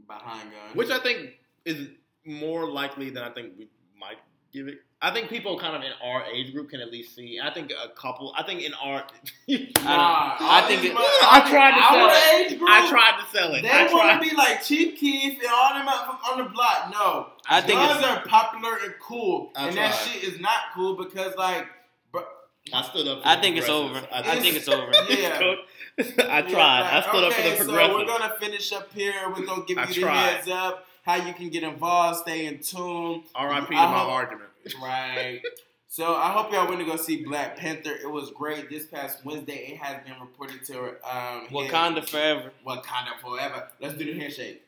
Behind 0.07 0.51
guns. 0.51 0.75
which 0.75 0.91
I 0.91 0.99
think 0.99 1.31
is 1.65 1.89
more 2.25 2.69
likely 2.69 3.11
than 3.11 3.23
I 3.23 3.31
think 3.31 3.53
we 3.59 3.69
might 3.99 4.19
give 4.53 4.69
it. 4.69 4.79
I 5.03 5.11
think 5.13 5.29
people 5.29 5.59
kind 5.59 5.77
of 5.77 5.83
in 5.83 5.93
our 6.03 6.25
age 6.25 6.53
group 6.55 6.71
can 6.71 6.81
at 6.81 6.91
least 6.91 7.15
see. 7.15 7.39
I 7.43 7.53
think 7.53 7.71
a 7.71 7.89
couple. 7.91 8.33
I 8.37 8.43
think 8.45 8.63
in 8.63 8.73
our. 8.75 9.05
Nah, 9.49 10.37
I 10.41 10.63
all 10.63 10.69
think 10.69 10.85
it- 10.85 10.95
mu- 10.95 10.99
I 11.01 11.47
tried 11.49 11.73
to 11.73 11.81
our 11.81 12.15
sell 12.15 12.41
age 12.41 12.59
group, 12.59 12.71
I 12.71 12.89
tried 12.89 13.21
to 13.23 13.37
sell 13.37 13.55
it. 13.55 13.63
They 13.63 13.71
I 13.71 13.93
want 13.93 14.21
to 14.23 14.29
be 14.29 14.35
like 14.35 14.63
Chief 14.65 14.99
Keef 14.99 15.39
and 15.41 15.51
all 15.53 15.75
them 15.75 15.87
up 15.87 16.21
on 16.33 16.39
the 16.39 16.51
block. 16.51 16.91
No, 16.93 17.29
I 17.49 17.61
think 17.61 17.79
guns 17.79 18.01
it's, 18.01 18.07
are 18.09 18.25
popular 18.27 18.79
and 18.85 18.95
cool, 19.01 19.53
I 19.55 19.69
and 19.69 19.77
that 19.77 19.95
tried. 19.95 20.13
shit 20.13 20.25
is 20.25 20.41
not 20.41 20.57
cool 20.75 20.97
because 20.97 21.37
like, 21.37 21.67
bro, 22.11 22.25
I 22.73 22.83
stood 22.83 23.07
up. 23.07 23.23
For 23.23 23.29
I 23.29 23.37
the 23.37 23.43
think 23.43 23.57
it's 23.59 23.69
over. 23.69 24.03
I 24.13 24.23
think 24.41 24.57
it's 24.57 24.69
over. 24.69 24.91
Yeah. 25.11 25.55
I 26.29 26.43
tried. 26.43 26.83
I 26.83 27.01
stood 27.09 27.25
up 27.25 27.33
for 27.33 27.41
okay, 27.41 27.59
the 27.59 27.65
So 27.65 27.73
we're 27.95 28.05
gonna 28.07 28.35
finish 28.39 28.73
up 28.73 28.93
here. 28.93 29.15
We're 29.35 29.47
gonna 29.47 29.65
give 29.67 29.79
I 29.79 29.83
you 29.89 29.95
the 29.95 30.01
tried. 30.01 30.17
heads 30.19 30.49
up 30.49 30.87
how 31.05 31.15
you 31.15 31.33
can 31.35 31.49
get 31.51 31.63
involved, 31.63 32.19
stay 32.21 32.47
in 32.47 32.59
tune. 32.59 33.23
R.I.P. 33.35 33.67
to 33.67 33.73
my 33.75 33.87
hope- 33.87 34.09
argument. 34.11 34.51
Right. 34.83 35.41
So 35.89 36.15
I 36.15 36.33
hope 36.33 36.53
y'all 36.53 36.67
went 36.67 36.81
to 36.81 36.85
go 36.85 36.97
see 36.97 37.25
Black 37.25 37.57
Panther. 37.57 37.93
It 37.95 38.11
was 38.11 38.31
great. 38.33 38.69
This 38.69 38.87
past 38.87 39.25
Wednesday, 39.25 39.69
it 39.73 39.77
has 39.79 40.03
been 40.05 40.21
reported 40.21 40.65
to 40.67 40.89
um, 41.09 41.47
hit- 41.49 41.71
Wakanda 41.71 42.07
forever. 42.07 42.51
Wakanda 42.67 43.19
forever. 43.23 43.69
Let's 43.81 43.95
do 43.97 44.05
the 44.05 44.19
handshake. 44.19 44.63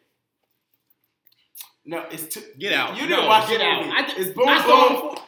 No, 1.84 2.04
it's 2.10 2.26
too. 2.34 2.42
Get 2.58 2.72
out. 2.72 2.94
You 2.96 3.06
didn't 3.08 3.22
No, 3.24 3.26
watch 3.28 3.48
get 3.48 3.58
the 3.58 3.64
out. 3.64 3.84
movie. 3.84 3.96
I 3.98 4.06
did- 4.06 4.18
it's 4.18 4.30
boom 4.36 4.48
I 4.48 4.62
saw 4.62 4.88
boom. 5.00 5.12
it 5.16 5.22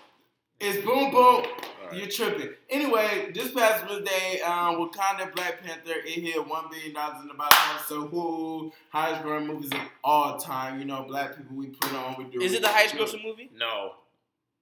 It's 0.67 0.85
boom 0.87 1.11
boom. 1.11 1.45
All 1.91 1.99
You're 1.99 2.09
tripping. 2.09 2.51
Anyway, 2.69 3.31
this 3.35 3.53
past 3.53 3.89
Wednesday, 3.89 4.41
um, 4.43 4.77
Wakanda 4.77 5.35
Black 5.35 5.63
Panther 5.63 5.93
it 6.05 6.07
hit 6.07 6.49
one 6.49 6.65
billion 6.71 6.95
dollars 6.95 7.23
in 7.23 7.29
the 7.29 7.35
box 7.35 7.57
office. 7.57 7.89
So 7.89 8.07
who 8.07 8.73
highest 8.91 9.23
grossing 9.23 9.47
movies 9.47 9.71
of 9.73 9.81
all 10.05 10.39
time? 10.39 10.79
You 10.79 10.85
know, 10.85 11.05
black 11.07 11.37
people 11.37 11.57
we 11.57 11.67
put 11.67 11.93
on. 11.93 12.17
We 12.17 12.25
do. 12.25 12.41
Is 12.41 12.53
it 12.53 12.63
the 12.63 12.69
highest 12.69 12.95
grossing 12.95 13.25
movie? 13.25 13.51
No, 13.57 13.93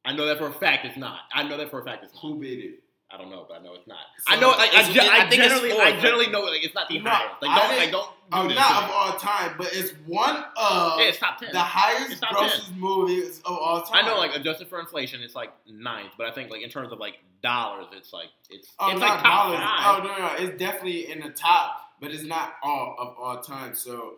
I 0.05 0.13
know 0.13 0.27
that 0.27 0.39
for 0.39 0.49
a 0.49 0.53
fact. 0.53 0.85
It's 0.87 0.97
not. 0.97 1.21
I 1.33 1.43
know 1.43 1.57
that 1.59 1.71
for 1.71 1.81
a 1.81 1.85
fact. 1.85 2.05
It's 2.05 2.15
not. 2.15 2.23
Who 2.23 2.39
beat 2.39 2.65
it? 2.65 2.83
I 3.11 3.17
don't 3.17 3.31
know, 3.31 3.47
but 3.49 3.61
I 3.61 3.63
know 3.65 3.73
it's 3.75 3.87
not. 3.87 3.99
So, 4.19 4.35
I 4.35 4.39
know. 4.39 4.51
Like, 4.51 4.75
I, 4.75 4.81
it's- 4.81 4.93
ge- 4.93 4.99
I 4.99 5.25
I, 5.25 5.31
think 5.31 5.43
it's 5.43 5.49
generally, 5.55 5.71
fourth, 5.71 5.83
I 5.87 5.91
right? 5.93 6.01
generally 6.01 6.27
know 6.29 6.41
like 6.43 6.63
it's 6.63 6.75
not 6.75 6.89
the 6.91 6.99
No, 6.99 7.11
highest. 7.11 7.41
Like 7.43 7.57
don't, 7.59 7.69
didn't- 7.71 7.79
like 7.79 7.91
don't 8.31 8.43
do 8.43 8.49
this. 8.49 8.59
not 8.59 8.83
of 8.85 8.91
all 8.91 9.13
time, 9.19 9.55
but 9.57 9.69
it's 9.73 9.93
one 10.07 10.37
of 10.37 11.01
Yeah, 11.01 11.07
it's 11.09 11.19
top 11.19 11.39
ten. 11.39 11.49
the 11.53 11.59
highest 11.59 12.13
It's 12.13 12.21
top 12.21 12.37
grossing 12.37 12.77
movies 12.77 13.39
of 13.47 13.57
all 13.57 13.81
time. 13.81 14.05
I 14.05 14.07
know, 14.07 14.19
like 14.19 14.37
adjusted 14.37 14.69
for 14.69 14.79
inflation, 14.79 15.23
it's 15.23 15.35
like 15.35 15.53
ninth, 15.67 16.11
but 16.19 16.27
I 16.27 16.33
think 16.33 16.51
like 16.51 16.61
in 16.63 16.69
terms 16.69 16.93
of 16.93 16.99
like 16.99 17.15
dollars, 17.43 17.87
it's 17.97 18.13
like 18.13 18.29
it's 18.51 18.69
oh, 18.79 18.91
it's 18.91 19.01
not 19.01 19.09
like 19.09 19.23
top 19.23 19.47
dollars. 19.47 19.59
five. 19.61 20.05
Oh 20.05 20.07
no, 20.07 20.27
no, 20.27 20.35
it's 20.51 20.59
definitely 20.59 21.11
in 21.11 21.21
the 21.21 21.31
top, 21.31 21.81
but 22.03 22.11
it's 22.11 22.25
not 22.25 22.57
all 22.63 22.95
of 22.99 23.17
all 23.19 23.41
time. 23.41 23.75
So 23.75 24.17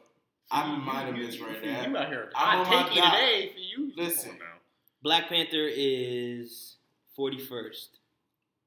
I 0.51 0.69
You- 0.69 0.79
might 0.79 1.05
have 1.05 1.17
you- 1.17 1.27
misread 1.27 1.65
you- 1.65 1.71
that. 1.71 1.89
You 1.89 1.97
out 1.97 2.09
here 2.09 2.33
I'm 2.35 2.67
hot 2.67 2.75
on 2.91 2.97
my 2.99 3.11
today 3.11 3.53
for 3.55 3.61
you. 3.61 3.93
Listen. 3.97 4.31
Come 4.31 4.33
on 4.33 4.39
now. 4.41 4.47
Black 5.05 5.29
Panther 5.29 5.69
is 5.73 6.75
41st, 7.17 7.89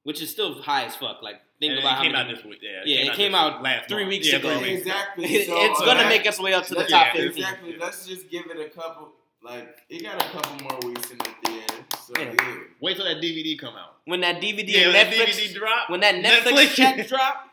which 0.04 0.22
is 0.22 0.30
still 0.30 0.62
high 0.62 0.84
as 0.86 0.96
fuck. 0.96 1.22
Like, 1.22 1.42
think 1.60 1.72
And 1.72 1.80
about 1.80 1.92
it 1.94 1.96
how 1.96 2.02
came 2.04 2.12
many- 2.14 2.30
out 2.30 2.36
this 2.36 2.46
week. 2.46 2.60
Yeah, 2.62 2.82
Yeah, 2.86 3.02
it 3.06 3.10
out 3.10 3.16
came 3.16 3.36
out 3.36 3.62
last 3.64 3.90
three 3.90 4.04
month. 4.04 4.10
weeks 4.10 4.28
Yeah, 4.32 4.38
ago. 4.38 4.50
Exactly. 4.60 5.26
It's, 5.36 5.48
so, 5.48 5.64
it's 5.64 5.82
uh, 5.82 5.86
gonna 5.86 6.08
make 6.10 6.26
its 6.26 6.40
way 6.40 6.54
up 6.54 6.66
to 6.66 6.74
the 6.74 6.80
let's- 6.82 6.92
top 6.92 7.08
yeah, 7.16 7.22
15. 7.22 7.44
Exactly. 7.44 7.78
Let's 7.78 8.06
just 8.08 8.30
give 8.30 8.46
it 8.48 8.60
a 8.60 8.70
couple. 8.70 9.14
Like 9.42 9.76
it 9.90 10.02
got 10.04 10.22
a 10.26 10.30
couple 10.30 10.56
more 10.70 10.80
weeks 10.90 11.12
in 11.12 11.18
the 11.18 11.30
theater. 11.46 11.76
So 12.06 12.14
Yeah. 12.18 12.34
yeah. 12.38 12.56
Wait 12.80 12.96
till 12.96 13.06
that 13.06 13.18
DVD 13.22 13.58
come 13.60 13.76
out. 13.76 13.98
When 14.06 14.22
that 14.22 14.42
DVD 14.42 14.68
Yeah, 14.68 14.80
and 14.90 14.94
when 14.94 15.10
that 15.10 15.14
Netflix, 15.14 15.36
DVD 15.36 15.54
drop. 15.56 15.90
when 15.90 16.00
that 16.00 16.16
Netflix, 16.16 16.54
Netflix. 16.54 16.76
check 16.76 17.08
drop, 17.10 17.50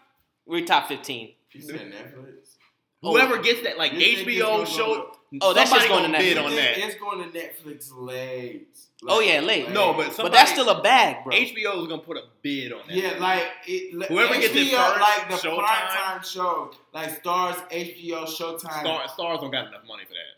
we're 0.46 0.64
top 0.64 0.86
15. 0.88 1.34
You 1.52 1.60
said 1.62 1.92
Netflix. 1.92 2.54
Whoever 3.02 3.38
gets 3.38 3.62
that, 3.62 3.76
like 3.78 3.92
You 3.94 4.24
HBO 4.24 4.66
show. 4.66 5.12
Go- 5.32 5.38
Oh, 5.42 5.52
that's 5.54 5.70
somebody 5.70 5.88
just 5.88 6.00
going 6.00 6.10
to 6.12 6.18
gonna 6.18 6.24
bid 6.24 6.36
Netflix. 6.36 6.44
on 6.44 6.56
that. 6.56 6.78
It's 6.78 6.94
going 6.96 7.30
to 7.32 7.38
Netflix 7.38 7.90
late. 7.94 8.78
Oh, 9.08 9.20
yeah, 9.20 9.40
late. 9.40 9.70
No, 9.70 9.94
but 9.94 10.14
But 10.16 10.32
that's 10.32 10.50
still 10.52 10.68
a 10.68 10.82
bag, 10.82 11.24
bro. 11.24 11.34
HBO 11.34 11.80
is 11.82 11.86
gonna 11.88 11.98
put 12.02 12.16
a 12.18 12.24
bid 12.42 12.72
on 12.72 12.80
that. 12.86 12.94
Yeah, 12.96 13.16
like 13.18 13.44
it, 13.66 13.94
Whoever 14.08 14.34
HBO, 14.34 14.40
gets 14.40 14.54
it 14.54 14.70
first, 14.76 15.00
like 15.00 15.28
the 15.30 15.36
Showtime. 15.36 15.56
prime 15.58 15.88
time 15.88 16.22
show, 16.24 16.70
like 16.92 17.22
Starz, 17.22 17.70
HBO, 17.70 18.24
Showtime. 18.24 18.80
Star, 18.80 19.06
Starz 19.08 19.40
don't 19.40 19.50
got 19.50 19.68
enough 19.68 19.86
money 19.88 20.04
for 20.04 20.12
that. 20.12 20.36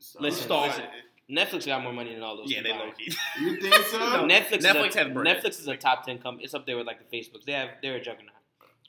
So- 0.00 0.18
Listen, 0.20 0.48
Starz, 0.50 0.66
listen. 0.68 0.84
Netflix 1.30 1.66
got 1.66 1.82
more 1.82 1.92
money 1.92 2.12
than 2.12 2.22
all 2.22 2.36
those. 2.36 2.52
yeah, 2.52 2.62
they 2.62 2.72
low 2.72 2.90
key. 2.96 3.12
You 3.40 3.60
think 3.60 3.74
so? 3.86 3.98
Netflix, 4.28 4.58
Netflix 4.62 4.88
is 4.90 4.94
has 4.96 5.06
a, 5.06 5.10
bread. 5.10 5.36
Netflix 5.42 5.48
is 5.60 5.66
a 5.68 5.76
top 5.76 6.04
ten 6.04 6.18
company. 6.18 6.44
It's 6.44 6.54
up 6.54 6.66
there 6.66 6.76
with 6.76 6.86
like 6.86 6.98
the 7.10 7.16
Facebooks. 7.16 7.44
They 7.46 7.52
have 7.52 7.70
they're 7.82 7.96
a 7.96 8.00
juggernaut. 8.02 8.32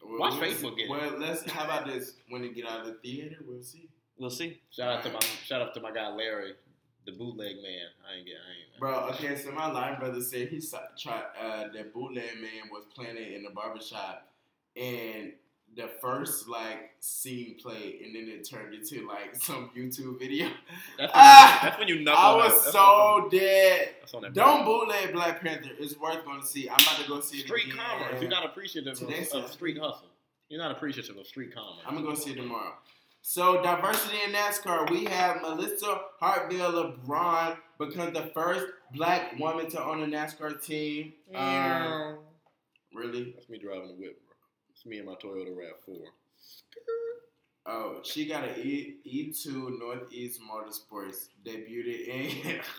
Well, 0.03 0.19
Watch 0.19 0.33
Facebook 0.33 0.71
see. 0.71 0.75
get 0.75 0.79
it. 0.85 0.89
Well, 0.89 1.13
let's. 1.19 1.49
How 1.49 1.65
about 1.65 1.87
this? 1.87 2.13
When 2.29 2.43
it 2.43 2.53
get 2.53 2.67
out 2.67 2.81
of 2.81 2.85
the 2.87 2.93
theater, 2.95 3.37
we'll 3.47 3.63
see. 3.63 3.89
We'll 4.19 4.29
see. 4.29 4.59
Shout 4.71 4.91
out 4.97 5.03
to 5.03 5.11
my 5.11 5.19
shout 5.45 5.61
out 5.61 5.73
to 5.75 5.81
my 5.81 5.91
guy 5.91 6.07
Larry, 6.13 6.53
the 7.05 7.11
bootleg 7.11 7.57
man. 7.57 7.87
I 8.09 8.17
ain't 8.17 8.25
get 8.25 8.35
I 8.35 8.49
ain't. 8.73 8.79
Bro, 8.79 9.09
okay, 9.13 9.35
so 9.35 9.51
my 9.51 9.71
line 9.71 9.99
brother 9.99 10.21
said 10.21 10.49
he 10.49 10.59
saw, 10.59 10.79
tried 10.99 11.23
uh, 11.39 11.65
that 11.73 11.93
bootleg 11.93 12.35
man 12.41 12.69
was 12.71 12.85
playing 12.95 13.17
it 13.17 13.33
in 13.33 13.43
the 13.43 13.49
barbershop, 13.51 14.27
and 14.75 15.33
the 15.75 15.87
first 16.01 16.47
like 16.47 16.91
scene 16.99 17.55
played, 17.61 18.01
and 18.03 18.15
then 18.15 18.27
it 18.27 18.47
turned 18.49 18.73
into 18.73 19.07
like 19.07 19.35
some 19.41 19.69
YouTube 19.77 20.17
video. 20.19 20.47
That's 20.97 21.11
when, 21.13 21.21
Ah! 21.23 21.55
you, 21.63 21.69
that's 21.69 21.79
when 21.79 21.87
you 21.87 21.99
knuckle. 22.03 22.23
I 22.23 22.35
was 22.35 22.53
That's 22.63 22.71
so 22.71 22.79
on- 22.79 23.29
dead. 23.29 23.89
That's 23.99 24.13
on 24.15 24.21
that 24.23 24.33
Don't 24.33 24.65
bootleg 24.65 25.13
Black 25.13 25.41
Panther. 25.41 25.69
It's 25.79 25.97
worth 25.99 26.23
going 26.25 26.41
to 26.41 26.47
see. 26.47 26.67
I'm 26.69 26.75
about 26.75 26.99
to 27.03 27.07
go 27.07 27.19
see 27.21 27.37
it 27.39 27.45
street 27.45 27.65
again. 27.67 27.77
commerce. 27.77 28.21
You're 28.21 28.29
not 28.31 28.45
appreciative 28.45 28.99
of, 29.01 29.09
of 29.43 29.51
street 29.51 29.77
hustle. 29.77 30.07
You're 30.49 30.61
not 30.61 30.71
appreciative 30.71 31.17
of 31.17 31.27
street 31.27 31.53
commerce. 31.53 31.83
I'm 31.85 31.95
gonna 31.95 32.07
go 32.07 32.15
see 32.15 32.31
it 32.31 32.35
tomorrow. 32.37 32.73
So 33.21 33.61
diversity 33.61 34.17
in 34.25 34.33
NASCAR, 34.33 34.89
we 34.89 35.03
have 35.05 35.41
Melissa 35.41 35.99
Harville 36.19 36.71
LeBron 36.71 37.57
becomes 37.77 38.13
the 38.13 38.31
first 38.33 38.65
black 38.93 39.37
woman 39.37 39.69
to 39.71 39.83
own 39.83 40.01
a 40.01 40.07
NASCAR 40.07 40.63
team. 40.63 41.13
Um, 41.35 42.19
really? 42.93 43.33
That's 43.35 43.49
me 43.49 43.57
driving 43.57 43.89
the 43.89 43.93
whip, 43.95 44.21
bro. 44.25 44.35
It's 44.73 44.85
me 44.85 44.97
and 44.99 45.07
my 45.07 45.15
Toyota 45.15 45.49
Rav4. 45.49 45.97
Oh, 47.69 47.99
she 48.03 48.25
got 48.27 48.45
an 48.45 48.55
E 48.61 48.95
E2 49.05 49.77
Northeast 49.77 50.39
Motorsports 50.41 51.27
debuted 51.45 52.07
in. 52.07 52.61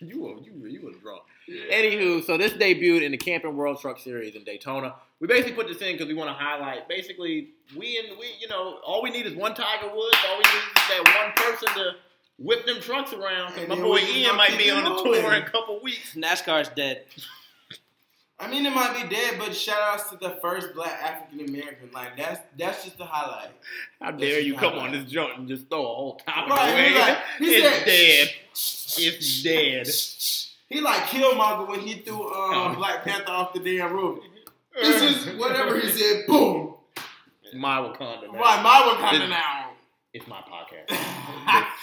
You 0.00 0.22
were 0.22 0.38
you 0.40 0.52
were, 0.60 0.68
you 0.68 0.80
were 0.84 0.92
drunk. 0.92 1.22
Anywho, 1.48 2.24
so 2.24 2.36
this 2.36 2.52
debuted 2.52 3.02
in 3.02 3.12
the 3.12 3.16
Camping 3.16 3.56
World 3.56 3.80
Truck 3.80 3.98
Series 3.98 4.34
in 4.34 4.44
Daytona. 4.44 4.94
We 5.20 5.26
basically 5.26 5.52
put 5.54 5.68
this 5.68 5.78
in 5.82 5.92
because 5.92 6.06
we 6.08 6.14
want 6.14 6.28
to 6.28 6.34
highlight. 6.34 6.88
Basically, 6.88 7.48
we 7.76 7.98
and 7.98 8.18
we, 8.18 8.26
you 8.40 8.48
know, 8.48 8.78
all 8.86 9.02
we 9.02 9.10
need 9.10 9.26
is 9.26 9.34
one 9.34 9.54
Tiger 9.54 9.92
Woods. 9.94 10.16
All 10.28 10.36
we 10.36 10.44
need 10.44 10.46
is 10.46 10.88
that 10.88 11.24
one 11.24 11.32
person 11.34 11.68
to 11.74 11.92
whip 12.38 12.66
them 12.66 12.80
trucks 12.80 13.12
around. 13.12 13.54
Because 13.54 13.68
my 13.68 13.76
boy 13.76 13.98
Ian 13.98 14.36
might 14.36 14.56
be 14.58 14.70
on 14.70 14.84
the 14.84 14.90
moving. 14.90 15.22
tour 15.22 15.32
in 15.34 15.42
a 15.42 15.50
couple 15.50 15.80
weeks. 15.82 16.14
NASCAR's 16.14 16.68
dead. 16.76 17.04
I 18.40 18.48
mean, 18.48 18.64
it 18.64 18.70
might 18.72 19.02
be 19.02 19.08
dead, 19.12 19.34
but 19.36 19.52
shout 19.52 19.80
outs 19.80 20.10
to 20.10 20.16
the 20.16 20.38
first 20.40 20.72
black 20.72 21.02
African 21.02 21.48
American. 21.48 21.90
Like 21.92 22.16
that's 22.16 22.40
that's 22.56 22.84
just 22.84 22.96
the 22.98 23.04
highlight. 23.04 23.50
How 24.00 24.12
That's 24.12 24.20
dare 24.22 24.38
you 24.40 24.54
come 24.54 24.74
how 24.74 24.80
on 24.80 24.92
this 24.92 25.10
joint 25.10 25.38
and 25.38 25.48
just 25.48 25.68
throw 25.68 25.80
a 25.82 25.86
whole 25.86 26.20
topic 26.24 26.52
Right, 26.52 26.70
away? 26.70 26.88
he 26.90 26.98
like- 27.00 27.18
he 27.38 27.46
it's 27.56 27.76
said- 27.76 27.84
dead. 27.84 28.30
It's 29.00 29.42
dead. 29.42 30.47
He 30.68 30.80
like 30.80 31.02
Killmonger 31.04 31.66
when 31.68 31.80
he 31.80 31.94
threw 32.00 32.22
um, 32.26 32.72
Oh. 32.72 32.74
Black 32.76 33.04
Panther 33.04 33.30
off 33.32 33.52
the 33.54 33.60
damn 33.60 33.92
roof. 33.92 34.20
This 34.80 35.02
is 35.26 35.36
whatever 35.38 35.80
he 35.80 35.88
said. 35.90 36.24
Boom. 36.28 36.74
My 37.54 37.78
Wakanda. 37.78 38.32
now. 38.32 38.38
Right, 38.38 38.62
my 38.62 38.94
Wakanda 38.96 39.14
It's- 39.16 39.30
now. 39.30 39.70
It's 40.12 40.26
my 40.28 40.40
podcast. 40.40 41.64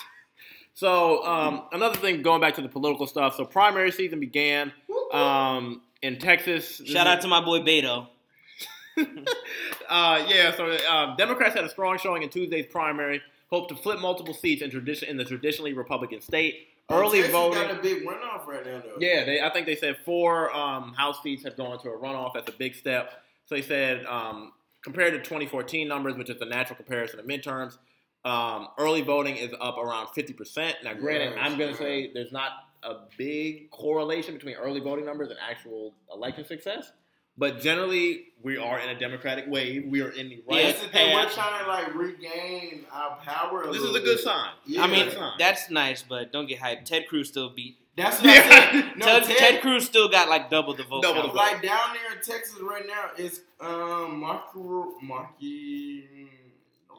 So 0.77 1.25
um, 1.25 1.63
another 1.71 1.95
thing, 1.95 2.21
going 2.21 2.41
back 2.41 2.55
to 2.55 2.61
the 2.61 2.67
political 2.67 3.07
stuff. 3.07 3.35
So 3.37 3.45
primary 3.45 3.91
season 3.93 4.19
began 4.19 4.73
um, 5.13 5.81
in 6.01 6.19
Texas. 6.19 6.81
Shout 6.85 7.07
out 7.07 7.21
to 7.21 7.29
my 7.29 7.39
boy 7.39 7.59
Beto. 7.59 8.07
uh, 8.97 10.25
yeah, 10.27 10.53
so 10.55 10.65
uh, 10.89 11.15
Democrats 11.15 11.55
had 11.55 11.63
a 11.63 11.69
strong 11.69 11.97
showing 11.97 12.23
in 12.23 12.29
Tuesday's 12.29 12.65
primary. 12.65 13.21
Hope 13.49 13.69
to 13.69 13.75
flip 13.75 13.99
multiple 13.99 14.33
seats 14.33 14.61
in 14.61 14.71
tradition 14.71 15.09
in 15.09 15.17
the 15.17 15.25
traditionally 15.25 15.73
Republican 15.73 16.21
state. 16.21 16.67
Early 16.89 17.19
Texas 17.19 17.31
voting. 17.31 17.61
got 17.61 17.71
a 17.71 17.81
big 17.81 18.05
runoff 18.05 18.45
right 18.45 18.65
now, 18.65 18.81
though. 18.83 18.97
Yeah, 18.99 19.23
they, 19.25 19.41
I 19.41 19.49
think 19.49 19.65
they 19.65 19.75
said 19.75 19.97
four 20.05 20.55
um, 20.55 20.93
House 20.93 21.21
seats 21.23 21.43
have 21.43 21.57
gone 21.57 21.79
to 21.79 21.89
a 21.89 21.97
runoff. 21.97 22.33
That's 22.33 22.49
a 22.49 22.53
big 22.57 22.75
step. 22.75 23.23
So 23.45 23.55
they 23.55 23.61
said 23.61 24.05
um, 24.05 24.53
compared 24.83 25.13
to 25.13 25.19
2014 25.19 25.87
numbers, 25.87 26.15
which 26.15 26.29
is 26.29 26.37
the 26.39 26.45
natural 26.45 26.75
comparison 26.75 27.19
of 27.19 27.25
midterms, 27.25 27.77
um, 28.23 28.69
early 28.77 29.01
voting 29.01 29.35
is 29.35 29.51
up 29.59 29.77
around 29.77 30.07
50%. 30.07 30.73
Now, 30.83 30.93
granted, 30.93 31.33
Yes, 31.35 31.39
I'm 31.39 31.57
going 31.57 31.71
to 31.71 31.77
say 31.77 32.11
there's 32.13 32.31
not 32.31 32.51
a 32.83 32.95
big 33.17 33.71
correlation 33.71 34.35
between 34.35 34.55
early 34.55 34.79
voting 34.79 35.05
numbers 35.05 35.29
and 35.29 35.39
actual 35.39 35.93
election 36.13 36.45
success. 36.45 36.91
But 37.37 37.59
generally, 37.61 38.27
we 38.41 38.57
are 38.57 38.79
in 38.79 38.89
a 38.89 38.97
democratic 38.99 39.45
wave. 39.47 39.85
We 39.87 40.01
are 40.01 40.09
in 40.09 40.29
the 40.29 40.43
right 40.49 40.67
the 40.79 40.87
thing. 40.87 41.13
We're 41.15 41.29
trying 41.29 41.63
to 41.63 41.67
like 41.69 41.93
regain 41.95 42.85
our 42.91 43.17
power. 43.17 43.65
This 43.71 43.81
is 43.81 43.89
a 43.89 43.99
good 43.99 44.03
bit. 44.03 44.19
sign. 44.19 44.51
Yeah. 44.65 44.83
I 44.83 44.87
mean, 44.87 45.11
sign. 45.11 45.33
that's 45.37 45.69
nice, 45.69 46.01
but 46.01 46.31
don't 46.31 46.47
get 46.47 46.59
hyped. 46.59 46.85
Ted 46.85 47.07
Cruz 47.07 47.27
still 47.27 47.49
beat. 47.49 47.77
That's 47.97 48.21
what 48.21 48.29
I 48.29 48.49
said. 48.71 48.93
No, 48.97 49.05
Ted, 49.05 49.23
Ted, 49.23 49.37
Ted 49.37 49.61
Cruz 49.61 49.85
still 49.85 50.07
got 50.09 50.29
like 50.29 50.49
double 50.49 50.73
the 50.73 50.83
vote. 50.83 51.01
Double 51.01 51.23
the 51.23 51.27
like 51.33 51.61
down 51.61 51.89
there 51.93 52.17
in 52.17 52.23
Texas 52.23 52.59
right 52.61 52.85
now, 52.87 53.11
it's 53.17 53.39
um 53.59 54.19
Marky 54.19 54.59
Marky. 55.01 56.29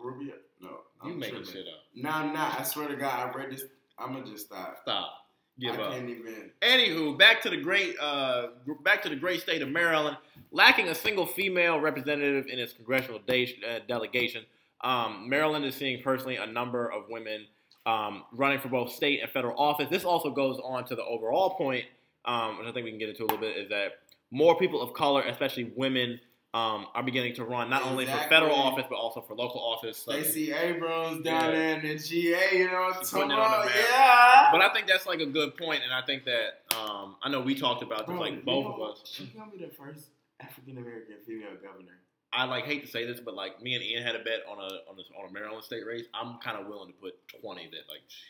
Rubio? 0.03 0.35
No, 0.61 0.69
You 1.05 1.13
I'm 1.13 1.19
making 1.19 1.37
tripping. 1.45 1.53
shit 1.53 1.67
up. 1.67 1.81
No, 1.95 2.11
I'm 2.11 2.33
not. 2.33 2.61
I 2.61 2.63
swear 2.63 2.89
to 2.89 2.97
God, 2.97 3.29
I 3.29 3.39
read 3.39 3.51
this. 3.51 3.65
I'm 3.99 4.13
gonna 4.13 4.27
just 4.27 4.47
stop. 4.47 4.79
Stop. 4.83 5.26
Give 5.59 5.79
I 5.79 5.83
up. 5.83 5.93
can't 5.93 6.09
even. 6.09 6.51
Anywho, 6.61 7.19
back 7.19 7.41
to 7.43 7.51
the 7.51 7.57
great, 7.57 7.97
uh, 7.99 8.49
back 8.83 9.03
to 9.03 9.09
the 9.09 9.17
great 9.17 9.41
state 9.41 9.63
of 9.63 9.71
Maryland, 9.71 10.17
lacking 10.51 10.89
a 10.89 10.95
single 10.95 11.27
female 11.27 11.81
representative 11.81 12.47
in 12.47 12.59
its 12.59 12.73
congressional 12.73 13.21
de- 13.27 13.59
uh, 13.67 13.81
delegation. 13.89 14.45
Um, 14.83 15.29
Maryland 15.29 15.65
is 15.65 15.75
seeing 15.75 16.03
personally 16.03 16.37
a 16.37 16.47
number 16.47 16.93
of 16.93 17.05
women 17.09 17.47
um, 17.87 18.25
running 18.33 18.59
for 18.59 18.69
both 18.69 18.93
state 18.93 19.21
and 19.23 19.31
federal 19.31 19.59
office. 19.59 19.89
This 19.91 20.05
also 20.05 20.31
goes 20.31 20.61
on 20.63 20.85
to 20.87 20.95
the 20.95 21.05
overall 21.05 21.51
point, 21.51 21.85
um, 22.27 22.59
which 22.59 22.67
I 22.67 22.73
think 22.73 22.85
we 22.85 22.91
can 22.91 22.99
get 22.99 23.09
into 23.09 23.23
a 23.23 23.27
little 23.27 23.39
bit, 23.39 23.57
is 23.57 23.69
that 23.71 24.01
more 24.31 24.59
people 24.59 24.83
of 24.83 24.93
color, 24.93 25.23
especially 25.23 25.73
women, 25.77 26.21
um, 26.57 26.87
are 26.95 27.03
beginning 27.03 27.35
to 27.35 27.45
run 27.45 27.69
not 27.69 27.83
only 27.83 28.07
for 28.07 28.17
federal 28.29 28.55
office 28.55 28.87
but 28.89 28.97
also 28.97 29.21
for 29.21 29.35
local 29.35 29.61
office. 29.61 29.99
So- 29.99 30.13
Stacey 30.13 30.53
Abrams 30.53 31.23
down 31.23 31.45
Yeah. 31.45 31.51
there 31.51 31.79
in 31.81 31.87
the 31.89 31.99
GA, 32.03 32.59
you 32.59 32.67
know 32.67 32.73
what 32.81 32.97
I'm 32.97 33.03
talking 33.05 33.09
putting 33.11 33.31
it 33.33 33.35
on 33.39 33.51
the 33.51 33.57
about? 33.67 33.71
Yeah. 33.91 34.49
But 34.53 34.61
I 34.63 34.73
think 34.73 34.87
that's 34.87 35.07
like 35.07 35.21
a 35.21 35.27
good 35.27 35.57
point, 35.57 35.83
and 35.85 35.93
I 35.93 36.03
think 36.03 36.25
that 36.25 36.63
um, 36.77 37.17
I 37.23 37.29
know 37.29 37.41
we 37.41 37.55
talked 37.55 37.83
about 37.83 38.07
this, 38.07 38.17
Bro, 38.17 38.21
like 38.21 38.45
both 38.45 38.65
know, 38.65 38.85
of 38.85 38.91
us. 38.93 39.03
She's 39.05 39.29
gonna 39.29 39.51
be 39.51 39.59
the 39.59 39.71
first 39.73 40.07
African 40.41 40.79
American 40.79 41.17
female 41.27 41.57
governor. 41.63 41.99
I 42.33 42.45
like 42.45 42.65
hate 42.65 42.85
to 42.85 42.91
say 42.91 43.07
this, 43.07 43.21
but 43.21 43.35
like 43.35 43.63
me 43.63 43.75
and 43.75 43.83
Ian 43.85 44.03
had 44.03 44.15
a 44.17 44.19
bet 44.25 44.41
on 44.49 44.59
a 44.59 44.69
on 44.91 44.97
a, 44.99 45.19
on 45.21 45.29
a 45.29 45.33
Maryland 45.33 45.65
state 45.65 45.87
race. 45.87 46.05
I'm 46.15 46.39
kind 46.39 46.59
of 46.59 46.67
willing 46.67 46.89
to 46.93 46.95
put 46.99 47.15
twenty 47.41 47.65
that 47.71 47.85
like 47.89 48.03
she, 48.09 48.25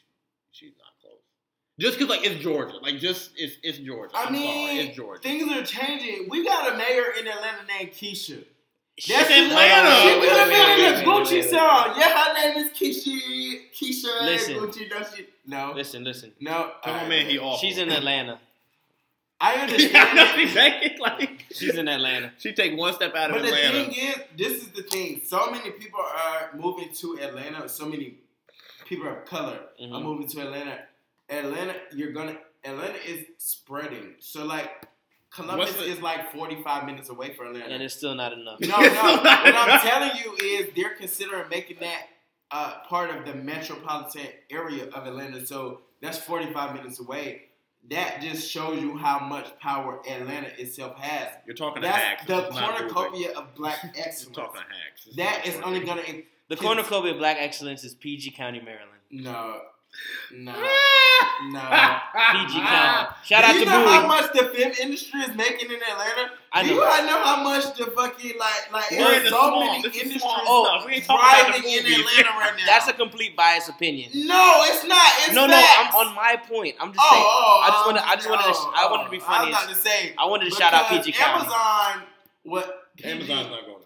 she's 0.52 0.72
not 0.78 0.92
close. 1.00 1.20
Just 1.78 1.98
because 1.98 2.08
like 2.16 2.24
it's 2.26 2.42
Georgia, 2.42 2.76
like 2.82 2.98
just 2.98 3.32
it's 3.36 3.56
it's 3.62 3.78
Georgia. 3.78 4.16
I 4.16 4.24
I'm 4.24 4.32
mean, 4.32 4.68
sorry, 4.68 4.78
it's 4.88 4.96
Georgia. 4.96 5.22
things 5.22 5.52
are 5.52 5.62
changing. 5.64 6.28
We 6.30 6.42
got 6.44 6.72
a 6.72 6.76
mayor 6.78 7.04
in 7.20 7.26
Atlanta 7.28 7.64
named 7.68 7.90
Keisha. 7.92 8.42
She's 8.98 9.14
That's 9.14 9.28
in 9.30 9.44
Atlanta. 9.50 9.90
Atlanta. 9.90 10.00
She 10.00 10.20
could 10.20 10.38
have 10.38 10.48
been 10.48 10.70
in 10.70 10.94
wait, 10.94 11.02
a 11.02 11.06
Gucci 11.06 11.30
wait, 11.32 11.42
wait. 11.42 11.50
song. 11.50 11.94
Yeah, 11.98 12.18
her 12.18 12.32
name 12.54 12.64
is 12.64 12.72
Keisha. 12.72 13.60
Keisha 13.74 14.22
Listen. 14.22 14.54
Gucci. 14.56 14.88
No, 14.90 15.02
she, 15.14 15.26
no, 15.46 15.72
Listen, 15.76 16.04
listen. 16.04 16.32
no. 16.40 16.50
Tell 16.82 16.92
my 16.94 17.00
alright. 17.00 17.08
man 17.10 17.26
he 17.28 17.38
awful. 17.38 17.58
She's 17.58 17.76
in 17.76 17.90
Atlanta. 17.90 18.38
I 19.38 19.54
yeah, 19.54 19.60
I 19.60 19.62
understand. 19.64 20.16
know 20.16 20.24
it. 20.34 20.40
exactly. 20.48 20.96
Like 20.98 21.44
She's 21.52 21.74
in 21.74 21.88
Atlanta. 21.88 22.32
she 22.38 22.54
take 22.54 22.74
one 22.78 22.94
step 22.94 23.14
out 23.14 23.30
of 23.32 23.36
Atlanta. 23.36 23.54
But 23.54 23.86
the 23.88 23.92
thing 23.94 24.08
is, 24.08 24.16
this 24.34 24.62
is 24.62 24.68
the 24.68 24.82
thing. 24.82 25.20
So 25.26 25.50
many 25.50 25.70
people 25.72 26.00
are 26.00 26.50
moving 26.58 26.88
to 26.94 27.18
Atlanta. 27.20 27.68
So 27.68 27.84
many 27.84 28.14
people 28.86 29.08
of 29.08 29.26
color 29.26 29.58
are 29.78 29.86
Mhm. 29.86 30.02
moving 30.02 30.26
to 30.28 30.40
Atlanta. 30.40 30.78
Atlanta, 31.28 31.74
you're 31.92 32.12
gonna. 32.12 32.36
Atlanta 32.64 32.98
is 33.08 33.24
spreading. 33.38 34.14
So 34.18 34.44
like, 34.44 34.70
Columbus 35.30 35.72
the- 35.74 35.84
is 35.84 36.00
like 36.00 36.32
45 36.32 36.84
minutes 36.86 37.08
away 37.10 37.34
from 37.34 37.48
Atlanta. 37.48 37.72
And 37.74 37.82
it's 37.82 37.94
still 37.94 38.14
not 38.14 38.32
enough. 38.32 38.58
no, 38.60 38.68
no. 38.76 38.76
what 38.82 39.26
I'm 39.26 39.80
telling 39.80 40.10
you 40.22 40.34
is 40.42 40.68
they're 40.74 40.94
considering 40.96 41.48
making 41.48 41.78
that 41.80 42.06
uh, 42.50 42.78
part 42.88 43.10
of 43.10 43.24
the 43.24 43.34
metropolitan 43.34 44.26
area 44.50 44.86
of 44.90 45.06
Atlanta. 45.06 45.46
So 45.46 45.82
that's 46.02 46.18
45 46.18 46.74
minutes 46.74 47.00
away. 47.00 47.42
That 47.88 48.20
just 48.20 48.50
shows 48.50 48.80
you 48.80 48.96
how 48.96 49.20
much 49.20 49.46
power 49.60 50.00
Atlanta 50.08 50.48
itself 50.60 50.96
has. 50.98 51.28
You're 51.46 51.54
talking 51.54 51.82
to 51.82 51.88
That's 51.88 52.02
hacks. 52.02 52.26
the 52.26 52.34
This 52.40 52.48
is 52.48 52.54
not 52.56 52.72
moving. 52.80 52.88
cornucopia 52.94 53.30
of 53.38 53.54
black 53.54 53.78
excellence. 53.96 54.24
You're 54.36 54.44
talking 54.46 54.60
hacks. 54.62 55.04
This 55.04 55.14
That 55.16 55.60
not 55.60 55.66
only 55.68 55.80
gonna 55.84 56.02
The 56.48 56.56
cornucopia 56.56 57.12
of 57.12 57.18
black 57.18 57.36
excellence 57.38 57.84
is 57.84 57.94
PG 57.94 58.32
County, 58.32 58.60
Maryland. 58.60 58.90
no, 59.12 59.60
no, 60.32 60.52
no. 60.52 61.60
PG 61.60 62.52
County. 62.60 63.14
Shout 63.24 63.42
Do 63.44 63.48
out 63.50 63.54
you 63.54 63.64
to 63.64 63.70
know 63.70 63.88
how 63.88 64.06
much 64.06 64.32
the 64.32 64.44
film 64.44 64.72
industry 64.82 65.20
is 65.20 65.34
making 65.36 65.70
in 65.70 65.76
Atlanta? 65.82 66.30
I 66.52 66.62
Do 66.62 66.68
know. 66.68 66.74
you 66.74 67.06
know 67.06 67.22
how 67.24 67.42
much 67.42 67.76
the 67.76 67.86
fucking 67.86 68.32
like 68.38 68.72
like 68.72 68.88
there's 68.90 69.28
so 69.30 69.38
swamp. 69.38 69.56
many 69.60 69.76
industries 69.98 70.22
Oh. 70.24 70.82
We 70.86 70.94
ain't 70.94 71.04
talking 71.04 71.24
about 71.24 71.46
the 71.46 71.62
thriving 71.62 71.70
in. 71.70 72.00
Atlanta 72.00 72.30
right 72.38 72.54
now. 72.58 72.66
That's 72.66 72.88
a 72.88 72.92
complete 72.92 73.36
biased 73.36 73.68
opinion. 73.68 74.10
no, 74.26 74.62
it's 74.66 74.84
not. 74.86 75.08
It's 75.26 75.34
no, 75.34 75.46
facts. 75.46 75.92
no, 75.94 76.00
I'm 76.00 76.06
on 76.08 76.14
my 76.14 76.36
point. 76.36 76.74
I'm 76.80 76.92
just 76.92 77.00
Oh, 77.02 77.10
saying. 77.12 77.24
oh, 77.26 77.62
I 77.64 77.68
just 77.68 77.78
um, 77.78 77.86
wanna- 77.86 78.06
I 78.06 78.16
just 78.16 78.28
wanted 78.28 78.42
to- 78.42 78.58
oh, 78.58 78.72
I 78.76 78.90
wanted 78.90 79.04
to 79.04 79.10
be 79.10 79.18
oh, 79.18 79.20
funny 79.20 79.52
I 79.52 79.56
was 79.56 79.64
about 79.64 79.68
to 79.74 79.80
say. 79.80 80.14
I 80.18 80.26
wanted 80.26 80.44
to 80.50 80.56
shout 80.56 80.74
out 80.74 80.88
PG 80.88 81.12
County. 81.12 81.40
Amazon, 81.44 82.02
what 82.42 82.82
Amazon's 83.04 83.50
not 83.50 83.64
going 83.66 83.80
to 83.82 83.85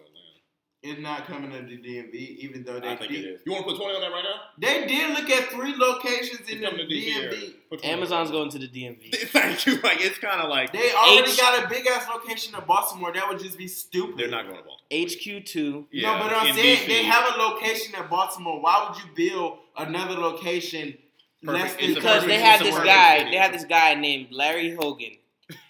Is 0.83 0.97
not 0.97 1.27
coming 1.27 1.51
to 1.51 1.57
the 1.61 1.77
DMV, 1.77 2.13
even 2.15 2.63
though 2.63 2.79
they 2.79 2.89
I 2.89 2.95
think 2.95 3.11
did. 3.11 3.23
it 3.23 3.27
is. 3.27 3.41
You 3.45 3.51
want 3.51 3.65
to 3.65 3.71
put 3.73 3.77
twenty 3.79 3.95
on 3.95 4.01
that 4.01 4.11
right 4.11 4.23
now? 4.23 4.41
They 4.57 4.87
did 4.87 5.11
look 5.15 5.29
at 5.29 5.49
three 5.49 5.75
locations 5.75 6.49
in 6.49 6.59
the 6.61 6.67
coming 6.67 6.87
to 6.89 6.93
DC 6.95 7.15
area. 7.15 7.31
DMV. 7.31 7.53
Put 7.69 7.79
20 7.81 7.93
on 7.93 7.97
Amazon's 7.99 8.31
going 8.31 8.49
to 8.49 8.57
the 8.59 8.67
DMV. 8.67 9.15
Thank 9.27 9.65
you. 9.67 9.79
Like 9.81 10.01
it's 10.01 10.17
kind 10.17 10.41
of 10.41 10.49
like 10.49 10.73
They 10.73 10.91
already 10.93 11.31
H- 11.31 11.37
got 11.37 11.63
a 11.63 11.69
big 11.69 11.85
ass 11.87 12.07
location 12.13 12.55
in 12.55 12.61
Baltimore. 12.65 13.13
That 13.13 13.29
would 13.29 13.39
just 13.39 13.57
be 13.57 13.67
stupid. 13.67 14.17
they're 14.17 14.27
not 14.27 14.45
going 14.45 14.57
to 14.57 14.63
Baltimore. 14.63 14.77
HQ2. 14.91 15.85
Yeah, 15.91 16.13
no, 16.17 16.23
but 16.23 16.33
I'm 16.35 16.47
in 16.47 16.55
saying 16.55 16.77
DC. 16.79 16.87
they 16.87 17.03
have 17.03 17.35
a 17.35 17.37
location 17.37 17.93
in 17.95 18.07
Baltimore. 18.09 18.59
Why 18.61 18.87
would 18.89 18.97
you 18.97 19.09
build 19.29 19.59
another 19.77 20.15
location 20.19 20.97
less 21.43 21.73
Perfect. 21.73 21.81
than 21.81 21.93
Because 21.95 22.25
they 22.25 22.33
it's 22.35 22.43
had 22.43 22.59
this 22.61 22.75
guy, 22.79 23.29
they 23.29 23.37
had 23.37 23.53
this 23.53 23.65
guy 23.65 23.93
named 23.95 24.27
Larry 24.31 24.75
Hogan, 24.75 25.11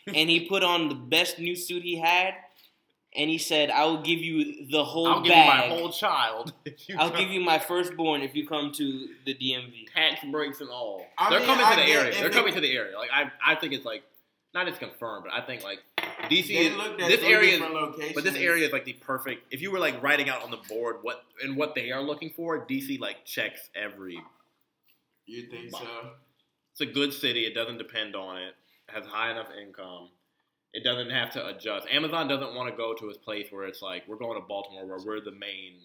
and 0.07 0.29
he 0.29 0.47
put 0.47 0.63
on 0.63 0.89
the 0.89 0.95
best 0.95 1.37
new 1.37 1.55
suit 1.55 1.83
he 1.83 1.97
had, 1.97 2.33
and 3.15 3.29
he 3.29 3.37
said, 3.37 3.69
"I 3.69 3.85
will 3.85 4.01
give 4.01 4.19
you 4.19 4.67
the 4.69 4.83
whole 4.83 5.07
I'll 5.07 5.21
give 5.21 5.31
you 5.35 5.43
my 5.43 5.67
whole 5.67 5.91
child. 5.91 6.53
if 6.65 6.87
you 6.89 6.95
I'll 6.97 7.09
come. 7.09 7.19
give 7.19 7.29
you 7.29 7.41
my 7.41 7.59
firstborn 7.59 8.21
if 8.21 8.35
you 8.35 8.47
come 8.47 8.71
to 8.73 9.07
the 9.25 9.33
DMV." 9.33 9.87
tax 9.93 10.23
breaks 10.31 10.61
and 10.61 10.69
all. 10.69 11.05
I 11.17 11.29
They're 11.29 11.39
mean, 11.39 11.47
coming 11.47 11.65
I 11.65 11.75
to 11.75 11.81
the 11.81 11.85
get 11.87 11.95
area. 11.97 12.13
They're 12.15 12.27
it- 12.27 12.33
coming 12.33 12.53
to 12.53 12.61
the 12.61 12.71
area. 12.75 12.97
Like 12.97 13.09
I, 13.13 13.31
I 13.45 13.55
think 13.55 13.73
it's 13.73 13.85
like 13.85 14.03
not 14.53 14.67
it's 14.67 14.77
confirmed, 14.79 15.25
but 15.29 15.33
I 15.33 15.45
think 15.45 15.63
like 15.63 15.79
DC. 16.29 16.47
They 16.47 16.53
is- 16.67 16.75
looked 16.75 17.01
at 17.01 17.07
this 17.09 17.19
three 17.19 17.33
area, 17.33 17.51
different 17.51 17.73
locations. 17.73 18.13
but 18.13 18.23
this 18.23 18.35
area 18.35 18.65
is 18.65 18.71
like 18.73 18.85
the 18.85 18.93
perfect. 18.93 19.45
If 19.51 19.61
you 19.61 19.71
were 19.71 19.79
like 19.79 20.01
writing 20.03 20.29
out 20.29 20.43
on 20.43 20.51
the 20.51 20.59
board 20.69 20.97
what 21.01 21.23
and 21.43 21.55
what 21.57 21.75
they 21.75 21.91
are 21.91 22.01
looking 22.01 22.31
for, 22.35 22.65
DC 22.65 22.99
like 22.99 23.25
checks 23.25 23.69
every. 23.75 24.19
You 25.25 25.43
think 25.49 25.71
so? 25.71 25.79
It's 26.71 26.81
a 26.81 26.85
good 26.85 27.13
city. 27.13 27.45
It 27.45 27.53
doesn't 27.53 27.77
depend 27.77 28.15
on 28.15 28.37
it. 28.37 28.55
It 28.89 28.93
has 28.95 29.05
high 29.05 29.31
enough 29.31 29.47
income. 29.61 30.09
It 30.73 30.83
doesn't 30.83 31.09
have 31.09 31.31
to 31.31 31.45
adjust. 31.47 31.85
Amazon 31.91 32.27
doesn't 32.27 32.55
want 32.55 32.69
to 32.71 32.75
go 32.77 32.93
to 32.93 33.09
a 33.09 33.17
place 33.17 33.47
where 33.51 33.65
it's 33.65 33.81
like 33.81 34.03
we're 34.07 34.15
going 34.17 34.39
to 34.39 34.45
Baltimore 34.47 34.85
where 34.85 34.99
we're 35.05 35.21
the 35.21 35.31
main. 35.31 35.79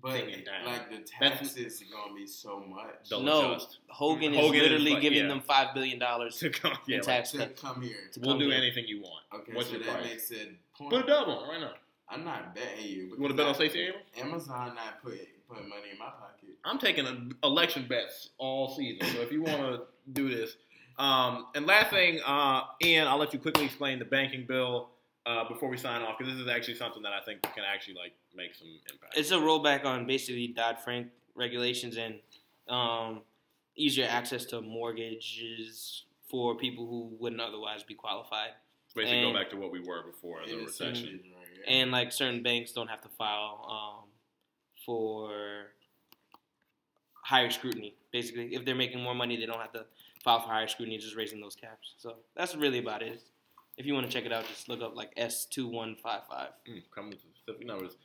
But 0.00 0.12
Thing 0.12 0.30
in 0.30 0.44
town. 0.44 0.64
like 0.64 0.88
the 0.90 0.96
That's- 1.20 1.38
taxes 1.38 1.82
are 1.82 1.84
gonna 1.94 2.14
be 2.14 2.26
so 2.26 2.60
much 2.60 3.10
No, 3.10 3.50
adjust. 3.52 3.78
Hogan, 3.88 4.32
Hogan 4.32 4.60
is 4.60 4.66
is 4.66 4.70
literally 4.70 4.92
like- 4.94 5.02
giving 5.02 5.18
yeah. 5.18 5.28
them 5.28 5.40
five 5.42 5.74
billion 5.74 5.98
dollars 5.98 6.38
To 6.38 6.48
come, 6.48 6.72
yeah, 6.86 6.94
in 6.96 7.00
like, 7.00 7.06
tax 7.06 7.32
to 7.32 7.38
cuts. 7.38 7.60
come 7.60 7.82
here. 7.82 8.08
to 8.14 8.20
we'll 8.20 8.30
come 8.30 8.38
do 8.38 8.48
here. 8.48 8.56
anything 8.56 8.86
you 8.86 9.02
want. 9.02 9.22
Okay, 9.34 9.52
What's 9.52 9.68
so 9.68 9.74
your 9.76 9.84
that 9.84 9.92
price? 9.96 10.04
makes 10.06 10.30
it 10.30 10.48
point. 10.78 10.90
Put 10.92 11.04
a 11.04 11.06
dub 11.06 11.28
on 11.28 11.44
it 11.44 11.48
right 11.52 11.60
now. 11.60 11.72
I'm 12.08 12.24
not 12.24 12.54
betting 12.54 12.86
you. 12.86 13.02
You 13.14 13.16
want 13.18 13.32
to 13.32 13.36
bet 13.36 13.46
on 13.46 13.52
because 13.52 13.56
Stacey 13.72 13.80
Abrams? 13.88 14.06
Amazon 14.18 14.74
not 14.76 15.02
put 15.02 15.18
put 15.48 15.58
money 15.68 15.90
in 15.92 15.98
my 15.98 16.06
pocket. 16.06 16.48
I'm 16.64 16.78
taking 16.78 17.06
a, 17.06 17.46
election 17.46 17.86
bets 17.86 18.30
all 18.38 18.74
season. 18.74 19.06
So 19.14 19.20
if 19.20 19.30
you 19.30 19.42
want 19.42 19.58
to 19.60 19.82
do 20.12 20.34
this, 20.34 20.56
um, 20.98 21.46
and 21.54 21.66
last 21.66 21.90
thing, 21.90 22.20
uh, 22.24 22.62
Ian, 22.82 23.06
I'll 23.08 23.18
let 23.18 23.32
you 23.32 23.38
quickly 23.38 23.64
explain 23.64 23.98
the 23.98 24.04
banking 24.04 24.46
bill 24.46 24.90
uh, 25.26 25.48
before 25.48 25.68
we 25.68 25.76
sign 25.76 26.02
off 26.02 26.18
because 26.18 26.32
this 26.34 26.42
is 26.42 26.48
actually 26.48 26.74
something 26.74 27.02
that 27.02 27.12
I 27.12 27.20
think 27.24 27.42
can 27.42 27.64
actually 27.64 27.94
like 27.94 28.12
make 28.34 28.54
some 28.54 28.68
impact. 28.92 29.16
It's 29.16 29.30
a 29.30 29.36
rollback 29.36 29.84
on 29.84 30.06
basically 30.06 30.48
Dodd 30.48 30.78
Frank 30.82 31.08
regulations 31.34 31.96
and 31.96 32.18
um, 32.68 33.22
easier 33.76 34.06
access 34.08 34.44
to 34.46 34.60
mortgages 34.60 36.04
for 36.28 36.56
people 36.56 36.86
who 36.86 37.16
wouldn't 37.20 37.40
otherwise 37.40 37.82
be 37.82 37.94
qualified. 37.94 38.50
Basically, 38.94 39.20
and- 39.20 39.32
go 39.32 39.38
back 39.38 39.50
to 39.50 39.56
what 39.56 39.70
we 39.72 39.80
were 39.80 40.02
before 40.02 40.40
the 40.46 40.56
recession. 40.56 41.20
and 41.66 41.90
like 41.90 42.12
certain 42.12 42.42
banks 42.42 42.72
don't 42.72 42.88
have 42.88 43.00
to 43.02 43.08
file 43.08 43.66
um, 44.02 44.08
for 44.84 45.30
higher 47.22 47.50
scrutiny. 47.50 47.94
Basically, 48.12 48.54
if 48.54 48.64
they're 48.64 48.74
making 48.74 49.00
more 49.00 49.14
money, 49.14 49.36
they 49.36 49.46
don't 49.46 49.60
have 49.60 49.72
to 49.72 49.84
file 50.22 50.40
for 50.40 50.48
higher 50.48 50.68
scrutiny, 50.68 50.98
just 50.98 51.16
raising 51.16 51.40
those 51.40 51.54
caps. 51.54 51.94
So 51.98 52.16
that's 52.36 52.54
really 52.54 52.78
about 52.78 53.02
it. 53.02 53.20
If 53.76 53.86
you 53.86 53.94
want 53.94 54.06
to 54.06 54.12
check 54.12 54.24
it 54.26 54.32
out, 54.32 54.46
just 54.46 54.68
look 54.68 54.82
up 54.82 54.94
like 54.96 55.12
S 55.16 55.46
two 55.46 55.66
one 55.66 55.96
five 56.02 56.22
five. 56.28 56.48
Mm, 56.68 56.82
come 56.94 57.10
with 57.10 57.18
specific 57.36 57.66
numbers. 57.66 57.96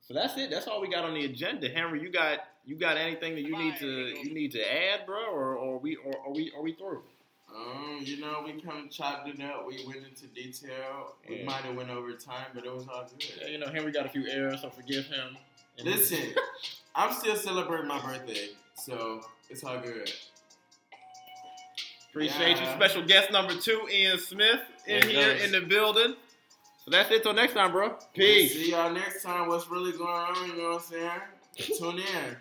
So 0.00 0.12
that's 0.12 0.36
it. 0.36 0.50
That's 0.50 0.66
all 0.66 0.80
we 0.80 0.88
got 0.88 1.04
on 1.04 1.14
the 1.14 1.24
agenda. 1.24 1.68
Henry, 1.68 2.02
you 2.02 2.10
got 2.10 2.40
you 2.66 2.76
got 2.76 2.96
anything 2.96 3.34
that 3.36 3.42
you 3.42 3.56
need 3.56 3.76
to 3.78 3.86
you 3.86 4.34
need 4.34 4.52
to 4.52 4.60
add, 4.60 5.06
bro, 5.06 5.24
or, 5.32 5.54
or 5.54 5.78
we 5.78 5.96
or 5.96 6.12
are 6.26 6.32
we 6.32 6.52
are 6.56 6.62
we 6.62 6.72
through? 6.72 7.02
Um, 7.54 8.00
you 8.02 8.20
know, 8.20 8.42
we 8.44 8.60
kind 8.60 8.84
of 8.84 8.90
chopped 8.90 9.28
it 9.28 9.40
up. 9.40 9.64
We 9.68 9.84
went 9.86 10.00
into 10.06 10.26
detail. 10.26 11.14
We 11.28 11.36
Yeah. 11.36 11.44
might 11.44 11.62
have 11.62 11.76
went 11.76 11.88
over 11.90 12.12
time, 12.14 12.46
but 12.52 12.64
it 12.66 12.74
was 12.74 12.88
all 12.88 13.08
Yeah, 13.18 13.26
good. 13.44 13.50
you 13.52 13.58
know, 13.58 13.68
Henry 13.68 13.92
got 13.92 14.06
a 14.06 14.08
few 14.08 14.26
errors, 14.26 14.62
so 14.62 14.70
forgive 14.70 15.06
him. 15.06 15.36
Listen, 15.82 16.34
I'm 16.96 17.12
still 17.12 17.36
celebrating 17.36 17.86
my 17.86 18.00
birthday, 18.00 18.48
so 18.74 19.24
it's 19.48 19.62
all 19.62 19.78
good. 19.78 20.12
Appreciate 22.14 22.60
you. 22.60 22.66
Special 22.76 23.02
guest 23.02 23.32
number 23.32 23.54
two, 23.56 23.88
Ian 23.92 24.18
Smith, 24.18 24.60
in 24.86 25.00
There 25.00 25.10
it 25.10 25.16
here 25.16 25.34
goes. 25.34 25.42
in 25.42 25.50
the 25.50 25.60
building. 25.62 26.14
So 26.84 26.90
that's 26.92 27.10
it 27.10 27.24
till 27.24 27.32
next 27.34 27.54
time, 27.54 27.72
bro. 27.72 27.96
Peace. 28.14 28.52
See 28.54 28.70
y'all 28.70 28.92
next 28.92 29.24
time. 29.24 29.48
What's 29.48 29.68
really 29.68 29.90
going 29.90 30.10
on? 30.10 30.48
You 30.48 30.56
know 30.56 30.68
what 30.74 30.76
I'm 30.76 30.80
saying? 30.82 31.76
Tune 31.76 31.98
in. 31.98 32.36